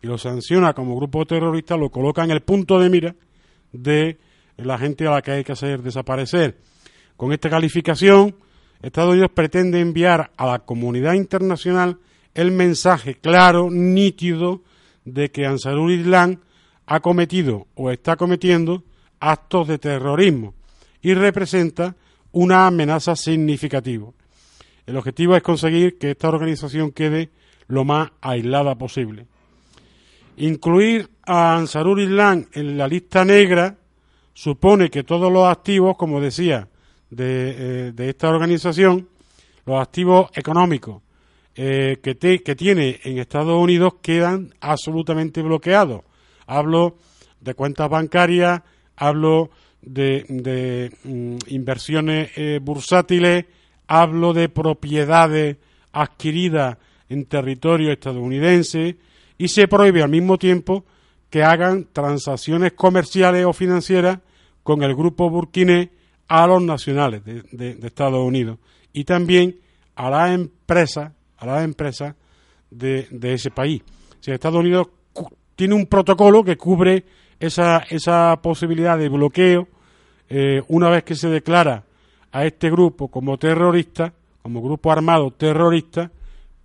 y 0.00 0.06
lo 0.06 0.16
sanciona 0.16 0.72
como 0.72 0.96
grupo 0.96 1.26
terrorista, 1.26 1.76
lo 1.76 1.90
coloca 1.90 2.24
en 2.24 2.30
el 2.30 2.40
punto 2.40 2.80
de 2.80 2.88
mira 2.88 3.14
de 3.70 4.16
la 4.56 4.78
gente 4.78 5.06
a 5.06 5.10
la 5.10 5.20
que 5.20 5.32
hay 5.32 5.44
que 5.44 5.52
hacer 5.52 5.82
desaparecer. 5.82 6.56
Con 7.18 7.34
esta 7.34 7.50
calificación, 7.50 8.34
Estados 8.80 9.10
Unidos 9.10 9.30
pretende 9.34 9.78
enviar 9.78 10.30
a 10.38 10.46
la 10.46 10.60
comunidad 10.60 11.12
internacional 11.12 11.98
el 12.32 12.50
mensaje 12.50 13.16
claro, 13.16 13.68
nítido, 13.70 14.62
de 15.04 15.30
que 15.30 15.44
Ansarul 15.44 15.92
Islam 15.92 16.40
ha 16.86 17.00
cometido 17.00 17.66
o 17.74 17.90
está 17.90 18.16
cometiendo 18.16 18.84
actos 19.20 19.68
de 19.68 19.76
terrorismo 19.76 20.54
y 21.02 21.12
representa 21.12 21.94
una 22.32 22.66
amenaza 22.66 23.14
significativa. 23.14 24.15
El 24.86 24.96
objetivo 24.96 25.36
es 25.36 25.42
conseguir 25.42 25.98
que 25.98 26.12
esta 26.12 26.28
organización 26.28 26.92
quede 26.92 27.30
lo 27.68 27.84
más 27.84 28.10
aislada 28.20 28.76
posible. 28.76 29.26
Incluir 30.36 31.08
a 31.24 31.56
Ansarul 31.56 32.02
Islam 32.02 32.46
en 32.52 32.78
la 32.78 32.86
lista 32.86 33.24
negra 33.24 33.76
supone 34.32 34.90
que 34.90 35.02
todos 35.02 35.32
los 35.32 35.48
activos, 35.48 35.96
como 35.96 36.20
decía, 36.20 36.68
de, 37.10 37.88
eh, 37.88 38.08
esta 38.08 38.28
organización, 38.28 39.08
los 39.64 39.80
activos 39.80 40.30
económicos 40.34 41.02
eh, 41.54 41.98
que, 42.02 42.14
tiene 42.54 43.00
en 43.02 43.18
Estados 43.18 43.58
Unidos 43.60 43.94
quedan 44.02 44.52
absolutamente 44.60 45.42
bloqueados. 45.42 46.02
Hablo 46.46 46.98
de 47.40 47.54
cuentas 47.54 47.88
bancarias, 47.88 48.60
hablo 48.94 49.50
de, 49.80 50.26
de, 50.28 50.92
mm, 51.04 51.36
inversiones 51.48 52.30
eh, 52.36 52.60
bursátiles, 52.62 53.46
hablo 53.86 54.32
de 54.32 54.48
propiedades 54.48 55.56
adquiridas 55.92 56.78
en 57.08 57.26
territorio 57.26 57.92
estadounidense 57.92 58.96
y 59.38 59.48
se 59.48 59.68
prohíbe 59.68 60.02
al 60.02 60.10
mismo 60.10 60.38
tiempo 60.38 60.84
que 61.30 61.42
hagan 61.42 61.88
transacciones 61.92 62.72
comerciales 62.72 63.44
o 63.44 63.52
financieras 63.52 64.18
con 64.62 64.82
el 64.82 64.94
grupo 64.94 65.30
burkinés 65.30 65.88
a 66.28 66.46
los 66.46 66.62
nacionales 66.62 67.24
de, 67.24 67.78
Estados 67.82 68.26
Unidos 68.26 68.58
y 68.92 69.04
también 69.04 69.56
a 69.94 70.10
las 70.10 70.32
empresas 70.32 71.12
a 71.38 71.46
las 71.46 71.64
empresas 71.64 72.14
de, 72.70 73.06
ese 73.22 73.50
país. 73.50 73.82
Estados 74.24 74.58
Unidos 74.58 74.88
tiene 75.54 75.74
un 75.74 75.86
protocolo 75.86 76.42
que 76.42 76.56
cubre 76.56 77.04
esa, 77.38 77.84
esa 77.90 78.40
posibilidad 78.42 78.98
de 78.98 79.08
bloqueo 79.08 79.68
eh, 80.28 80.62
una 80.68 80.88
vez 80.88 81.04
que 81.04 81.14
se 81.14 81.28
declara 81.28 81.84
a 82.36 82.44
este 82.44 82.70
grupo 82.70 83.08
como 83.08 83.38
terrorista, 83.38 84.12
como 84.42 84.60
grupo 84.60 84.92
armado 84.92 85.30
terrorista, 85.30 86.10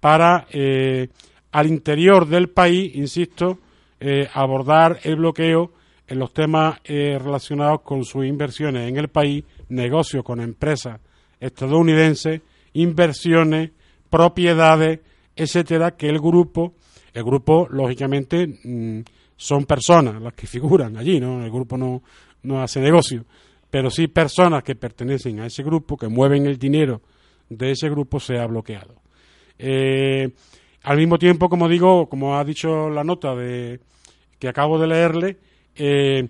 para 0.01 0.45
eh, 0.51 1.07
al 1.53 1.67
interior 1.67 2.28
del 2.28 2.49
país, 2.49 2.93
insisto, 2.93 3.57
eh, 3.97 4.28
abordar 4.34 4.99
el 5.03 5.15
bloqueo 5.15 5.72
en 6.09 6.19
los 6.19 6.34
temas 6.34 6.78
eh, 6.84 7.17
relacionados 7.17 7.84
con 7.84 8.03
sus 8.03 8.26
inversiones 8.26 8.89
en 8.89 8.97
el 8.97 9.07
país, 9.07 9.45
negocios 9.69 10.26
con 10.26 10.41
empresas 10.41 10.99
estadounidenses, 11.39 12.41
inversiones, 12.74 13.72
propiedades, 14.09 14.99
etcétera, 15.34 15.91
que 15.91 16.09
el 16.09 16.19
grupo, 16.19 16.74
el 17.13 17.24
grupo, 17.24 17.69
lógicamente, 17.72 18.45
mm, 18.45 19.03
son 19.38 19.63
personas 19.63 20.22
las 20.22 20.34
que 20.34 20.47
figuran 20.47 20.97
allí, 20.97 21.22
¿no? 21.22 21.41
El 21.41 21.49
grupo 21.49 21.78
no, 21.78 22.03
no 22.43 22.61
hace 22.61 22.82
negocio, 22.82 23.24
pero 23.72 23.89
sí 23.89 24.07
personas 24.07 24.63
que 24.63 24.76
pertenecen 24.76 25.39
a 25.39 25.47
ese 25.47 25.63
grupo, 25.63 25.97
que 25.97 26.09
mueven 26.09 26.45
el 26.45 26.59
dinero 26.59 27.01
de 27.49 27.72
ese 27.72 27.89
grupo, 27.89 28.19
se 28.19 28.38
ha 28.38 28.45
bloqueado. 28.45 28.95
Eh, 29.57 30.30
al 30.84 30.97
mismo 30.97 31.17
tiempo, 31.17 31.47
como 31.47 31.69
digo, 31.69 32.07
como 32.09 32.38
ha 32.38 32.43
dicho 32.43 32.89
la 32.89 33.03
nota 33.03 33.34
de 33.34 33.80
que 34.38 34.47
acabo 34.49 34.78
de 34.78 34.88
leerle, 34.88 35.38
eh, 35.76 36.28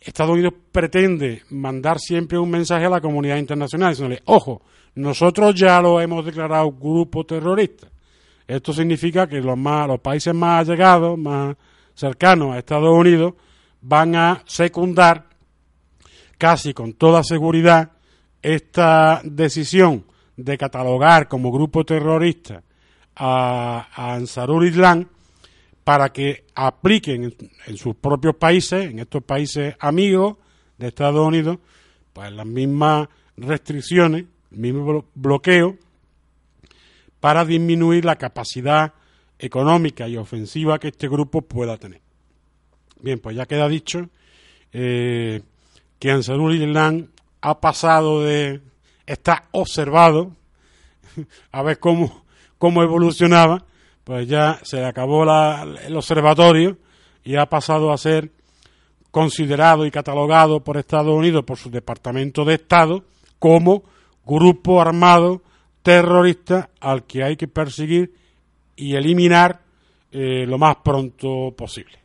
Estados 0.00 0.32
Unidos 0.32 0.54
pretende 0.70 1.42
mandar 1.50 1.98
siempre 1.98 2.38
un 2.38 2.50
mensaje 2.50 2.86
a 2.86 2.90
la 2.90 3.00
comunidad 3.00 3.36
internacional, 3.36 3.90
diciéndole, 3.90 4.22
ojo, 4.26 4.62
nosotros 4.94 5.54
ya 5.54 5.80
lo 5.80 6.00
hemos 6.00 6.24
declarado 6.24 6.70
grupo 6.70 7.24
terrorista. 7.24 7.88
Esto 8.46 8.72
significa 8.72 9.26
que 9.26 9.40
los, 9.40 9.58
más, 9.58 9.88
los 9.88 10.00
países 10.00 10.34
más 10.34 10.68
allegados, 10.68 11.18
más 11.18 11.56
cercanos 11.94 12.54
a 12.54 12.58
Estados 12.58 12.96
Unidos, 12.96 13.34
van 13.80 14.14
a 14.14 14.42
secundar 14.46 15.29
casi 16.40 16.72
con 16.72 16.94
toda 16.94 17.22
seguridad 17.22 17.92
esta 18.40 19.20
decisión 19.22 20.06
de 20.38 20.56
catalogar 20.56 21.28
como 21.28 21.52
grupo 21.52 21.84
terrorista 21.84 22.62
a, 23.14 23.86
a 23.94 24.14
Ansarul 24.14 24.66
Islam 24.66 25.06
para 25.84 26.10
que 26.10 26.46
apliquen 26.54 27.36
en, 27.66 27.76
sus 27.76 27.94
propios 27.96 28.36
países, 28.36 28.90
en 28.90 29.00
estos 29.00 29.22
países 29.22 29.76
amigos 29.80 30.38
de 30.78 30.88
Estados 30.88 31.26
Unidos, 31.26 31.58
pues 32.14 32.32
las 32.32 32.46
mismas 32.46 33.08
restricciones, 33.36 34.24
el 34.50 34.58
mismo 34.58 34.86
blo- 34.86 35.04
bloqueo 35.14 35.76
para 37.20 37.44
disminuir 37.44 38.06
la 38.06 38.16
capacidad 38.16 38.94
económica 39.38 40.08
y 40.08 40.16
ofensiva 40.16 40.78
que 40.78 40.88
este 40.88 41.06
grupo 41.06 41.42
pueda 41.42 41.76
tener. 41.76 42.00
Bien, 43.02 43.18
pues 43.18 43.36
ya 43.36 43.44
queda 43.44 43.68
dicho 43.68 44.08
eh, 44.72 45.42
que 46.00 46.10
Ansarul 46.10 46.56
Islam 46.56 47.08
ha 47.42 47.60
pasado 47.60 48.22
de 48.22 48.60
está 49.06 49.44
observado 49.52 50.32
a 51.52 51.62
ver 51.62 51.78
cómo, 51.78 52.24
cómo 52.58 52.82
evolucionaba, 52.82 53.64
pues 54.02 54.26
ya 54.26 54.58
se 54.62 54.78
le 54.78 54.86
acabó 54.86 55.24
el 55.24 55.96
observatorio 55.96 56.78
y 57.22 57.36
ha 57.36 57.46
pasado 57.46 57.92
a 57.92 57.98
ser 57.98 58.30
considerado 59.10 59.84
y 59.84 59.90
catalogado 59.90 60.64
por 60.64 60.78
Estados 60.78 61.14
Unidos, 61.14 61.44
por 61.44 61.58
su 61.58 61.70
Departamento 61.70 62.44
de 62.44 62.54
Estado, 62.54 63.04
como 63.38 63.82
grupo 64.24 64.80
armado 64.80 65.42
terrorista 65.82 66.70
al 66.80 67.04
que 67.04 67.24
hay 67.24 67.36
que 67.36 67.48
perseguir 67.48 68.14
y 68.74 68.94
eliminar 68.94 69.60
eh, 70.12 70.46
lo 70.46 70.56
más 70.56 70.76
pronto 70.76 71.52
posible. 71.56 71.99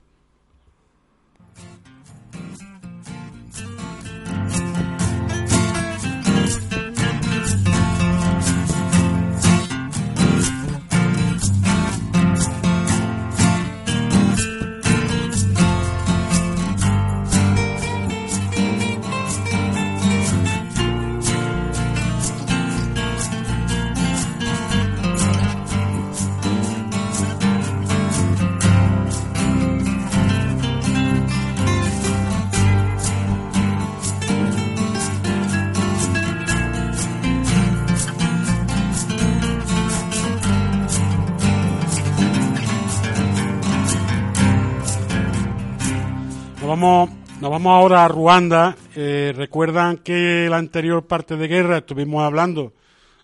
Nos 46.65 47.09
vamos, 47.41 47.67
ahora 47.67 48.05
a 48.05 48.07
Ruanda. 48.07 48.75
Eh, 48.95 49.33
Recuerdan 49.35 49.97
que 49.97 50.47
la 50.49 50.57
anterior 50.57 51.05
parte 51.05 51.37
de 51.37 51.47
guerra 51.47 51.77
estuvimos 51.77 52.23
hablando 52.23 52.73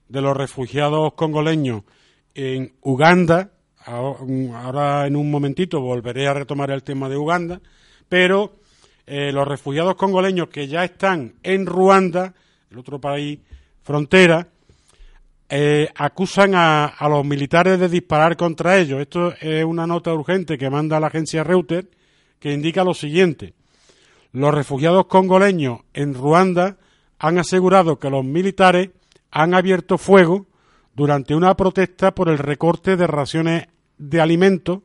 de 0.08 0.22
los 0.22 0.38
refugiados 0.38 1.14
congoleños 1.16 1.82
en 2.36 2.76
Uganda. 2.82 3.50
Ahora 3.84 4.62
ahora 4.62 5.08
en 5.08 5.16
un 5.16 5.32
momentito 5.32 5.82
volveré 5.82 6.28
a 6.28 6.36
retomar 6.36 6.70
el 6.70 6.84
tema 6.84 7.10
de 7.10 7.18
Uganda. 7.18 7.60
Pero 8.08 8.60
eh, 9.08 9.32
los 9.32 9.48
refugiados 9.48 9.96
congoleños 9.96 10.50
que 10.50 10.68
ya 10.68 10.84
están 10.84 11.34
en 11.42 11.66
Ruanda, 11.66 12.36
el 12.70 12.78
otro 12.78 13.02
país 13.02 13.40
frontera, 13.82 14.50
eh, 15.50 15.90
acusan 15.96 16.54
a, 16.54 16.86
a 16.86 17.10
los 17.10 17.26
militares 17.26 17.80
de 17.80 17.90
disparar 17.90 18.38
contra 18.38 18.78
ellos. 18.78 19.02
Esto 19.02 19.34
es 19.42 19.66
una 19.66 19.88
nota 19.88 20.14
urgente 20.14 20.60
que 20.60 20.70
manda 20.70 21.00
la 21.00 21.08
agencia 21.08 21.44
Reuters 21.44 21.88
que 22.42 22.52
indica 22.52 22.84
lo 22.84 22.96
siguiente. 22.96 23.54
Los 24.34 24.54
refugiados 24.54 25.06
congoleños 25.06 25.82
en 25.94 26.16
Ruanda 26.16 26.78
han 27.20 27.38
asegurado 27.38 28.00
que 28.00 28.10
los 28.10 28.26
militares 28.26 28.90
han 29.30 29.54
abierto 29.54 30.00
fuego 30.00 30.48
durante 30.96 31.36
una 31.36 31.56
protesta 31.56 32.16
por 32.16 32.30
el 32.30 32.40
recorte 32.40 32.98
de 32.98 33.06
raciones 33.06 33.68
de 33.98 34.20
alimentos. 34.20 34.80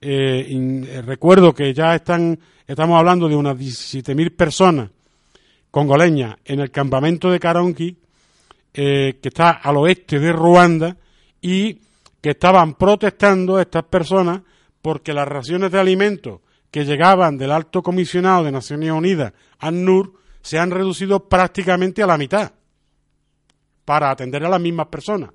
Eh, 0.00 0.48
eh, 0.50 1.02
recuerdo 1.02 1.54
que 1.54 1.72
ya 1.72 1.94
están, 1.94 2.38
estamos 2.66 2.98
hablando 2.98 3.28
de 3.28 3.36
unas 3.36 3.56
17.000 3.56 4.34
personas 4.34 4.90
congoleñas 5.70 6.36
en 6.44 6.58
el 6.58 6.72
campamento 6.72 7.30
de 7.30 7.38
Karongi, 7.38 7.96
eh, 8.74 9.18
que 9.22 9.28
está 9.28 9.50
al 9.50 9.76
oeste 9.76 10.18
de 10.18 10.32
Ruanda, 10.32 10.96
y 11.40 11.78
que 12.20 12.30
estaban 12.30 12.74
protestando 12.74 13.60
estas 13.60 13.84
personas 13.84 14.42
porque 14.80 15.12
las 15.12 15.28
raciones 15.28 15.70
de 15.70 15.78
alimentos 15.78 16.40
que 16.72 16.86
llegaban 16.86 17.36
del 17.36 17.52
alto 17.52 17.82
comisionado 17.82 18.44
de 18.44 18.50
Naciones 18.50 18.90
Unidas, 18.90 19.34
ANNUR, 19.58 20.14
se 20.40 20.58
han 20.58 20.70
reducido 20.70 21.28
prácticamente 21.28 22.02
a 22.02 22.06
la 22.06 22.16
mitad 22.16 22.50
para 23.84 24.10
atender 24.10 24.42
a 24.44 24.48
las 24.48 24.60
mismas 24.60 24.86
personas. 24.86 25.30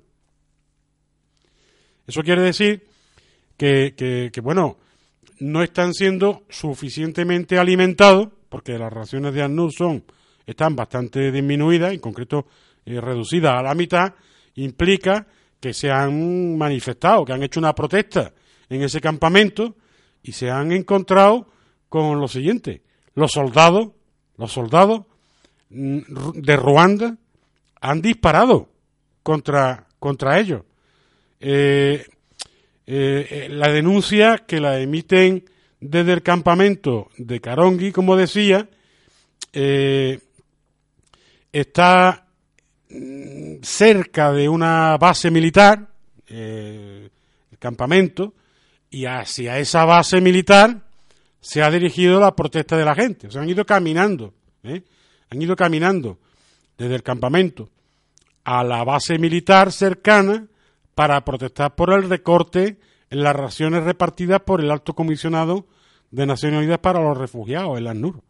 Eso 2.06 2.22
quiere 2.22 2.42
decir 2.42 2.88
que, 3.56 4.32
bueno, 4.42 4.78
no 5.38 5.62
están 5.62 5.94
siendo 5.94 6.42
suficientemente 6.48 7.56
alimentados, 7.56 8.30
porque 8.48 8.76
las 8.76 8.92
raciones 8.92 9.32
de 9.32 9.42
ANNUR 9.42 9.72
son, 9.72 10.04
están 10.44 10.74
bastante 10.74 11.30
disminuidas, 11.30 11.92
en 11.92 12.00
concreto 12.00 12.46
eh, 12.84 13.00
reducidas 13.00 13.54
a 13.54 13.62
la 13.62 13.76
mitad, 13.76 14.12
implica 14.56 15.24
que 15.60 15.72
se 15.72 15.88
han 15.88 16.58
manifestado, 16.58 17.24
que 17.24 17.32
han 17.32 17.44
hecho 17.44 17.60
una 17.60 17.76
protesta 17.76 18.32
en 18.68 18.82
ese 18.82 19.00
campamento 19.00 19.76
y 20.22 20.32
se 20.32 20.50
han 20.50 20.72
encontrado 20.72 21.46
con 21.88 22.20
lo 22.20 22.28
siguiente: 22.28 22.82
los 23.14 23.32
soldados, 23.32 23.90
los 24.36 24.52
soldados 24.52 25.02
mm, 25.70 25.98
de 26.34 26.56
Ruanda 26.56 27.16
han 27.80 28.02
disparado 28.02 28.68
contra, 29.22 29.86
contra 29.98 30.38
ellos. 30.38 30.62
Eh, 31.40 32.04
eh, 32.86 33.26
eh, 33.30 33.48
la 33.50 33.70
denuncia 33.70 34.38
que 34.46 34.60
la 34.60 34.80
emiten 34.80 35.44
desde 35.80 36.12
el 36.12 36.22
campamento 36.22 37.10
de 37.16 37.40
Karongi, 37.40 37.92
como 37.92 38.16
decía, 38.16 38.68
está 41.52 42.26
mm, 42.88 43.56
cerca 43.62 44.32
de 44.32 44.48
una 44.48 44.96
base 44.96 45.30
militar, 45.30 45.88
el 46.26 47.10
campamento, 47.58 48.34
y 48.90 49.06
hacia 49.06 49.58
esa 49.58 49.84
base 49.84 50.20
militar 50.20 50.82
se 51.40 51.62
ha 51.62 51.70
dirigido 51.70 52.20
la 52.20 52.34
protesta 52.34 52.76
de 52.76 52.84
la 52.84 52.94
gente. 52.94 53.28
O 53.28 53.30
sea, 53.30 53.42
han 53.42 53.50
ido 53.50 53.64
caminando, 53.64 54.34
¿eh? 54.62 54.82
han 55.30 55.42
ido 55.42 55.56
caminando 55.56 56.18
desde 56.76 56.94
el 56.94 57.02
campamento 57.02 57.70
a 58.44 58.64
la 58.64 58.84
base 58.84 59.18
militar 59.18 59.72
cercana 59.72 60.46
para 60.94 61.24
protestar 61.24 61.74
por 61.74 61.92
el 61.92 62.08
recorte 62.08 62.78
en 63.10 63.22
las 63.22 63.36
raciones 63.36 63.84
repartidas 63.84 64.40
por 64.40 64.60
el 64.60 64.70
alto 64.70 64.94
comisionado 64.94 65.66
de 66.10 66.26
Naciones 66.26 66.58
Unidas 66.58 66.78
para 66.78 67.00
los 67.00 67.16
refugiados, 67.16 67.78
el 67.78 67.86
ANUR. 67.86 68.22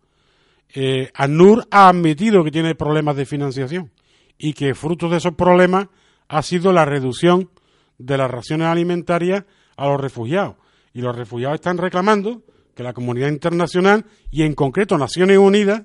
Eh, 0.75 1.11
ANUR 1.15 1.67
ha 1.71 1.89
admitido 1.89 2.45
que 2.45 2.51
tiene 2.51 2.75
problemas 2.75 3.17
de 3.17 3.27
financiación 3.27 3.91
y 4.37 4.53
que 4.53 4.75
fruto 4.75 5.09
de 5.09 5.19
esos 5.19 5.35
problemas 5.35 5.89
ha 6.29 6.43
sido 6.43 6.73
la 6.73 6.85
reducción 6.85 7.51
de 7.97 8.19
las 8.19 8.31
raciones 8.31 8.67
alimentarias 8.67 9.45
a 9.79 9.87
los 9.87 10.01
refugiados. 10.01 10.57
Y 10.93 11.01
los 11.01 11.17
refugiados 11.17 11.55
están 11.55 11.79
reclamando 11.79 12.43
que 12.75 12.83
la 12.83 12.93
comunidad 12.93 13.29
internacional 13.29 14.05
y 14.31 14.43
en 14.43 14.55
concreto 14.55 14.99
Naciones 14.99 15.39
Unidas 15.39 15.83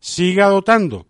siga 0.00 0.48
dotando 0.48 1.06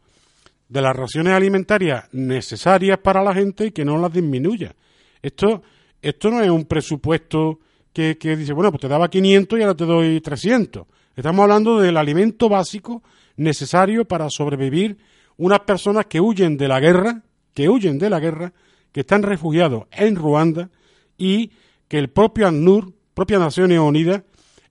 de 0.68 0.82
las 0.82 0.96
raciones 0.96 1.34
alimentarias 1.34 2.08
necesarias 2.12 2.98
para 2.98 3.22
la 3.22 3.34
gente 3.34 3.66
y 3.66 3.70
que 3.72 3.84
no 3.84 3.98
las 3.98 4.12
disminuya. 4.12 4.74
Esto, 5.20 5.62
esto 6.00 6.30
no 6.30 6.42
es 6.42 6.50
un 6.50 6.64
presupuesto 6.64 7.60
que, 7.92 8.16
que 8.16 8.36
dice, 8.36 8.54
bueno, 8.54 8.70
pues 8.70 8.80
te 8.80 8.88
daba 8.88 9.08
500 9.08 9.58
y 9.58 9.62
ahora 9.62 9.74
te 9.74 9.84
doy 9.84 10.20
300. 10.20 10.86
Estamos 11.14 11.42
hablando 11.42 11.78
del 11.78 11.96
alimento 11.98 12.48
básico 12.48 13.02
necesario 13.36 14.06
para 14.06 14.30
sobrevivir 14.30 14.96
unas 15.36 15.60
personas 15.60 16.06
que 16.06 16.20
huyen 16.20 16.56
de 16.56 16.68
la 16.68 16.80
guerra, 16.80 17.22
que 17.54 17.68
huyen 17.68 17.98
de 17.98 18.10
la 18.10 18.20
guerra, 18.20 18.52
que 18.92 19.00
están 19.00 19.22
refugiados 19.22 19.84
en 19.90 20.16
Ruanda 20.16 20.70
y 21.18 21.50
que 21.92 21.98
el 21.98 22.08
propio 22.08 22.48
ANUR, 22.48 22.90
propia 23.12 23.38
Naciones 23.38 23.78
Unidas, 23.78 24.22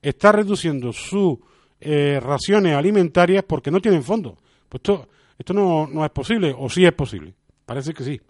está 0.02 0.32
reduciendo 0.32 0.92
sus 0.92 1.38
eh, 1.80 2.18
raciones 2.20 2.74
alimentarias 2.74 3.44
porque 3.46 3.70
no 3.70 3.78
tienen 3.80 4.02
fondos. 4.02 4.34
Pues 4.68 4.80
esto, 4.80 5.08
esto 5.38 5.54
no, 5.54 5.86
no 5.86 6.04
es 6.04 6.10
posible, 6.10 6.52
o 6.58 6.68
sí 6.68 6.84
es 6.84 6.92
posible. 6.92 7.32
Parece 7.64 7.94
que 7.94 8.02
sí, 8.02 8.20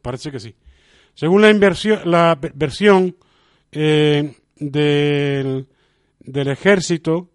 parece 0.00 0.30
que 0.32 0.40
sí. 0.40 0.54
Según 1.12 1.42
la, 1.42 1.50
inversión, 1.50 2.00
la 2.06 2.34
ve- 2.40 2.50
versión 2.54 3.14
eh, 3.72 4.34
del, 4.56 5.66
del 6.20 6.48
ejército, 6.48 7.28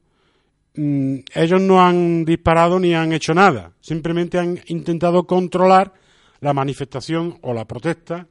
mm, 0.74 1.18
ellos 1.36 1.62
no 1.62 1.86
han 1.86 2.26
disparado 2.26 2.80
ni 2.80 2.96
han 2.96 3.14
hecho 3.14 3.36
nada. 3.36 3.74
Simplemente 3.80 4.40
han 4.40 4.60
intentado 4.70 5.28
controlar 5.28 5.94
la 6.40 6.52
manifestación 6.52 7.38
o 7.44 7.54
la 7.54 7.66
protesta 7.66 8.28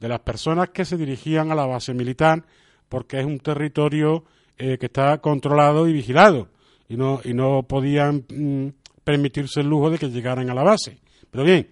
de 0.00 0.08
las 0.08 0.20
personas 0.20 0.70
que 0.70 0.84
se 0.84 0.96
dirigían 0.96 1.52
a 1.52 1.54
la 1.54 1.66
base 1.66 1.94
militar 1.94 2.44
porque 2.88 3.20
es 3.20 3.26
un 3.26 3.38
territorio 3.38 4.24
eh, 4.58 4.76
que 4.78 4.86
está 4.86 5.18
controlado 5.18 5.86
y 5.86 5.92
vigilado 5.92 6.48
y 6.88 6.96
no, 6.96 7.20
y 7.24 7.34
no 7.34 7.62
podían 7.62 8.24
mm, 8.28 8.68
permitirse 9.04 9.60
el 9.60 9.68
lujo 9.68 9.90
de 9.90 9.98
que 9.98 10.10
llegaran 10.10 10.50
a 10.50 10.54
la 10.54 10.64
base. 10.64 10.98
Pero 11.30 11.44
bien, 11.44 11.68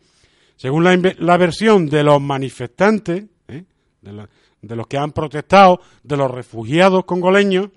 según 0.57 0.85
la, 0.85 1.37
versión 1.37 1.87
de 1.87 2.05
los 2.05 2.21
manifestantes, 2.21 3.25
¿eh? 3.49 3.65
de 4.01 4.77
los 4.77 4.87
que 4.87 4.99
han 4.99 5.13
protestado, 5.13 5.81
de 6.03 6.17
los 6.17 6.31
refugiados 6.31 7.05
congoleños, 7.05 7.71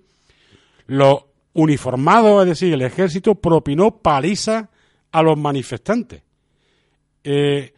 los 0.88 1.26
uniformados, 1.54 2.43
es 2.43 2.49
decir, 2.49 2.74
el 2.74 2.82
ejército 2.82 3.36
propinó 3.36 3.97
paliza 3.97 4.70
a 5.12 5.24
los 5.24 5.38
manifestantes. 5.38 6.22
Eh, 7.24 7.74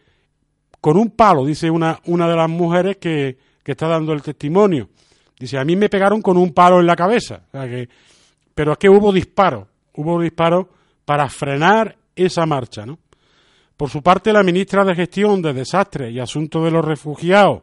con 0.84 0.98
un 0.98 1.12
palo, 1.12 1.46
dice 1.46 1.70
una, 1.70 1.98
una 2.04 2.28
de 2.28 2.36
las 2.36 2.50
mujeres 2.50 2.98
que, 2.98 3.38
que 3.62 3.72
está 3.72 3.88
dando 3.88 4.12
el 4.12 4.20
testimonio. 4.20 4.90
Dice, 5.38 5.56
a 5.56 5.64
mí 5.64 5.76
me 5.76 5.88
pegaron 5.88 6.20
con 6.20 6.36
un 6.36 6.52
palo 6.52 6.78
en 6.78 6.86
la 6.86 6.94
cabeza. 6.94 7.40
O 7.48 7.50
sea 7.52 7.66
que, 7.66 7.88
pero 8.54 8.72
es 8.72 8.76
que 8.76 8.90
hubo 8.90 9.10
disparos, 9.10 9.66
hubo 9.94 10.20
disparos 10.20 10.66
para 11.06 11.26
frenar 11.30 11.96
esa 12.14 12.44
marcha, 12.44 12.84
¿no? 12.84 12.98
Por 13.78 13.88
su 13.88 14.02
parte, 14.02 14.30
la 14.30 14.42
ministra 14.42 14.84
de 14.84 14.94
Gestión 14.94 15.40
de 15.40 15.54
Desastres 15.54 16.12
y 16.12 16.20
Asuntos 16.20 16.62
de 16.62 16.70
los 16.70 16.84
Refugiados 16.84 17.62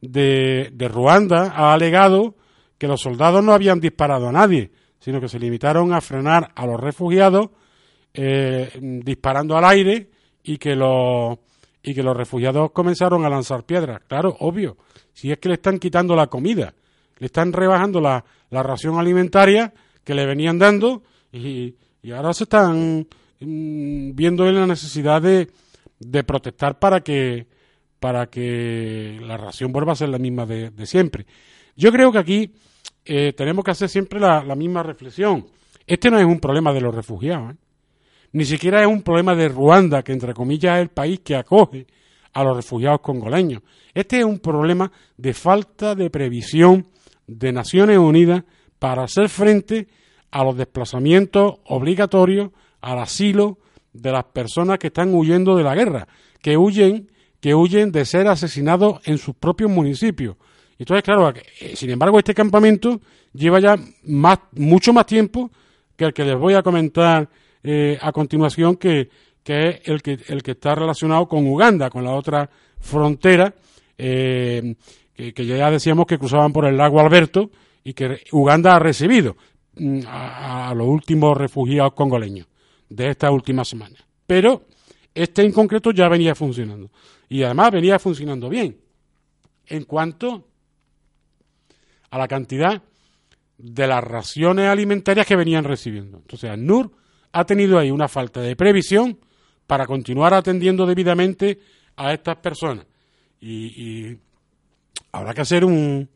de, 0.00 0.90
Ruanda 0.92 1.52
ha 1.54 1.72
alegado 1.72 2.34
que 2.78 2.88
los 2.88 3.00
soldados 3.00 3.44
no 3.44 3.52
habían 3.52 3.78
disparado 3.78 4.28
a 4.28 4.32
nadie, 4.32 4.72
sino 4.98 5.20
que 5.20 5.28
se 5.28 5.38
limitaron 5.38 5.92
a 5.92 6.00
frenar 6.00 6.50
a 6.56 6.66
los 6.66 6.80
refugiados 6.80 7.50
eh, 8.12 8.70
disparando 9.04 9.56
al 9.56 9.66
aire 9.66 10.10
y 10.42 10.58
que 10.58 10.74
los 10.74 11.38
y 11.82 11.94
que 11.94 12.02
los 12.02 12.16
refugiados 12.16 12.72
comenzaron 12.72 13.24
a 13.24 13.30
lanzar 13.30 13.64
piedras. 13.64 14.02
Claro, 14.06 14.36
obvio, 14.40 14.76
si 15.12 15.30
es 15.32 15.38
que 15.38 15.48
le 15.48 15.54
están 15.54 15.78
quitando 15.78 16.14
la 16.14 16.26
comida, 16.26 16.74
le 17.18 17.26
están 17.26 17.52
rebajando 17.52 18.00
la, 18.00 18.24
la 18.50 18.62
ración 18.62 18.98
alimentaria 18.98 19.72
que 20.04 20.14
le 20.14 20.26
venían 20.26 20.58
dando 20.58 21.02
y, 21.32 21.74
y 22.02 22.10
ahora 22.12 22.32
se 22.32 22.44
están 22.44 23.06
mm, 23.40 24.14
viendo 24.14 24.46
en 24.46 24.54
la 24.56 24.66
necesidad 24.66 25.22
de, 25.22 25.50
de 25.98 26.24
protestar 26.24 26.78
para 26.78 27.00
que 27.00 27.46
para 28.00 28.28
que 28.28 29.18
la 29.20 29.36
ración 29.36 29.72
vuelva 29.72 29.92
a 29.92 29.96
ser 29.96 30.08
la 30.08 30.18
misma 30.18 30.46
de, 30.46 30.70
de 30.70 30.86
siempre. 30.86 31.26
Yo 31.76 31.92
creo 31.92 32.10
que 32.10 32.18
aquí 32.18 32.54
eh, 33.04 33.34
tenemos 33.34 33.62
que 33.62 33.72
hacer 33.72 33.90
siempre 33.90 34.18
la, 34.18 34.42
la, 34.42 34.54
misma 34.54 34.82
reflexión. 34.82 35.46
Este 35.86 36.10
no 36.10 36.18
es 36.18 36.24
un 36.24 36.40
problema 36.40 36.72
de 36.72 36.80
los 36.80 36.94
refugiados, 36.94 37.52
¿eh? 37.52 37.56
Ni 38.32 38.44
siquiera 38.44 38.80
es 38.80 38.86
un 38.86 39.02
problema 39.02 39.34
de 39.34 39.48
Ruanda, 39.48 40.02
que 40.02 40.12
entre 40.12 40.34
comillas 40.34 40.76
es 40.76 40.82
el 40.82 40.88
país 40.88 41.20
que 41.20 41.36
acoge 41.36 41.86
a 42.32 42.44
los 42.44 42.56
refugiados 42.56 43.00
congoleños. 43.00 43.62
Este 43.92 44.20
es 44.20 44.24
un 44.24 44.38
problema 44.38 44.90
de 45.16 45.34
falta 45.34 45.94
de 45.94 46.10
previsión 46.10 46.86
de 47.26 47.52
Naciones 47.52 47.98
Unidas 47.98 48.44
para 48.78 49.04
hacer 49.04 49.28
frente 49.28 49.88
a 50.30 50.44
los 50.44 50.56
desplazamientos 50.56 51.58
obligatorios 51.64 52.50
al 52.80 52.98
asilo 52.98 53.58
de 53.92 54.12
las 54.12 54.24
personas 54.24 54.78
que 54.78 54.88
están 54.88 55.12
huyendo 55.12 55.56
de 55.56 55.64
la 55.64 55.74
guerra, 55.74 56.06
que 56.40 56.56
huyen, 56.56 57.10
que 57.40 57.54
huyen 57.54 57.90
de 57.90 58.04
ser 58.04 58.28
asesinados 58.28 59.00
en 59.04 59.18
sus 59.18 59.34
propios 59.34 59.70
municipios. 59.70 60.36
Entonces, 60.78 61.02
claro, 61.02 61.30
eh, 61.30 61.74
sin 61.74 61.90
embargo, 61.90 62.18
este 62.18 62.32
campamento 62.32 63.00
lleva 63.32 63.60
ya 63.60 63.76
más, 64.04 64.38
mucho 64.52 64.92
más 64.92 65.06
tiempo 65.06 65.50
que 65.96 66.06
el 66.06 66.14
que 66.14 66.24
les 66.24 66.38
voy 66.38 66.54
a 66.54 66.62
comentar 66.62 67.28
eh, 67.62 67.98
a 68.00 68.12
continuación, 68.12 68.76
que, 68.76 69.08
que 69.42 69.68
es 69.68 69.80
el 69.84 70.02
que, 70.02 70.18
el 70.28 70.42
que 70.42 70.52
está 70.52 70.74
relacionado 70.74 71.28
con 71.28 71.46
Uganda, 71.46 71.90
con 71.90 72.04
la 72.04 72.12
otra 72.12 72.48
frontera, 72.78 73.54
eh, 73.98 74.74
que, 75.14 75.46
ya 75.46 75.70
decíamos 75.70 76.06
que 76.06 76.18
cruzaban 76.18 76.52
por 76.52 76.66
el 76.66 76.76
lago 76.76 77.00
Alberto 77.00 77.50
y 77.84 77.92
que 77.92 78.20
Uganda 78.32 78.76
ha 78.76 78.78
recibido 78.78 79.36
mm, 79.76 80.00
a, 80.06 80.70
a 80.70 80.74
los 80.74 80.86
últimos 80.86 81.36
refugiados 81.36 81.92
congoleños 81.92 82.46
de 82.88 83.10
esta 83.10 83.30
última 83.30 83.64
semana. 83.64 83.96
Pero 84.26 84.64
este 85.14 85.42
en 85.42 85.52
concreto 85.52 85.90
ya 85.90 86.08
venía 86.08 86.34
funcionando. 86.34 86.90
Y 87.28 87.42
además 87.42 87.70
venía 87.72 87.98
funcionando 87.98 88.48
bien. 88.48 88.78
En 89.66 89.84
cuanto 89.84 90.46
a 92.10 92.18
la 92.18 92.26
cantidad 92.26 92.82
de 93.56 93.86
las 93.86 94.02
raciones 94.02 94.66
alimentarias 94.66 95.26
que 95.26 95.36
venían 95.36 95.64
recibiendo. 95.64 96.18
Entonces, 96.18 96.50
ANUR 96.50 96.90
ha 97.32 97.44
tenido 97.44 97.78
ahí 97.78 97.90
una 97.90 98.08
falta 98.08 98.40
de 98.40 98.56
previsión 98.56 99.18
para 99.66 99.86
continuar 99.86 100.34
atendiendo 100.34 100.84
debidamente 100.86 101.60
a 101.96 102.12
estas 102.12 102.36
personas. 102.36 102.86
Y, 103.40 103.66
y 103.66 104.18
habrá 105.12 105.32
que 105.32 105.42
hacer 105.42 105.64
un, 105.64 106.08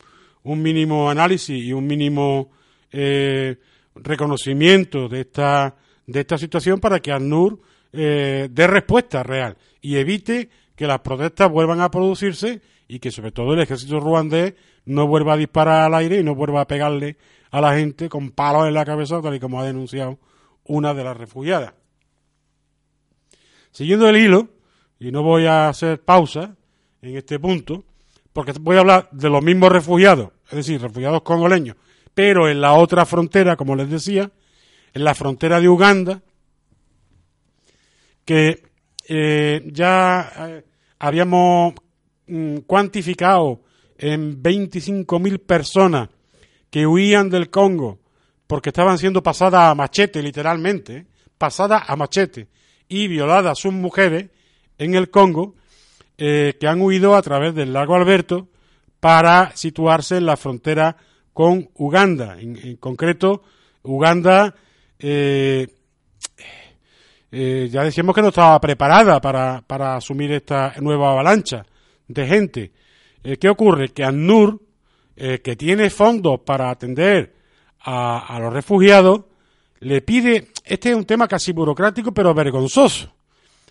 un, 0.43 0.63
mínimo 0.63 1.09
análisis 1.09 1.65
y 1.65 1.73
un 1.73 1.87
mínimo 1.87 2.51
eh, 2.91 3.57
reconocimiento 3.95 5.09
de 5.09 5.21
esta, 5.21 5.77
de 6.07 6.21
esta 6.21 6.37
situación 6.37 6.81
para 6.81 7.01
que 7.01 7.13
ANUR 7.13 7.61
eh, 7.93 8.49
dé 8.51 8.67
respuesta 8.67 9.23
real 9.23 9.57
y 9.81 9.97
evite 9.97 10.51
que 10.75 10.87
las 10.87 10.99
protestas 11.01 11.51
vuelvan 11.51 11.81
a 11.81 11.91
producirse 11.91 12.61
y 12.89 12.99
que 12.99 13.11
sobre 13.11 13.31
todo 13.31 13.55
el 13.55 13.61
ejército 13.61 14.01
ruandés 14.01 14.55
no 14.85 15.07
vuelva 15.07 15.35
a 15.35 15.37
disparar 15.37 15.83
al 15.83 15.95
aire 15.95 16.19
y 16.19 16.25
no 16.25 16.35
vuelva 16.35 16.63
a 16.63 16.67
pegarle 16.67 17.17
a 17.51 17.61
la 17.61 17.77
gente 17.77 18.09
con 18.09 18.33
palos 18.33 18.67
en 18.67 18.75
la 18.75 18.85
cabeza, 18.85 19.23
tal 19.23 19.37
y 19.37 19.41
como 19.41 19.61
ha 19.61 19.65
denunciado 19.65 20.19
una 20.65 20.95
de 20.95 21.05
las 21.05 21.17
refugiadas. 21.17 21.75
Siguiendo 23.71 24.09
el 24.09 24.17
hilo, 24.17 24.49
y 24.99 25.11
no 25.11 25.23
voy 25.23 25.47
a 25.47 25.69
hacer 25.69 26.01
pausa 26.03 26.57
en 27.03 27.17
este 27.17 27.39
punto, 27.39 27.85
porque 28.33 28.53
voy 28.61 28.77
a 28.77 28.81
hablar 28.81 29.09
de 29.13 29.29
los 29.29 29.43
mismos 29.43 29.71
refugiados, 29.71 30.31
es 30.49 30.57
decir, 30.57 30.81
refugiados 30.81 31.23
congoleños, 31.23 31.77
pero 32.15 32.49
en 32.49 32.61
la 32.61 32.75
otra 32.75 33.05
frontera, 33.05 33.57
como 33.57 33.77
les 33.77 33.91
decía, 33.91 34.31
en 34.93 35.05
la 35.05 35.15
frontera 35.15 35.61
de 35.61 35.69
Uganda, 35.69 36.23
que 38.25 38.63
eh, 39.09 39.63
ya 39.73 40.33
eh, 40.37 40.65
habíamos 40.99 41.75
mm, 42.27 42.59
cuantificado 42.59 43.63
en 43.99 44.43
25.000 44.43 45.39
personas 45.41 46.09
que 46.71 46.87
huían 46.87 47.29
del 47.29 47.51
Congo 47.51 48.01
porque 48.47 48.71
estaban 48.71 48.99
siendo 48.99 49.23
pasadas 49.23 49.71
a 49.71 49.75
machete, 49.75 50.23
literalmente, 50.23 51.07
pasadas 51.39 51.83
a 51.87 51.97
machete 51.97 52.49
y 52.89 53.09
violadas 53.09 53.59
sus 53.59 53.73
mujeres 53.73 54.31
en 54.79 54.95
el 54.95 55.11
Congo, 55.11 55.55
eh, 56.19 56.57
que 56.61 56.67
han 56.67 56.81
huido 56.81 57.17
a 57.17 57.23
través 57.23 57.55
del 57.55 57.73
lago 57.73 57.95
Alberto 57.95 58.49
para 59.01 59.55
situarse 59.57 60.17
en 60.17 60.27
la 60.27 60.37
frontera 60.37 60.97
con 61.33 61.71
Uganda. 61.75 62.37
En, 62.39 62.77
concreto, 62.77 63.43
Uganda 63.83 64.55
eh, 64.99 65.67
eh, 67.33 67.69
ya 67.71 67.83
decíamos 67.83 68.15
que 68.15 68.23
no 68.23 68.29
estaba 68.29 68.61
preparada 68.61 69.21
para, 69.21 69.63
para 69.67 69.97
asumir 69.97 70.31
esta 70.33 70.75
nueva 70.81 71.11
avalancha 71.11 71.67
de 72.07 72.27
gente. 72.27 72.73
¿Qué 73.41 73.49
ocurre? 73.49 73.89
Que 73.89 74.05
ANUR, 74.05 74.61
que 75.17 75.57
tiene 75.57 75.89
fondos 75.89 76.41
para 76.41 76.69
atender 76.69 77.34
a, 77.85 78.39
los 78.41 78.53
refugiados, 78.53 79.23
le 79.81 80.01
pide, 80.01 80.49
este 80.65 80.91
es 80.91 80.97
un 80.97 81.05
tema 81.05 81.29
casi 81.29 81.53
burocrático 81.53 82.13
pero 82.13 82.33
vergonzoso, 82.35 83.13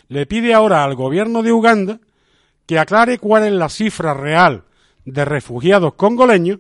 le 0.10 0.26
pide 0.26 0.54
ahora 0.54 0.84
al 0.84 0.96
gobierno 0.96 1.42
de 1.42 1.52
Uganda 1.52 2.00
que 2.66 2.78
aclare 2.78 3.18
cuál 3.18 3.46
es 3.46 3.54
la 3.54 3.70
cifra 3.70 4.14
real 4.14 4.64
de 5.06 5.26
refugiados 5.26 5.96
congoleños 5.96 6.60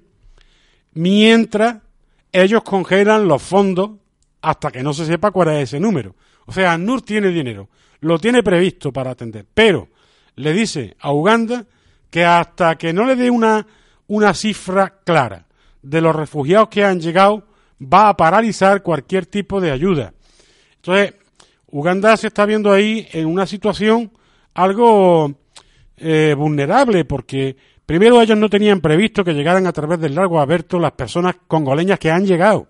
mientras 0.93 1.77
ellos 2.31 2.63
congelan 2.63 3.27
los 3.27 3.41
fondos 3.41 3.91
hasta 4.41 4.71
que 4.71 4.83
no 4.83 4.93
se 4.93 5.05
sepa 5.05 5.31
cuál 5.31 5.49
es 5.49 5.69
ese 5.69 5.79
número. 5.79 6.15
O 6.45 6.51
sea, 6.51 6.73
ANUR 6.73 7.03
tiene 7.03 7.29
dinero, 7.29 7.69
lo 8.01 8.19
tiene 8.19 8.43
previsto 8.43 8.91
para 8.91 9.11
atender, 9.11 9.45
pero 9.53 9.87
le 10.35 10.51
dice 10.51 10.97
a 10.99 11.13
Uganda 11.13 11.65
que 12.09 12.25
hasta 12.25 12.75
que 12.75 12.91
no 12.91 13.05
le 13.05 13.15
dé 13.15 13.29
una, 13.29 13.65
una 14.07 14.33
cifra 14.33 14.99
clara 15.05 15.45
de 15.83 16.01
los 16.01 16.15
refugiados 16.15 16.69
que 16.69 16.83
han 16.83 16.99
llegado, 16.99 17.45
va 17.81 18.09
a 18.09 18.17
paralizar 18.17 18.81
cualquier 18.81 19.25
tipo 19.25 19.61
de 19.61 19.71
ayuda. 19.71 20.13
Entonces, 20.77 21.13
Uganda 21.67 22.17
se 22.17 22.27
está 22.27 22.45
viendo 22.45 22.71
ahí 22.71 23.07
en 23.11 23.27
una 23.27 23.45
situación 23.45 24.11
algo 24.53 25.33
eh, 25.97 26.35
vulnerable, 26.37 27.05
porque 27.05 27.55
primero 27.85 28.21
ellos 28.21 28.37
no 28.37 28.49
tenían 28.49 28.81
previsto 28.81 29.23
que 29.23 29.33
llegaran 29.33 29.67
a 29.67 29.73
través 29.73 29.99
del 29.99 30.15
lago 30.15 30.39
Aberto 30.39 30.79
las 30.79 30.93
personas 30.93 31.35
congoleñas 31.47 31.99
que 31.99 32.11
han 32.11 32.25
llegado, 32.25 32.67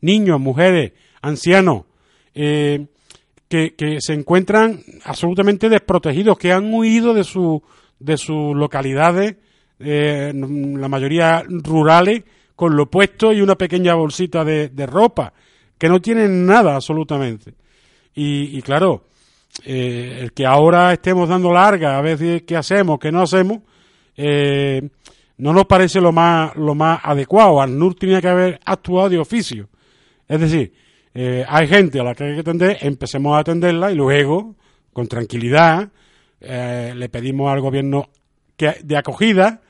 niños, 0.00 0.40
mujeres, 0.40 0.92
ancianos, 1.20 1.84
eh, 2.34 2.86
que, 3.48 3.74
que, 3.74 4.00
se 4.00 4.14
encuentran 4.14 4.80
absolutamente 5.04 5.68
desprotegidos, 5.68 6.38
que 6.38 6.52
han 6.52 6.72
huido 6.72 7.12
de, 7.12 7.24
su, 7.24 7.62
de 7.98 8.16
sus 8.16 8.56
localidades, 8.56 9.36
eh, 9.78 10.32
la 10.34 10.88
mayoría 10.88 11.42
rurales, 11.46 12.22
con 12.62 12.76
lo 12.76 12.88
puesto 12.88 13.32
y 13.32 13.40
una 13.40 13.56
pequeña 13.56 13.94
bolsita 13.94 14.44
de, 14.44 14.86
ropa, 14.86 15.32
que 15.76 15.88
no 15.88 16.00
tienen 16.00 16.46
nada 16.46 16.76
absolutamente. 16.76 17.54
Y, 18.14 18.62
claro, 18.62 19.06
eh, 19.64 20.18
el 20.20 20.32
que 20.32 20.46
ahora 20.46 20.92
estemos 20.92 21.28
dando 21.28 21.52
larga 21.52 21.98
a 21.98 22.02
ver 22.02 22.44
qué 22.44 22.56
hacemos, 22.56 23.00
qué 23.00 23.10
no 23.10 23.22
hacemos, 23.22 23.62
eh, 24.16 24.80
no 25.38 25.52
nos 25.52 25.66
parece 25.66 26.00
lo 26.00 26.12
más, 26.12 26.54
lo 26.54 26.76
más 26.76 27.00
adecuado. 27.02 27.60
ANUR 27.60 27.96
tenía 27.96 28.20
que 28.20 28.28
haber 28.28 28.60
actuado 28.64 29.08
de 29.08 29.18
oficio. 29.18 29.68
Es 30.28 30.38
decir, 30.38 30.72
eh, 31.14 31.44
hay 31.48 31.66
gente 31.66 31.98
a 31.98 32.04
la 32.04 32.14
que 32.14 32.22
hay 32.22 32.34
que 32.34 32.40
atender, 32.42 32.78
empecemos 32.82 33.34
a 33.34 33.40
atenderla 33.40 33.90
y 33.90 33.96
luego, 33.96 34.54
con 34.92 35.08
tranquilidad, 35.08 35.90
le 36.40 37.08
pedimos 37.08 37.52
al 37.52 37.60
gobierno 37.60 38.08
que, 38.56 38.76
de 38.84 38.96
acogida, 38.96 39.62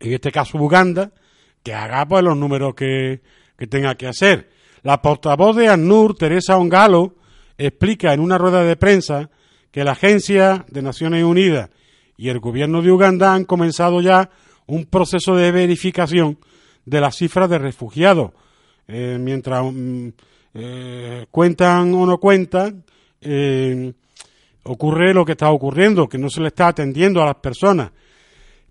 en 0.00 0.12
este 0.12 0.32
caso 0.32 0.58
Uganda, 0.58 1.12
que 1.62 1.74
haga 1.74 2.06
pues 2.06 2.22
los 2.24 2.36
números 2.36 2.74
que, 2.74 3.20
que 3.58 3.66
tenga 3.66 3.94
que 3.94 4.06
hacer. 4.06 4.50
La 4.82 5.02
portavoz 5.02 5.56
de 5.56 5.68
ANUR, 5.68 6.16
Teresa 6.16 6.56
Ongalo, 6.56 7.14
explica 7.58 8.14
en 8.14 8.20
una 8.20 8.38
rueda 8.38 8.64
de 8.64 8.76
prensa 8.76 9.30
que 9.70 9.84
la 9.84 9.92
Agencia 9.92 10.64
de 10.68 10.82
Naciones 10.82 11.24
Unidas 11.24 11.70
y 12.16 12.28
el 12.28 12.40
gobierno 12.40 12.82
de 12.82 12.90
Uganda 12.90 13.34
han 13.34 13.44
comenzado 13.44 14.00
ya 14.00 14.30
un 14.66 14.86
proceso 14.86 15.34
de 15.36 15.50
verificación 15.52 16.38
de 16.84 17.00
las 17.00 17.16
cifras 17.16 17.48
de 17.50 17.58
refugiados. 17.58 18.32
Eh, 18.88 19.18
mientras 19.20 19.64
mm, 19.72 20.08
eh, 20.54 21.26
cuentan 21.30 21.94
o 21.94 22.06
no 22.06 22.18
cuentan, 22.18 22.84
eh, 23.20 23.92
ocurre 24.64 25.14
lo 25.14 25.24
que 25.24 25.32
está 25.32 25.50
ocurriendo, 25.50 26.08
que 26.08 26.18
no 26.18 26.28
se 26.28 26.40
le 26.40 26.48
está 26.48 26.68
atendiendo 26.68 27.22
a 27.22 27.26
las 27.26 27.36
personas. 27.36 27.90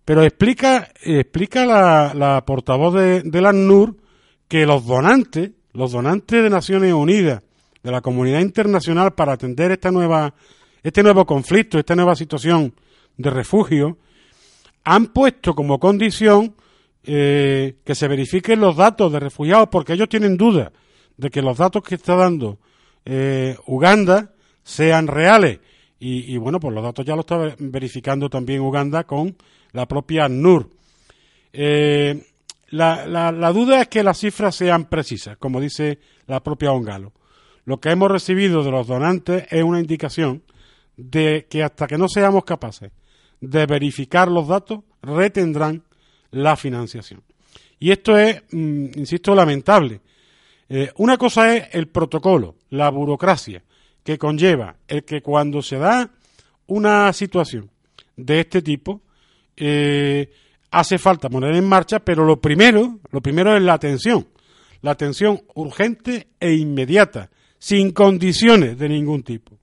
Pero 0.10 0.24
explica, 0.24 0.90
explica 1.04 1.68
la, 1.68 2.44
portavoz 2.44 2.96
de, 2.96 3.22
de 3.22 3.42
la 3.42 3.50
ANUR 3.50 3.96
que 4.48 4.66
los 4.66 4.88
donantes, 4.88 5.52
los 5.72 5.92
donantes 5.92 6.42
de 6.42 6.50
Naciones 6.50 6.94
Unidas, 6.94 7.44
de 7.84 7.92
la 7.92 8.02
comunidad 8.02 8.40
internacional 8.40 9.14
para 9.14 9.34
atender 9.34 9.70
esta 9.70 9.92
nueva, 9.92 10.34
este 10.82 11.04
nuevo 11.04 11.28
conflicto, 11.28 11.78
esta 11.78 11.96
nueva 11.96 12.16
situación 12.16 12.74
de 13.18 13.30
refugio, 13.30 14.00
han 14.84 15.14
puesto 15.14 15.54
como 15.54 15.80
condición 15.80 16.56
eh, 17.04 17.76
que 17.86 17.94
se 17.94 18.08
verifiquen 18.08 18.62
los 18.62 18.78
datos 18.78 19.12
de 19.12 19.20
refugiados 19.20 19.70
porque 19.72 19.94
ellos 19.94 20.10
tienen 20.10 20.38
dudas 20.38 20.72
de 21.18 21.30
que 21.30 21.44
los 21.44 21.60
datos 21.60 21.84
que 21.84 21.94
está 21.94 22.16
dando 22.16 22.58
eh, 23.06 23.56
Uganda 23.68 24.34
sean 24.64 25.06
reales. 25.06 25.60
Y, 26.00 26.34
y, 26.34 26.38
bueno, 26.38 26.60
pues 26.60 26.74
los 26.74 26.84
datos 26.84 27.06
ya 27.06 27.14
lo 27.14 27.20
está 27.20 27.56
verificando 27.60 28.28
también 28.28 28.62
Uganda 28.62 29.04
con 29.04 29.36
la 29.72 29.88
propia 29.88 30.28
NUR. 30.28 30.70
Eh, 31.54 32.26
la, 32.70 33.06
la, 33.06 33.32
la, 33.32 33.52
duda 33.52 33.82
es 33.82 33.88
que 33.88 34.04
las 34.04 34.20
cifras 34.20 34.56
sean 34.56 34.86
precisas, 34.86 35.38
como 35.38 35.60
dice 35.60 36.00
la 36.28 36.42
propia 36.42 36.72
Ongalo. 36.72 37.14
Lo 37.66 37.80
que 37.80 37.90
hemos 37.90 38.12
recibido 38.12 38.64
de 38.64 38.72
los 38.72 38.88
donantes 38.88 39.46
es 39.50 39.64
una 39.64 39.80
indicación 39.80 40.44
de 40.98 41.48
que 41.50 41.64
hasta 41.64 41.88
que 41.88 41.98
no 41.98 42.08
seamos 42.08 42.44
capaces 42.44 42.92
de 43.42 43.66
verificar 43.66 44.30
los 44.30 44.48
datos, 44.48 44.82
retendrán 45.02 45.84
la 46.32 46.56
financiación. 46.56 47.24
Y 47.80 47.92
esto 47.92 48.18
es, 48.18 48.44
mm, 48.52 48.86
insisto, 48.98 49.34
lamentable. 49.34 50.02
Eh, 50.68 50.92
una 50.98 51.18
cosa 51.18 51.56
es 51.56 51.68
el 51.74 51.88
protocolo, 51.88 52.56
la 52.70 52.90
burocracia, 52.90 53.64
que 54.04 54.18
conlleva 54.18 54.76
el 54.88 55.04
que 55.04 55.22
cuando 55.22 55.62
se 55.62 55.78
da 55.78 56.12
una 56.68 57.12
situación 57.14 57.70
de 58.16 58.42
este 58.42 58.62
tipo, 58.62 59.02
eh, 59.60 60.32
hace 60.72 60.98
falta 60.98 61.30
poner 61.30 61.56
en 61.56 61.68
marcha, 61.68 62.00
pero 62.00 62.26
lo 62.26 62.40
primero, 62.40 63.00
lo 63.12 63.22
primero 63.22 63.56
es 63.56 63.62
la 63.62 63.74
atención, 63.74 64.28
la 64.82 64.92
atención 64.92 65.42
urgente 65.56 66.30
e 66.40 66.54
inmediata, 66.54 67.30
sin 67.58 67.92
condiciones 67.92 68.78
de 68.78 68.90
ningún 68.90 69.24
tipo. 69.24 69.58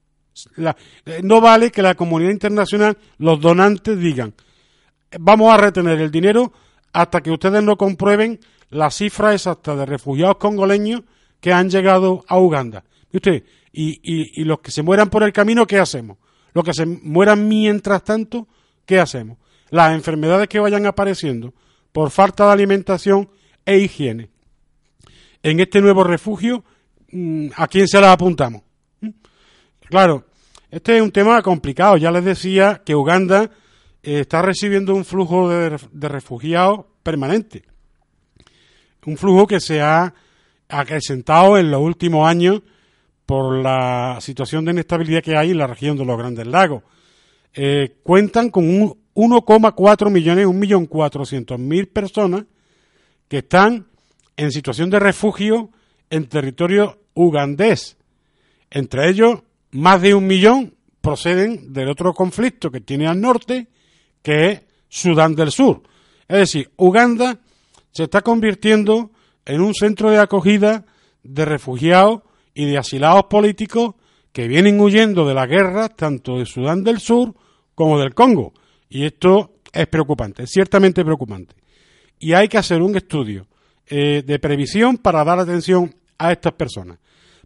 La, 0.57 0.77
eh, 1.07 1.21
no 1.23 1.41
vale 1.41 1.71
que 1.71 1.83
la 1.83 1.95
comunidad 1.95 2.31
internacional, 2.31 2.99
los 3.19 3.41
donantes 3.41 3.99
digan, 3.99 4.35
vamos 5.19 5.53
a 5.53 5.57
retener 5.57 6.01
el 6.01 6.11
dinero 6.11 6.53
hasta 6.93 7.21
que 7.23 7.31
ustedes 7.31 7.63
no 7.63 7.77
comprueben 7.77 8.39
la 8.71 8.91
cifra 8.91 9.33
exacta 9.33 9.77
de 9.77 9.87
refugiados 9.87 10.37
congoleños 10.37 11.03
que 11.41 11.53
han 11.53 11.71
llegado 11.71 12.25
a 12.29 12.39
Uganda. 12.39 12.85
¿Y 13.13 13.17
usted? 13.17 13.45
Y, 13.73 14.43
los 14.45 14.61
que 14.61 14.71
se 14.71 14.83
mueran 14.83 15.11
por 15.11 15.23
el 15.23 15.33
camino, 15.33 15.67
¿qué 15.67 15.79
hacemos? 15.79 16.17
Los 16.55 16.65
que 16.65 16.73
se 16.73 16.87
mueran 16.87 17.47
mientras 17.47 18.03
tanto, 18.03 18.49
¿qué 18.87 18.99
hacemos? 18.99 19.39
Las 19.71 19.95
enfermedades 19.95 20.49
que 20.49 20.61
vayan 20.61 20.87
apareciendo 20.87 21.55
por 21.93 22.11
falta 22.11 22.47
de 22.47 22.53
alimentación 22.53 23.29
e 23.65 23.79
higiene. 23.79 24.31
En 25.43 25.61
este 25.61 25.81
nuevo 25.81 26.05
refugio, 26.05 26.65
mm, 27.11 27.49
¿a 27.57 27.67
quién 27.69 27.89
se 27.89 28.01
las 28.01 28.11
apuntamos? 28.11 28.63
¿Mm? 29.01 29.11
Claro, 29.89 30.25
este 30.71 30.97
es 30.97 31.03
un 31.03 31.11
tema 31.11 31.41
complicado. 31.43 31.97
Ya 31.97 32.11
les 32.11 32.25
decía 32.25 32.83
que 32.85 32.95
Uganda 32.95 33.51
eh, 34.03 34.21
está 34.21 34.43
recibiendo 34.43 34.95
un 34.95 35.05
flujo 35.05 35.49
de, 35.49 35.79
refugiados 36.09 36.87
permanente. 37.03 37.63
Un 39.05 39.17
flujo 39.17 39.47
que 39.47 39.61
se 39.61 39.81
ha 39.81 40.13
acrecentado 40.69 41.57
en 41.57 41.71
los 41.71 41.81
últimos 41.81 42.29
años 42.29 42.63
por 43.25 43.63
la 43.63 44.19
situación 44.21 44.65
de 44.65 44.73
inestabilidad 44.73 45.23
que 45.23 45.37
hay 45.37 45.53
en 45.53 45.59
la 45.59 45.67
región 45.67 45.97
de 45.97 46.05
los 46.05 46.19
Grandes 46.19 46.47
Lagos. 46.47 46.83
Eh, 47.55 47.97
cuentan 48.03 48.51
con 48.51 48.69
un 48.69 49.06
1,4 49.17 50.11
millones, 50.11 50.47
1.400.000 50.47 51.89
personas 51.91 52.45
que 53.29 53.39
están 53.39 53.87
en 54.37 54.53
situación 54.53 54.91
de 54.91 55.01
refugio 55.01 55.71
en 56.11 56.27
territorio 56.27 56.99
ugandés. 57.15 57.97
Entre 58.71 59.09
ellos, 59.09 59.41
más 59.71 60.03
de 60.03 60.15
un 60.15 60.27
millón 60.27 60.75
proceden 61.01 61.73
del 61.73 61.89
otro 61.89 62.13
conflicto 62.13 62.71
que 62.71 62.81
tiene 62.81 63.07
al 63.07 63.21
norte, 63.21 63.69
que 64.23 64.51
es 64.51 64.63
Sudán 64.89 65.35
del 65.35 65.51
Sur. 65.51 65.83
Es 66.29 66.39
decir, 66.39 66.71
Uganda 66.77 67.39
se 67.93 68.05
está 68.05 68.21
convirtiendo 68.21 69.13
en 69.47 69.63
un 69.63 69.75
centro 69.75 70.11
de 70.11 70.19
acogida 70.19 70.85
de 71.23 71.45
refugiados 71.47 72.23
y 72.53 72.67
de 72.67 72.77
asilados 72.77 73.25
políticos 73.25 73.95
que 74.33 74.47
vienen 74.47 74.79
huyendo 74.79 75.27
de 75.27 75.35
la 75.35 75.47
guerra 75.47 75.89
tanto 75.89 76.39
de 76.39 76.45
Sudán 76.45 76.85
del 76.85 77.01
Sur 77.01 77.35
como 77.75 77.99
del 77.99 78.15
Congo. 78.15 78.53
Y 78.89 79.05
esto 79.05 79.57
es 79.73 79.87
preocupante, 79.87 80.45
es 80.45 80.51
ciertamente 80.51 81.05
preocupante. 81.05 81.55
Y 82.19 82.33
hay 82.33 82.49
que 82.49 82.59
hacer 82.59 82.81
un 82.81 82.97
estudio 82.97 83.47
eh, 83.87 84.23
de 84.25 84.39
previsión 84.39 84.99
para 84.99 85.25
dar 85.25 85.39
atención 85.39 85.95
a 86.19 86.33
estas 86.33 86.55
personas. 86.55 86.99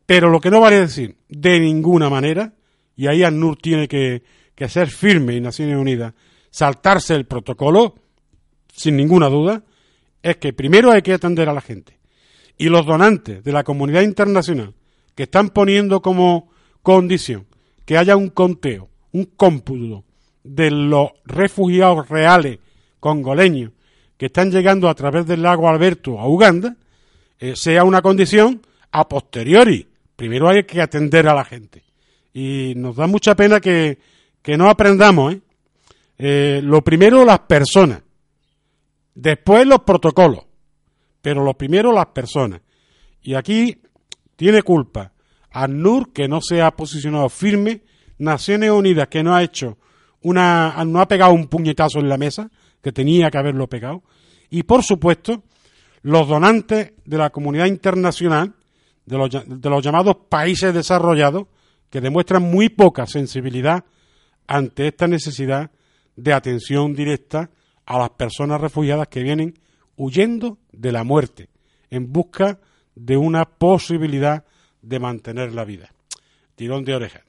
Pero 0.07 0.31
lo 0.31 0.41
que 0.41 0.51
no 0.51 0.61
vale 0.61 0.81
decir 0.81 1.17
de 1.29 1.61
ninguna 1.61 2.09
manera, 2.09 2.55
y 2.97 3.07
ahí 3.07 3.23
ANUR 3.23 3.57
tiene 3.57 3.89
que, 3.89 4.23
que 4.55 4.69
ser 4.69 4.89
firme 4.89 5.35
y 5.35 5.41
Naciones 5.41 5.77
Unidas, 5.77 6.15
saltarse 6.51 7.15
el 7.15 7.27
protocolo, 7.27 7.95
sin 8.73 8.97
ninguna 8.97 9.29
duda, 9.29 9.65
es 10.23 10.37
que 10.37 10.53
primero 10.53 10.91
hay 10.91 11.03
que 11.03 11.15
atender 11.15 11.49
a 11.49 11.53
la 11.53 11.61
gente. 11.61 11.99
Y 12.59 12.69
los 12.69 12.85
donantes 12.85 13.43
de 13.43 13.53
la 13.53 13.65
comunidad 13.65 14.03
internacional 14.03 14.75
que 15.15 15.25
están 15.25 15.51
poniendo 15.51 16.03
como 16.03 16.51
condición 16.83 17.47
que 17.85 17.99
haya 17.99 18.17
un 18.17 18.29
conteo, 18.29 18.89
un 19.13 19.25
cómputo 19.25 20.05
de 20.43 20.71
los 20.71 21.11
refugiados 21.25 22.09
reales 22.09 22.59
congoleños 22.99 23.73
que 24.17 24.27
están 24.27 24.51
llegando 24.51 24.89
a 24.89 24.95
través 24.95 25.27
del 25.27 25.43
lago 25.43 25.69
Alberto 25.69 26.19
a 26.19 26.29
Uganda, 26.29 26.77
eh, 27.39 27.57
sea 27.57 27.85
una 27.85 28.03
condición 28.03 28.61
a 28.93 29.09
posteriori 29.09 29.91
primero 30.21 30.51
hay 30.51 30.65
que 30.65 30.83
atender 30.83 31.27
a 31.29 31.35
la 31.35 31.47
gente. 31.47 31.83
Y 32.35 32.75
nos 32.77 32.97
da 32.97 33.07
mucha 33.07 33.35
pena 33.35 33.59
que, 33.59 33.99
que 34.43 34.59
no 34.59 34.69
aprendamos. 34.69 35.33
¿eh? 35.33 35.41
Eh, 36.19 36.61
lo 36.63 36.85
primero, 36.85 37.25
las 37.25 37.39
personas. 37.39 38.03
Después, 39.15 39.67
los 39.67 39.81
protocolos. 39.81 40.45
Pero 41.23 41.43
lo 41.43 41.55
primero, 41.55 41.91
las 41.91 42.09
personas. 42.09 42.61
Y 43.23 43.33
aquí 43.33 43.81
tiene 44.37 44.63
culpa 44.63 45.11
ANUR, 45.53 46.13
que 46.13 46.29
no 46.29 46.43
se 46.43 46.61
ha 46.61 46.71
posicionado 46.73 47.31
firme, 47.31 47.81
Naciones 48.19 48.73
Unidas, 48.73 49.09
que 49.09 49.23
no 49.23 49.35
ha 49.35 49.43
hecho 49.43 49.79
una. 50.23 50.85
no 50.85 51.01
ha 51.01 51.09
pegado 51.09 51.33
un 51.33 51.49
puñetazo 51.49 51.99
en 51.99 52.09
la 52.09 52.19
mesa, 52.19 52.51
que 52.83 52.93
tenía 52.93 53.31
que 53.31 53.39
haberlo 53.39 53.69
pegado. 53.69 54.03
Y 54.51 54.63
por 54.63 54.83
supuesto, 54.83 55.43
los 56.03 56.29
donantes 56.29 56.93
de 57.05 57.19
la 57.19 57.31
comunidad 57.31 57.67
internacional, 57.67 58.55
de 59.07 59.19
los, 59.19 59.31
de 59.31 59.71
los 59.71 59.85
llamados 59.85 60.17
países 60.29 60.73
desarrollados 60.73 61.47
que 61.91 62.01
demuestran 62.01 62.43
muy 62.43 62.69
poca 62.69 63.07
sensibilidad 63.07 63.85
ante 64.47 64.89
esta 64.89 65.07
necesidad 65.07 65.71
de 66.17 66.33
atención 66.33 66.95
directa 66.95 67.51
a 67.87 67.99
las 67.99 68.11
personas 68.11 68.61
refugiadas 68.61 69.09
que 69.09 69.23
vienen 69.23 69.59
huyendo 69.97 70.59
de 70.73 70.93
la 70.93 71.05
muerte 71.05 71.49
en 71.91 72.13
busca 72.13 72.61
de 72.95 73.17
una 73.17 73.45
posibilidad 73.45 74.45
de 74.83 74.99
mantener 74.99 75.53
la 75.53 75.65
vida. 75.65 75.93
Tirón 76.55 76.85
de 76.85 76.95
oreja. 76.95 77.23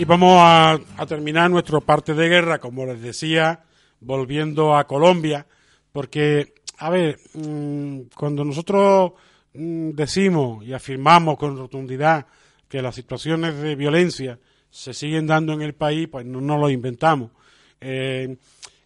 Y 0.00 0.06
vamos 0.06 0.38
a, 0.40 0.80
terminar 1.06 1.50
nuestro 1.50 1.82
parte 1.82 2.14
de 2.14 2.26
guerra, 2.26 2.58
como 2.58 2.86
les 2.86 3.02
decía, 3.02 3.64
volviendo 4.00 4.74
a 4.74 4.86
Colombia, 4.86 5.46
Porque, 5.92 6.54
a 6.78 6.88
ver, 6.88 7.18
mm, 7.34 8.04
cuando 8.16 8.42
nosotros 8.42 9.12
mm, 9.52 9.90
decimos 9.90 10.64
y 10.64 10.72
afirmamos 10.72 11.36
con 11.36 11.54
rotundidad 11.54 12.26
que 12.66 12.80
las 12.80 12.94
situaciones 12.94 13.58
de 13.58 13.76
violencia 13.76 14.38
se 14.70 14.94
siguen 14.94 15.26
dando 15.26 15.52
en 15.52 15.60
el 15.60 15.74
país, 15.74 16.08
pues 16.10 16.24
no, 16.24 16.40
no 16.40 16.56
lo 16.56 16.70
inventamos. 16.70 17.32
Eh, 17.78 18.38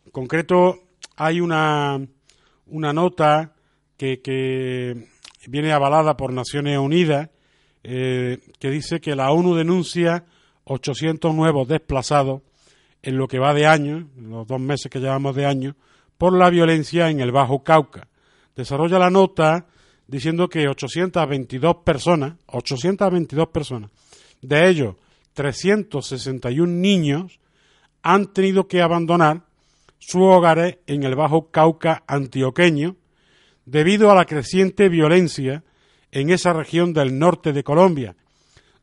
en 0.06 0.10
concreto, 0.10 0.80
hay 1.14 1.40
una, 1.40 2.04
una 2.66 2.92
nota 2.92 3.54
que, 3.96 4.20
que 4.20 5.06
viene 5.46 5.70
avalada 5.70 6.16
por 6.16 6.32
Naciones 6.32 6.76
Unidas 6.76 7.30
eh, 7.84 8.40
que 8.58 8.70
dice 8.70 9.00
que 9.00 9.14
la 9.14 9.30
ONU 9.30 9.54
denuncia 9.54 10.24
800 10.64 11.34
nuevos 11.34 11.68
desplazados 11.68 12.42
en 13.02 13.16
lo 13.16 13.28
que 13.28 13.38
va 13.38 13.52
de 13.52 13.66
año, 13.66 14.08
los 14.16 14.46
dos 14.46 14.60
meses 14.60 14.90
que 14.90 15.00
llevamos 15.00 15.36
de 15.36 15.46
año, 15.46 15.76
por 16.16 16.32
la 16.32 16.48
violencia 16.50 17.10
en 17.10 17.20
el 17.20 17.32
Bajo 17.32 17.62
Cauca. 17.62 18.08
Desarrolla 18.56 18.98
la 18.98 19.10
nota 19.10 19.66
diciendo 20.06 20.48
que 20.48 20.68
822 20.68 21.76
personas, 21.84 22.34
822 22.46 23.48
personas, 23.48 23.90
de 24.40 24.68
ellos 24.68 24.96
361 25.34 26.72
niños, 26.72 27.40
han 28.02 28.32
tenido 28.32 28.68
que 28.68 28.80
abandonar 28.80 29.42
sus 29.98 30.22
hogares 30.22 30.78
en 30.86 31.02
el 31.02 31.14
Bajo 31.14 31.50
Cauca 31.50 32.04
antioqueño 32.06 32.96
debido 33.66 34.10
a 34.10 34.14
la 34.14 34.26
creciente 34.26 34.88
violencia 34.88 35.64
en 36.12 36.30
esa 36.30 36.52
región 36.52 36.92
del 36.92 37.18
norte 37.18 37.52
de 37.52 37.64
Colombia, 37.64 38.14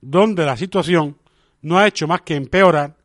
donde 0.02 0.46
la 0.46 0.58
situación 0.58 1.18
no 1.62 1.78
ha 1.78 1.88
hecho 1.88 2.08
más 2.08 2.22
que 2.22 2.36
empeorar 2.36 2.98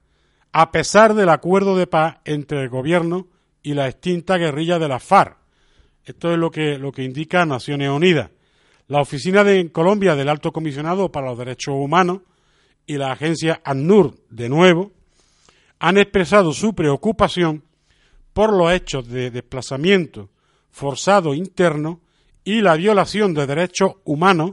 a 0.52 0.72
pesar 0.72 1.14
del 1.14 1.28
acuerdo 1.28 1.76
de 1.76 1.86
paz 1.86 2.16
entre 2.24 2.62
el 2.62 2.68
gobierno 2.68 3.28
y 3.62 3.74
la 3.74 3.88
extinta 3.88 4.38
guerrilla 4.38 4.78
de 4.78 4.88
la 4.88 4.98
FARC. 4.98 5.36
Esto 6.04 6.32
es 6.32 6.38
lo 6.38 6.50
que, 6.50 6.78
lo 6.78 6.92
que 6.92 7.02
indica 7.02 7.44
Naciones 7.44 7.90
Unidas. 7.90 8.30
La 8.88 9.00
oficina 9.00 9.42
de 9.44 9.70
Colombia 9.72 10.14
del 10.14 10.28
Alto 10.28 10.52
Comisionado 10.52 11.10
para 11.10 11.26
los 11.26 11.38
Derechos 11.38 11.74
Humanos 11.76 12.20
y 12.86 12.96
la 12.96 13.12
agencia 13.12 13.60
ANUR, 13.64 14.14
de 14.30 14.48
nuevo, 14.48 14.92
han 15.78 15.98
expresado 15.98 16.52
su 16.52 16.74
preocupación 16.74 17.64
por 18.32 18.52
los 18.52 18.72
hechos 18.72 19.08
de 19.08 19.30
desplazamiento 19.30 20.30
forzado 20.70 21.34
interno 21.34 22.00
y 22.44 22.60
la 22.60 22.76
violación 22.76 23.34
de 23.34 23.46
derechos 23.46 23.94
humanos 24.04 24.52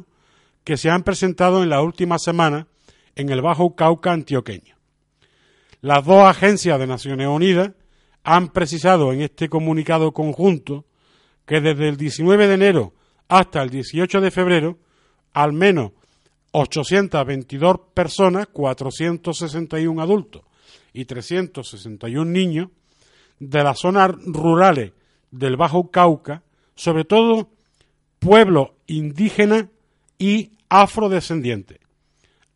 que 0.63 0.77
se 0.77 0.89
han 0.89 1.03
presentado 1.03 1.63
en 1.63 1.69
la 1.69 1.81
última 1.81 2.17
semana 2.17 2.67
en 3.15 3.29
el 3.29 3.41
Bajo 3.41 3.75
Cauca 3.75 4.11
antioqueño. 4.11 4.75
Las 5.81 6.05
dos 6.05 6.23
agencias 6.25 6.79
de 6.79 6.87
Naciones 6.87 7.27
Unidas 7.27 7.71
han 8.23 8.49
precisado 8.49 9.11
en 9.11 9.21
este 9.21 9.49
comunicado 9.49 10.13
conjunto 10.13 10.85
que 11.45 11.59
desde 11.59 11.89
el 11.89 11.97
19 11.97 12.47
de 12.47 12.53
enero 12.53 12.93
hasta 13.27 13.61
el 13.61 13.69
18 13.69 14.21
de 14.21 14.31
febrero, 14.31 14.77
al 15.33 15.53
menos 15.53 15.91
822 16.51 17.77
personas, 17.93 18.47
461 18.47 20.01
adultos 20.01 20.43
y 20.93 21.05
361 21.05 22.29
niños 22.31 22.69
de 23.39 23.63
las 23.63 23.79
zonas 23.79 24.11
rurales 24.25 24.93
del 25.31 25.57
Bajo 25.57 25.89
Cauca, 25.89 26.43
sobre 26.75 27.05
todo 27.05 27.49
pueblos 28.19 28.69
indígenas 28.87 29.65
y 30.17 30.51
afrodescendientes, 30.69 31.79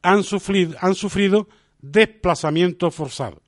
han 0.08 0.24
sufrido, 0.24 0.76
han 0.80 0.95
sufrido 0.95 1.49
desplazamiento 1.80 2.89
forzado. 2.91 3.41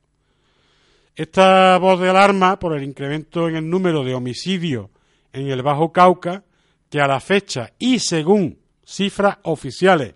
Esta 1.16 1.78
voz 1.78 1.98
de 2.00 2.10
alarma 2.10 2.58
por 2.58 2.76
el 2.76 2.84
incremento 2.84 3.48
en 3.48 3.56
el 3.56 3.66
número 3.68 4.04
de 4.04 4.14
homicidios 4.14 4.90
en 5.32 5.48
el 5.48 5.62
Bajo 5.62 5.90
Cauca, 5.90 6.44
que 6.90 7.00
a 7.00 7.06
la 7.06 7.20
fecha 7.20 7.72
y 7.78 8.00
según 8.00 8.58
cifras 8.84 9.38
oficiales 9.44 10.14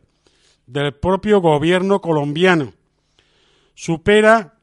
del 0.66 0.92
propio 0.94 1.40
gobierno 1.40 2.02
colombiano, 2.02 2.74
supera 3.74 4.58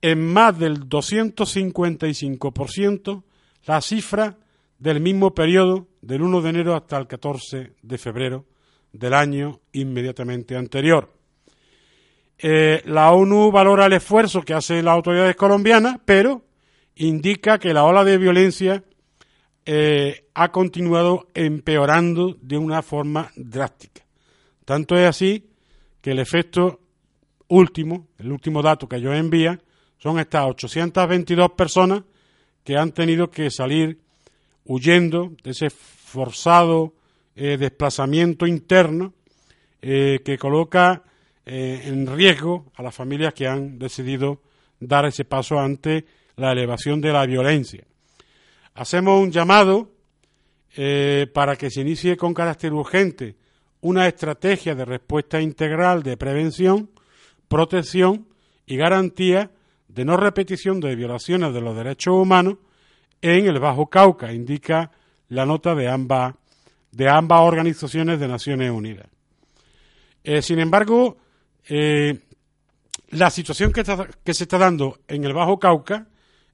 en 0.00 0.26
más 0.26 0.58
del 0.58 0.88
255% 0.88 3.22
la 3.66 3.82
cifra 3.82 4.38
del 4.78 5.00
mismo 5.00 5.34
periodo 5.34 5.86
del 6.00 6.22
1 6.22 6.40
de 6.40 6.50
enero 6.50 6.74
hasta 6.74 6.96
el 6.96 7.06
14 7.06 7.74
de 7.82 7.98
febrero 7.98 8.46
del 8.94 9.12
año 9.12 9.60
inmediatamente 9.72 10.56
anterior. 10.56 11.12
Eh, 12.38 12.82
la 12.86 13.12
ONU 13.12 13.50
valora 13.50 13.86
el 13.86 13.92
esfuerzo 13.94 14.42
que 14.42 14.54
hacen 14.54 14.84
las 14.84 14.94
autoridades 14.94 15.36
colombianas, 15.36 15.98
pero 16.04 16.44
indica 16.96 17.58
que 17.58 17.74
la 17.74 17.84
ola 17.84 18.04
de 18.04 18.18
violencia 18.18 18.84
eh, 19.66 20.26
ha 20.34 20.52
continuado 20.52 21.28
empeorando 21.34 22.36
de 22.40 22.56
una 22.56 22.82
forma 22.82 23.30
drástica. 23.36 24.02
Tanto 24.64 24.96
es 24.96 25.08
así 25.08 25.50
que 26.00 26.12
el 26.12 26.20
efecto 26.20 26.80
último, 27.48 28.08
el 28.18 28.30
último 28.30 28.62
dato 28.62 28.88
que 28.88 29.00
yo 29.00 29.12
envía, 29.12 29.58
son 29.98 30.18
estas 30.18 30.44
822 30.46 31.50
personas 31.52 32.02
que 32.62 32.76
han 32.76 32.92
tenido 32.92 33.30
que 33.30 33.50
salir 33.50 33.98
huyendo 34.64 35.32
de 35.42 35.50
ese 35.50 35.70
forzado 35.70 36.94
eh, 37.36 37.56
desplazamiento 37.56 38.46
interno 38.46 39.12
eh, 39.82 40.20
que 40.24 40.38
coloca 40.38 41.02
eh, 41.44 41.82
en 41.84 42.06
riesgo 42.06 42.72
a 42.76 42.82
las 42.82 42.94
familias 42.94 43.34
que 43.34 43.46
han 43.46 43.78
decidido 43.78 44.40
dar 44.80 45.04
ese 45.06 45.24
paso 45.24 45.58
ante 45.58 46.04
la 46.36 46.52
elevación 46.52 47.00
de 47.00 47.12
la 47.12 47.26
violencia. 47.26 47.84
Hacemos 48.74 49.20
un 49.20 49.30
llamado 49.30 49.90
para 51.32 51.54
que 51.54 51.70
se 51.70 51.82
inicie 51.82 52.16
con 52.16 52.34
carácter 52.34 52.72
urgente 52.72 53.36
una 53.82 54.08
estrategia 54.08 54.74
de 54.74 54.84
respuesta 54.84 55.40
integral 55.40 56.02
de 56.02 56.16
prevención, 56.16 56.90
protección 57.46 58.26
y 58.66 58.76
garantía 58.76 59.52
de 59.86 60.04
no 60.04 60.16
repetición 60.16 60.80
de 60.80 60.96
violaciones 60.96 61.54
de 61.54 61.60
los 61.60 61.76
derechos 61.76 62.14
humanos 62.14 62.56
en 63.20 63.46
el 63.46 63.60
Bajo 63.60 63.86
Cauca, 63.86 64.32
indica 64.32 64.90
la 65.28 65.46
nota 65.46 65.74
de 65.74 65.88
ambas, 65.88 66.34
de 66.94 67.08
ambas 67.08 67.40
organizaciones 67.40 68.20
de 68.20 68.28
Naciones 68.28 68.70
Unidas. 68.70 69.06
Eh, 70.22 70.42
sin 70.42 70.58
embargo, 70.58 71.16
eh, 71.68 72.20
la 73.10 73.30
situación 73.30 73.72
que, 73.72 73.84
se 73.84 74.44
está 74.44 74.58
dando 74.58 75.00
en 75.08 75.24
el 75.24 75.32
Bajo 75.32 75.58
Cauca 75.58 76.06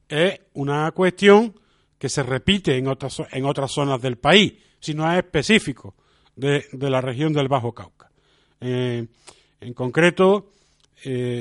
es 0.08 0.40
una 0.54 0.90
cuestión 0.92 1.54
que 1.98 2.08
se 2.08 2.22
repite 2.22 2.76
en 2.76 2.88
otras, 2.88 3.22
en 3.30 3.44
otras 3.44 3.70
zonas 3.70 4.00
del 4.00 4.16
país, 4.16 4.54
si 4.80 4.94
no 4.94 5.10
es 5.10 5.18
específico 5.18 5.94
de, 6.34 6.64
de 6.72 6.90
la 6.90 7.00
región 7.00 7.32
del 7.32 7.48
Bajo 7.48 7.72
Cauca. 7.72 8.10
Eh, 8.60 9.06
en 9.60 9.74
concreto, 9.74 10.52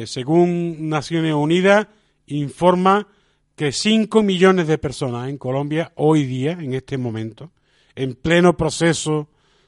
según 0.05 0.89
Naciones 0.89 1.33
Unidas, 1.33 1.87
informa 2.27 3.07
que 3.55 3.71
5 3.71 4.23
millones 4.23 4.67
de 4.67 4.77
personas 4.77 5.29
en 5.29 5.37
Colombia 5.37 5.91
hoy 5.95 6.25
día, 6.25 6.51
en 6.51 6.73
este 6.73 6.97
momento, 6.97 7.51
en 7.99 8.15
pleno 8.15 8.55
proceso 8.55 9.27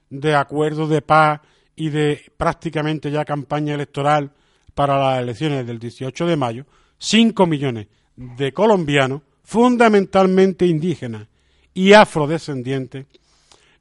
de 0.10 0.36
acuerdo 0.36 0.88
de 0.88 1.02
paz 1.02 1.42
y 1.76 1.90
de 1.90 2.32
prácticamente 2.38 3.12
ya 3.12 3.26
campaña 3.26 3.74
electoral 3.74 4.32
para 4.74 4.98
las 4.98 5.22
elecciones 5.22 5.68
del 5.68 5.80
18 5.80 6.26
de 6.26 6.38
mayo, 6.38 6.66
5 6.98 7.46
millones 7.46 7.88
de 8.16 8.54
colombianos, 8.54 9.22
fundamentalmente 9.44 10.66
indígenas 10.66 11.28
y 11.74 11.92
afrodescendientes, 11.92 13.06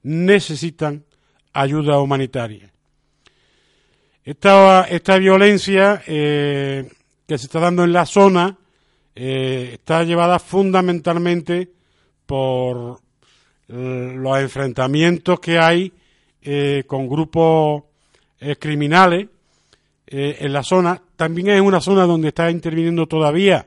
necesitan 0.02 1.04
ayuda 1.52 2.00
humanitaria. 2.00 2.72
Esta, 4.24 5.18
violencia 5.20 6.02
eh, 6.08 6.90
que 7.24 7.38
se 7.38 7.46
está 7.46 7.60
dando 7.60 7.84
en 7.84 7.92
la 7.92 8.04
zona 8.04 8.58
eh, 9.14 9.70
está 9.74 10.02
llevada 10.02 10.40
fundamentalmente 10.40 11.70
por 12.26 13.00
los 13.72 14.38
enfrentamientos 14.38 15.38
que 15.38 15.58
hay 15.58 15.92
eh, 16.42 16.84
con 16.86 17.08
grupos 17.08 17.84
criminales 18.58 19.28
en 20.06 20.52
la 20.52 20.62
zona. 20.62 21.00
También 21.14 21.50
es 21.50 21.60
una 21.60 21.80
zona 21.80 22.04
donde 22.04 22.28
está 22.28 22.50
interviniendo 22.50 23.06
todavía 23.06 23.66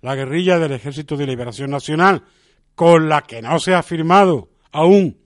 la 0.00 0.14
guerrilla 0.14 0.58
del 0.58 0.72
Ejército 0.72 1.16
de 1.16 1.26
Liberación 1.26 1.70
Nacional, 1.70 2.22
con 2.74 3.08
la 3.08 3.22
que 3.22 3.40
no 3.40 3.58
se 3.60 3.74
ha 3.74 3.82
firmado 3.82 4.48
aún 4.72 5.16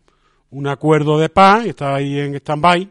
un 0.50 0.66
acuerdo 0.66 1.18
de 1.18 1.28
paz, 1.28 1.66
está 1.66 1.94
ahí 1.94 2.18
en 2.18 2.34
stand-by, 2.34 2.88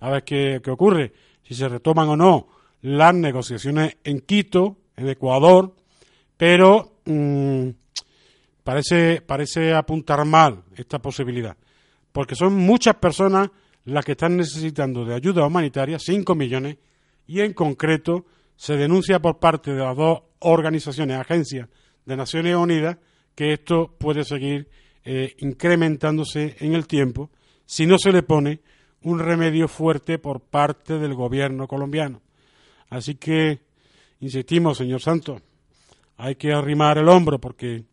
a 0.00 0.10
ver 0.10 0.24
qué, 0.24 0.60
qué 0.62 0.70
ocurre, 0.70 1.12
si 1.42 1.54
se 1.54 1.68
retoman 1.68 2.08
o 2.08 2.16
no 2.16 2.48
las 2.84 3.14
negociaciones 3.14 3.96
en 4.04 4.20
Quito, 4.20 4.76
en 4.96 5.08
Ecuador, 5.08 5.74
pero 6.36 6.98
mm, 7.06 7.68
parece, 8.64 9.20
parece 9.20 9.72
apuntar 9.74 10.24
mal 10.24 10.64
esta 10.74 10.98
posibilidad, 10.98 11.56
porque 12.10 12.34
son 12.34 12.54
muchas 12.54 12.96
personas 12.96 13.50
las 13.84 14.04
que 14.04 14.12
están 14.12 14.36
necesitando 14.36 15.04
de 15.04 15.14
ayuda 15.14 15.46
humanitaria, 15.46 15.98
5 15.98 16.34
millones, 16.34 16.78
y 17.26 17.40
en 17.40 17.52
concreto 17.52 18.24
se 18.56 18.76
denuncia 18.76 19.20
por 19.20 19.38
parte 19.38 19.72
de 19.72 19.82
las 19.82 19.96
dos 19.96 20.22
organizaciones, 20.40 21.18
agencias 21.18 21.68
de 22.04 22.16
Naciones 22.16 22.56
Unidas, 22.56 22.98
que 23.34 23.52
esto 23.52 23.94
puede 23.98 24.24
seguir 24.24 24.68
eh, 25.04 25.34
incrementándose 25.38 26.56
en 26.60 26.74
el 26.74 26.86
tiempo 26.86 27.30
si 27.66 27.86
no 27.86 27.98
se 27.98 28.12
le 28.12 28.22
pone 28.22 28.60
un 29.02 29.18
remedio 29.18 29.68
fuerte 29.68 30.18
por 30.18 30.40
parte 30.40 30.98
del 30.98 31.14
gobierno 31.14 31.66
colombiano. 31.66 32.22
Así 32.88 33.16
que, 33.16 33.60
insistimos, 34.20 34.78
señor 34.78 35.00
Santos, 35.00 35.42
hay 36.16 36.36
que 36.36 36.52
arrimar 36.52 36.98
el 36.98 37.08
hombro 37.08 37.38
porque 37.38 37.84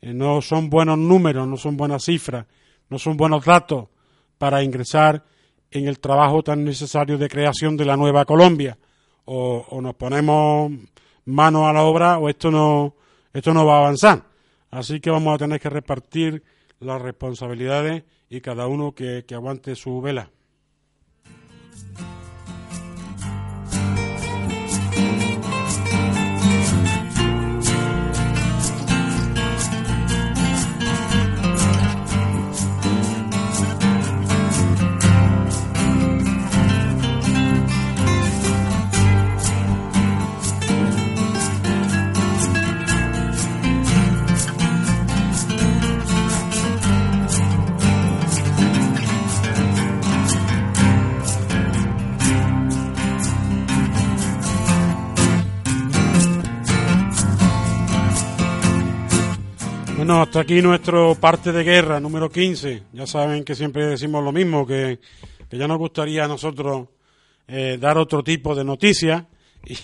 eh, 0.00 0.12
no 0.12 0.40
son 0.40 0.70
buenos 0.70 0.98
números, 0.98 1.46
no 1.46 1.56
son 1.56 1.76
buenas 1.76 2.04
cifras, 2.04 2.46
no 2.88 2.98
son 2.98 3.16
buenos 3.16 3.44
datos 3.44 3.88
para 4.38 4.62
ingresar 4.62 5.24
en 5.70 5.86
el 5.86 6.00
trabajo 6.00 6.42
tan 6.42 6.64
necesario 6.64 7.18
de 7.18 7.28
creación 7.28 7.76
de 7.76 7.84
la 7.84 7.96
nueva 7.96 8.24
Colombia. 8.24 8.78
O, 9.26 9.64
o 9.68 9.80
nos 9.80 9.94
ponemos 9.94 10.72
mano 11.26 11.68
a 11.68 11.72
la 11.72 11.82
obra 11.82 12.18
o 12.18 12.28
esto 12.28 12.50
no, 12.50 12.96
esto 13.32 13.54
no 13.54 13.64
va 13.66 13.76
a 13.76 13.78
avanzar. 13.80 14.24
Así 14.70 15.00
que 15.00 15.10
vamos 15.10 15.34
a 15.34 15.38
tener 15.38 15.60
que 15.60 15.70
repartir 15.70 16.42
las 16.80 17.00
responsabilidades 17.00 18.04
y 18.28 18.40
cada 18.40 18.66
uno 18.66 18.94
que, 18.94 19.24
que 19.26 19.34
aguante 19.34 19.74
su 19.74 20.00
vela. 20.00 20.30
Bueno, 60.10 60.24
hasta 60.24 60.40
aquí 60.40 60.60
nuestro 60.60 61.14
parte 61.14 61.52
de 61.52 61.62
guerra 61.62 62.00
número 62.00 62.28
15. 62.28 62.82
Ya 62.94 63.06
saben 63.06 63.44
que 63.44 63.54
siempre 63.54 63.86
decimos 63.86 64.24
lo 64.24 64.32
mismo, 64.32 64.66
que, 64.66 64.98
ya 65.52 65.68
nos 65.68 65.78
gustaría 65.78 66.24
a 66.24 66.26
nosotros 66.26 66.88
eh, 67.46 67.78
dar 67.80 67.96
otro 67.96 68.24
tipo 68.24 68.56
de 68.56 68.64
noticias 68.64 69.22
y, 69.64 69.76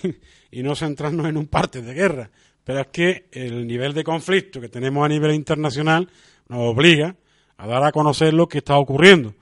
y 0.51 0.65
no 0.65 0.75
centrarnos 0.75 1.29
en 1.29 1.37
un 1.37 1.47
parte 1.47 1.81
de 1.81 1.95
guerra. 1.95 2.29
Pero 2.65 2.81
es 2.81 2.87
que 2.89 3.29
el 3.31 3.69
nivel 3.69 3.95
de 3.95 4.03
conflicto 4.03 4.61
que 4.61 4.69
tenemos 4.69 5.05
a 5.05 5.09
nivel 5.09 5.33
internacional 5.33 6.11
nos 6.49 6.75
obliga 6.75 7.15
a 7.57 7.69
dar 7.69 7.85
a 7.85 7.93
conocer 7.93 8.35
lo 8.35 8.49
que 8.49 8.59
está 8.59 8.77
ocurriendo. 8.79 9.33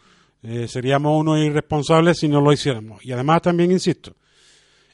Eh, 0.42 0.68
seríamos 0.68 1.18
unos 1.18 1.38
irresponsables 1.38 2.18
si 2.18 2.28
no 2.28 2.42
lo 2.42 2.52
hiciéramos. 2.52 3.02
Y 3.06 3.12
además 3.12 3.40
también 3.40 3.72
insisto, 3.72 4.16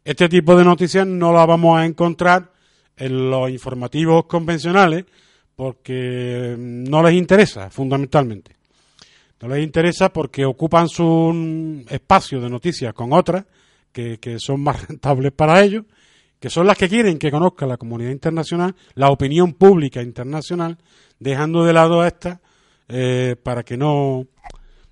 este 0.04 0.28
tipo 0.28 0.54
de 0.54 0.64
noticias 0.64 1.04
no 1.04 1.32
las 1.32 1.48
vamos 1.48 1.80
a 1.80 1.84
encontrar 1.84 2.52
en 2.96 3.28
los 3.28 3.50
informativos 3.50 4.26
convencionales 4.26 5.04
porque 5.60 6.56
no 6.58 7.02
les 7.02 7.12
interesa, 7.12 7.68
fundamentalmente. 7.68 8.56
No 9.42 9.48
les 9.48 9.62
interesa 9.62 10.10
porque 10.10 10.46
ocupan 10.46 10.88
su 10.88 11.84
espacio 11.86 12.40
de 12.40 12.48
noticias 12.48 12.94
con 12.94 13.12
otras 13.12 13.44
que, 13.92 14.18
que 14.18 14.38
son 14.38 14.62
más 14.62 14.80
rentables 14.88 15.32
para 15.32 15.62
ellos, 15.62 15.84
que 16.38 16.48
son 16.48 16.66
las 16.66 16.78
que 16.78 16.88
quieren 16.88 17.18
que 17.18 17.30
conozca 17.30 17.66
la 17.66 17.76
comunidad 17.76 18.10
internacional, 18.10 18.74
la 18.94 19.10
opinión 19.10 19.52
pública 19.52 20.00
internacional, 20.00 20.78
dejando 21.18 21.62
de 21.62 21.74
lado 21.74 22.00
a 22.00 22.08
estas 22.08 22.38
eh, 22.88 23.36
para 23.42 23.62
que 23.62 23.76
no, 23.76 24.26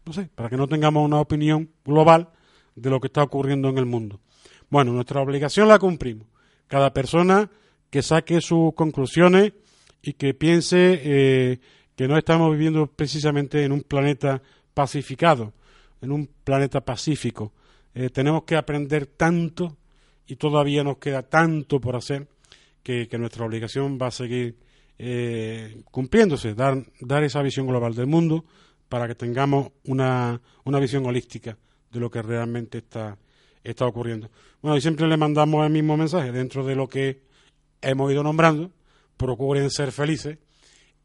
no 0.04 0.12
sé, 0.12 0.28
para 0.34 0.50
que 0.50 0.58
no 0.58 0.68
tengamos 0.68 1.02
una 1.02 1.18
opinión 1.18 1.70
global 1.82 2.28
de 2.76 2.90
lo 2.90 3.00
que 3.00 3.06
está 3.06 3.22
ocurriendo 3.22 3.70
en 3.70 3.78
el 3.78 3.86
mundo. 3.86 4.20
Bueno, 4.68 4.92
nuestra 4.92 5.22
obligación 5.22 5.66
la 5.66 5.78
cumplimos. 5.78 6.28
Cada 6.66 6.92
persona 6.92 7.50
que 7.88 8.02
saque 8.02 8.42
sus 8.42 8.74
conclusiones 8.74 9.54
y 10.08 10.14
que 10.14 10.32
piense 10.32 11.02
eh, 11.04 11.60
que 11.94 12.08
no 12.08 12.16
estamos 12.16 12.50
viviendo 12.50 12.86
precisamente 12.86 13.62
en 13.62 13.72
un 13.72 13.82
planeta 13.82 14.40
pacificado, 14.72 15.52
en 16.00 16.12
un 16.12 16.30
planeta 16.44 16.80
pacífico. 16.80 17.52
Eh, 17.94 18.08
tenemos 18.08 18.44
que 18.44 18.56
aprender 18.56 19.04
tanto 19.04 19.76
y 20.26 20.36
todavía 20.36 20.82
nos 20.82 20.96
queda 20.96 21.24
tanto 21.24 21.78
por 21.78 21.94
hacer 21.94 22.26
que, 22.82 23.06
nuestra 23.18 23.44
obligación 23.44 23.98
va 24.00 24.06
a 24.06 24.10
seguir 24.10 24.56
eh, 24.98 25.82
cumpliéndose, 25.90 26.54
dar, 26.54 26.82
dar 27.02 27.22
esa 27.22 27.42
visión 27.42 27.66
global 27.66 27.94
del 27.94 28.06
mundo 28.06 28.46
para 28.88 29.06
que 29.08 29.14
tengamos 29.14 29.72
una, 29.84 30.40
una 30.64 30.80
visión 30.80 31.04
holística 31.04 31.58
de 31.92 32.00
lo 32.00 32.10
que 32.10 32.22
realmente 32.22 32.78
está, 32.78 33.18
está 33.62 33.84
ocurriendo. 33.84 34.30
Bueno, 34.62 34.74
y 34.74 34.80
siempre 34.80 35.06
le 35.06 35.18
mandamos 35.18 35.66
el 35.66 35.72
mismo 35.72 35.98
mensaje 35.98 36.32
dentro 36.32 36.64
de 36.64 36.76
lo 36.76 36.88
que 36.88 37.20
hemos 37.82 38.10
ido 38.10 38.22
nombrando, 38.22 38.70
procuren 39.18 39.70
ser 39.70 39.92
felices 39.92 40.38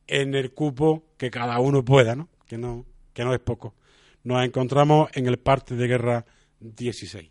en 0.07 0.35
el 0.35 0.53
cupo 0.53 1.03
que 1.17 1.29
cada 1.29 1.59
uno 1.59 1.83
pueda, 1.83 2.15
¿no? 2.15 2.29
Que 2.47 2.57
no, 2.57 2.85
que 3.13 3.25
no 3.25 3.33
es 3.33 3.39
poco. 3.41 3.75
Nos 4.23 4.45
encontramos 4.45 5.09
en 5.13 5.27
el 5.27 5.37
parte 5.37 5.75
de 5.75 5.87
guerra 5.87 6.25
16. 6.61 7.29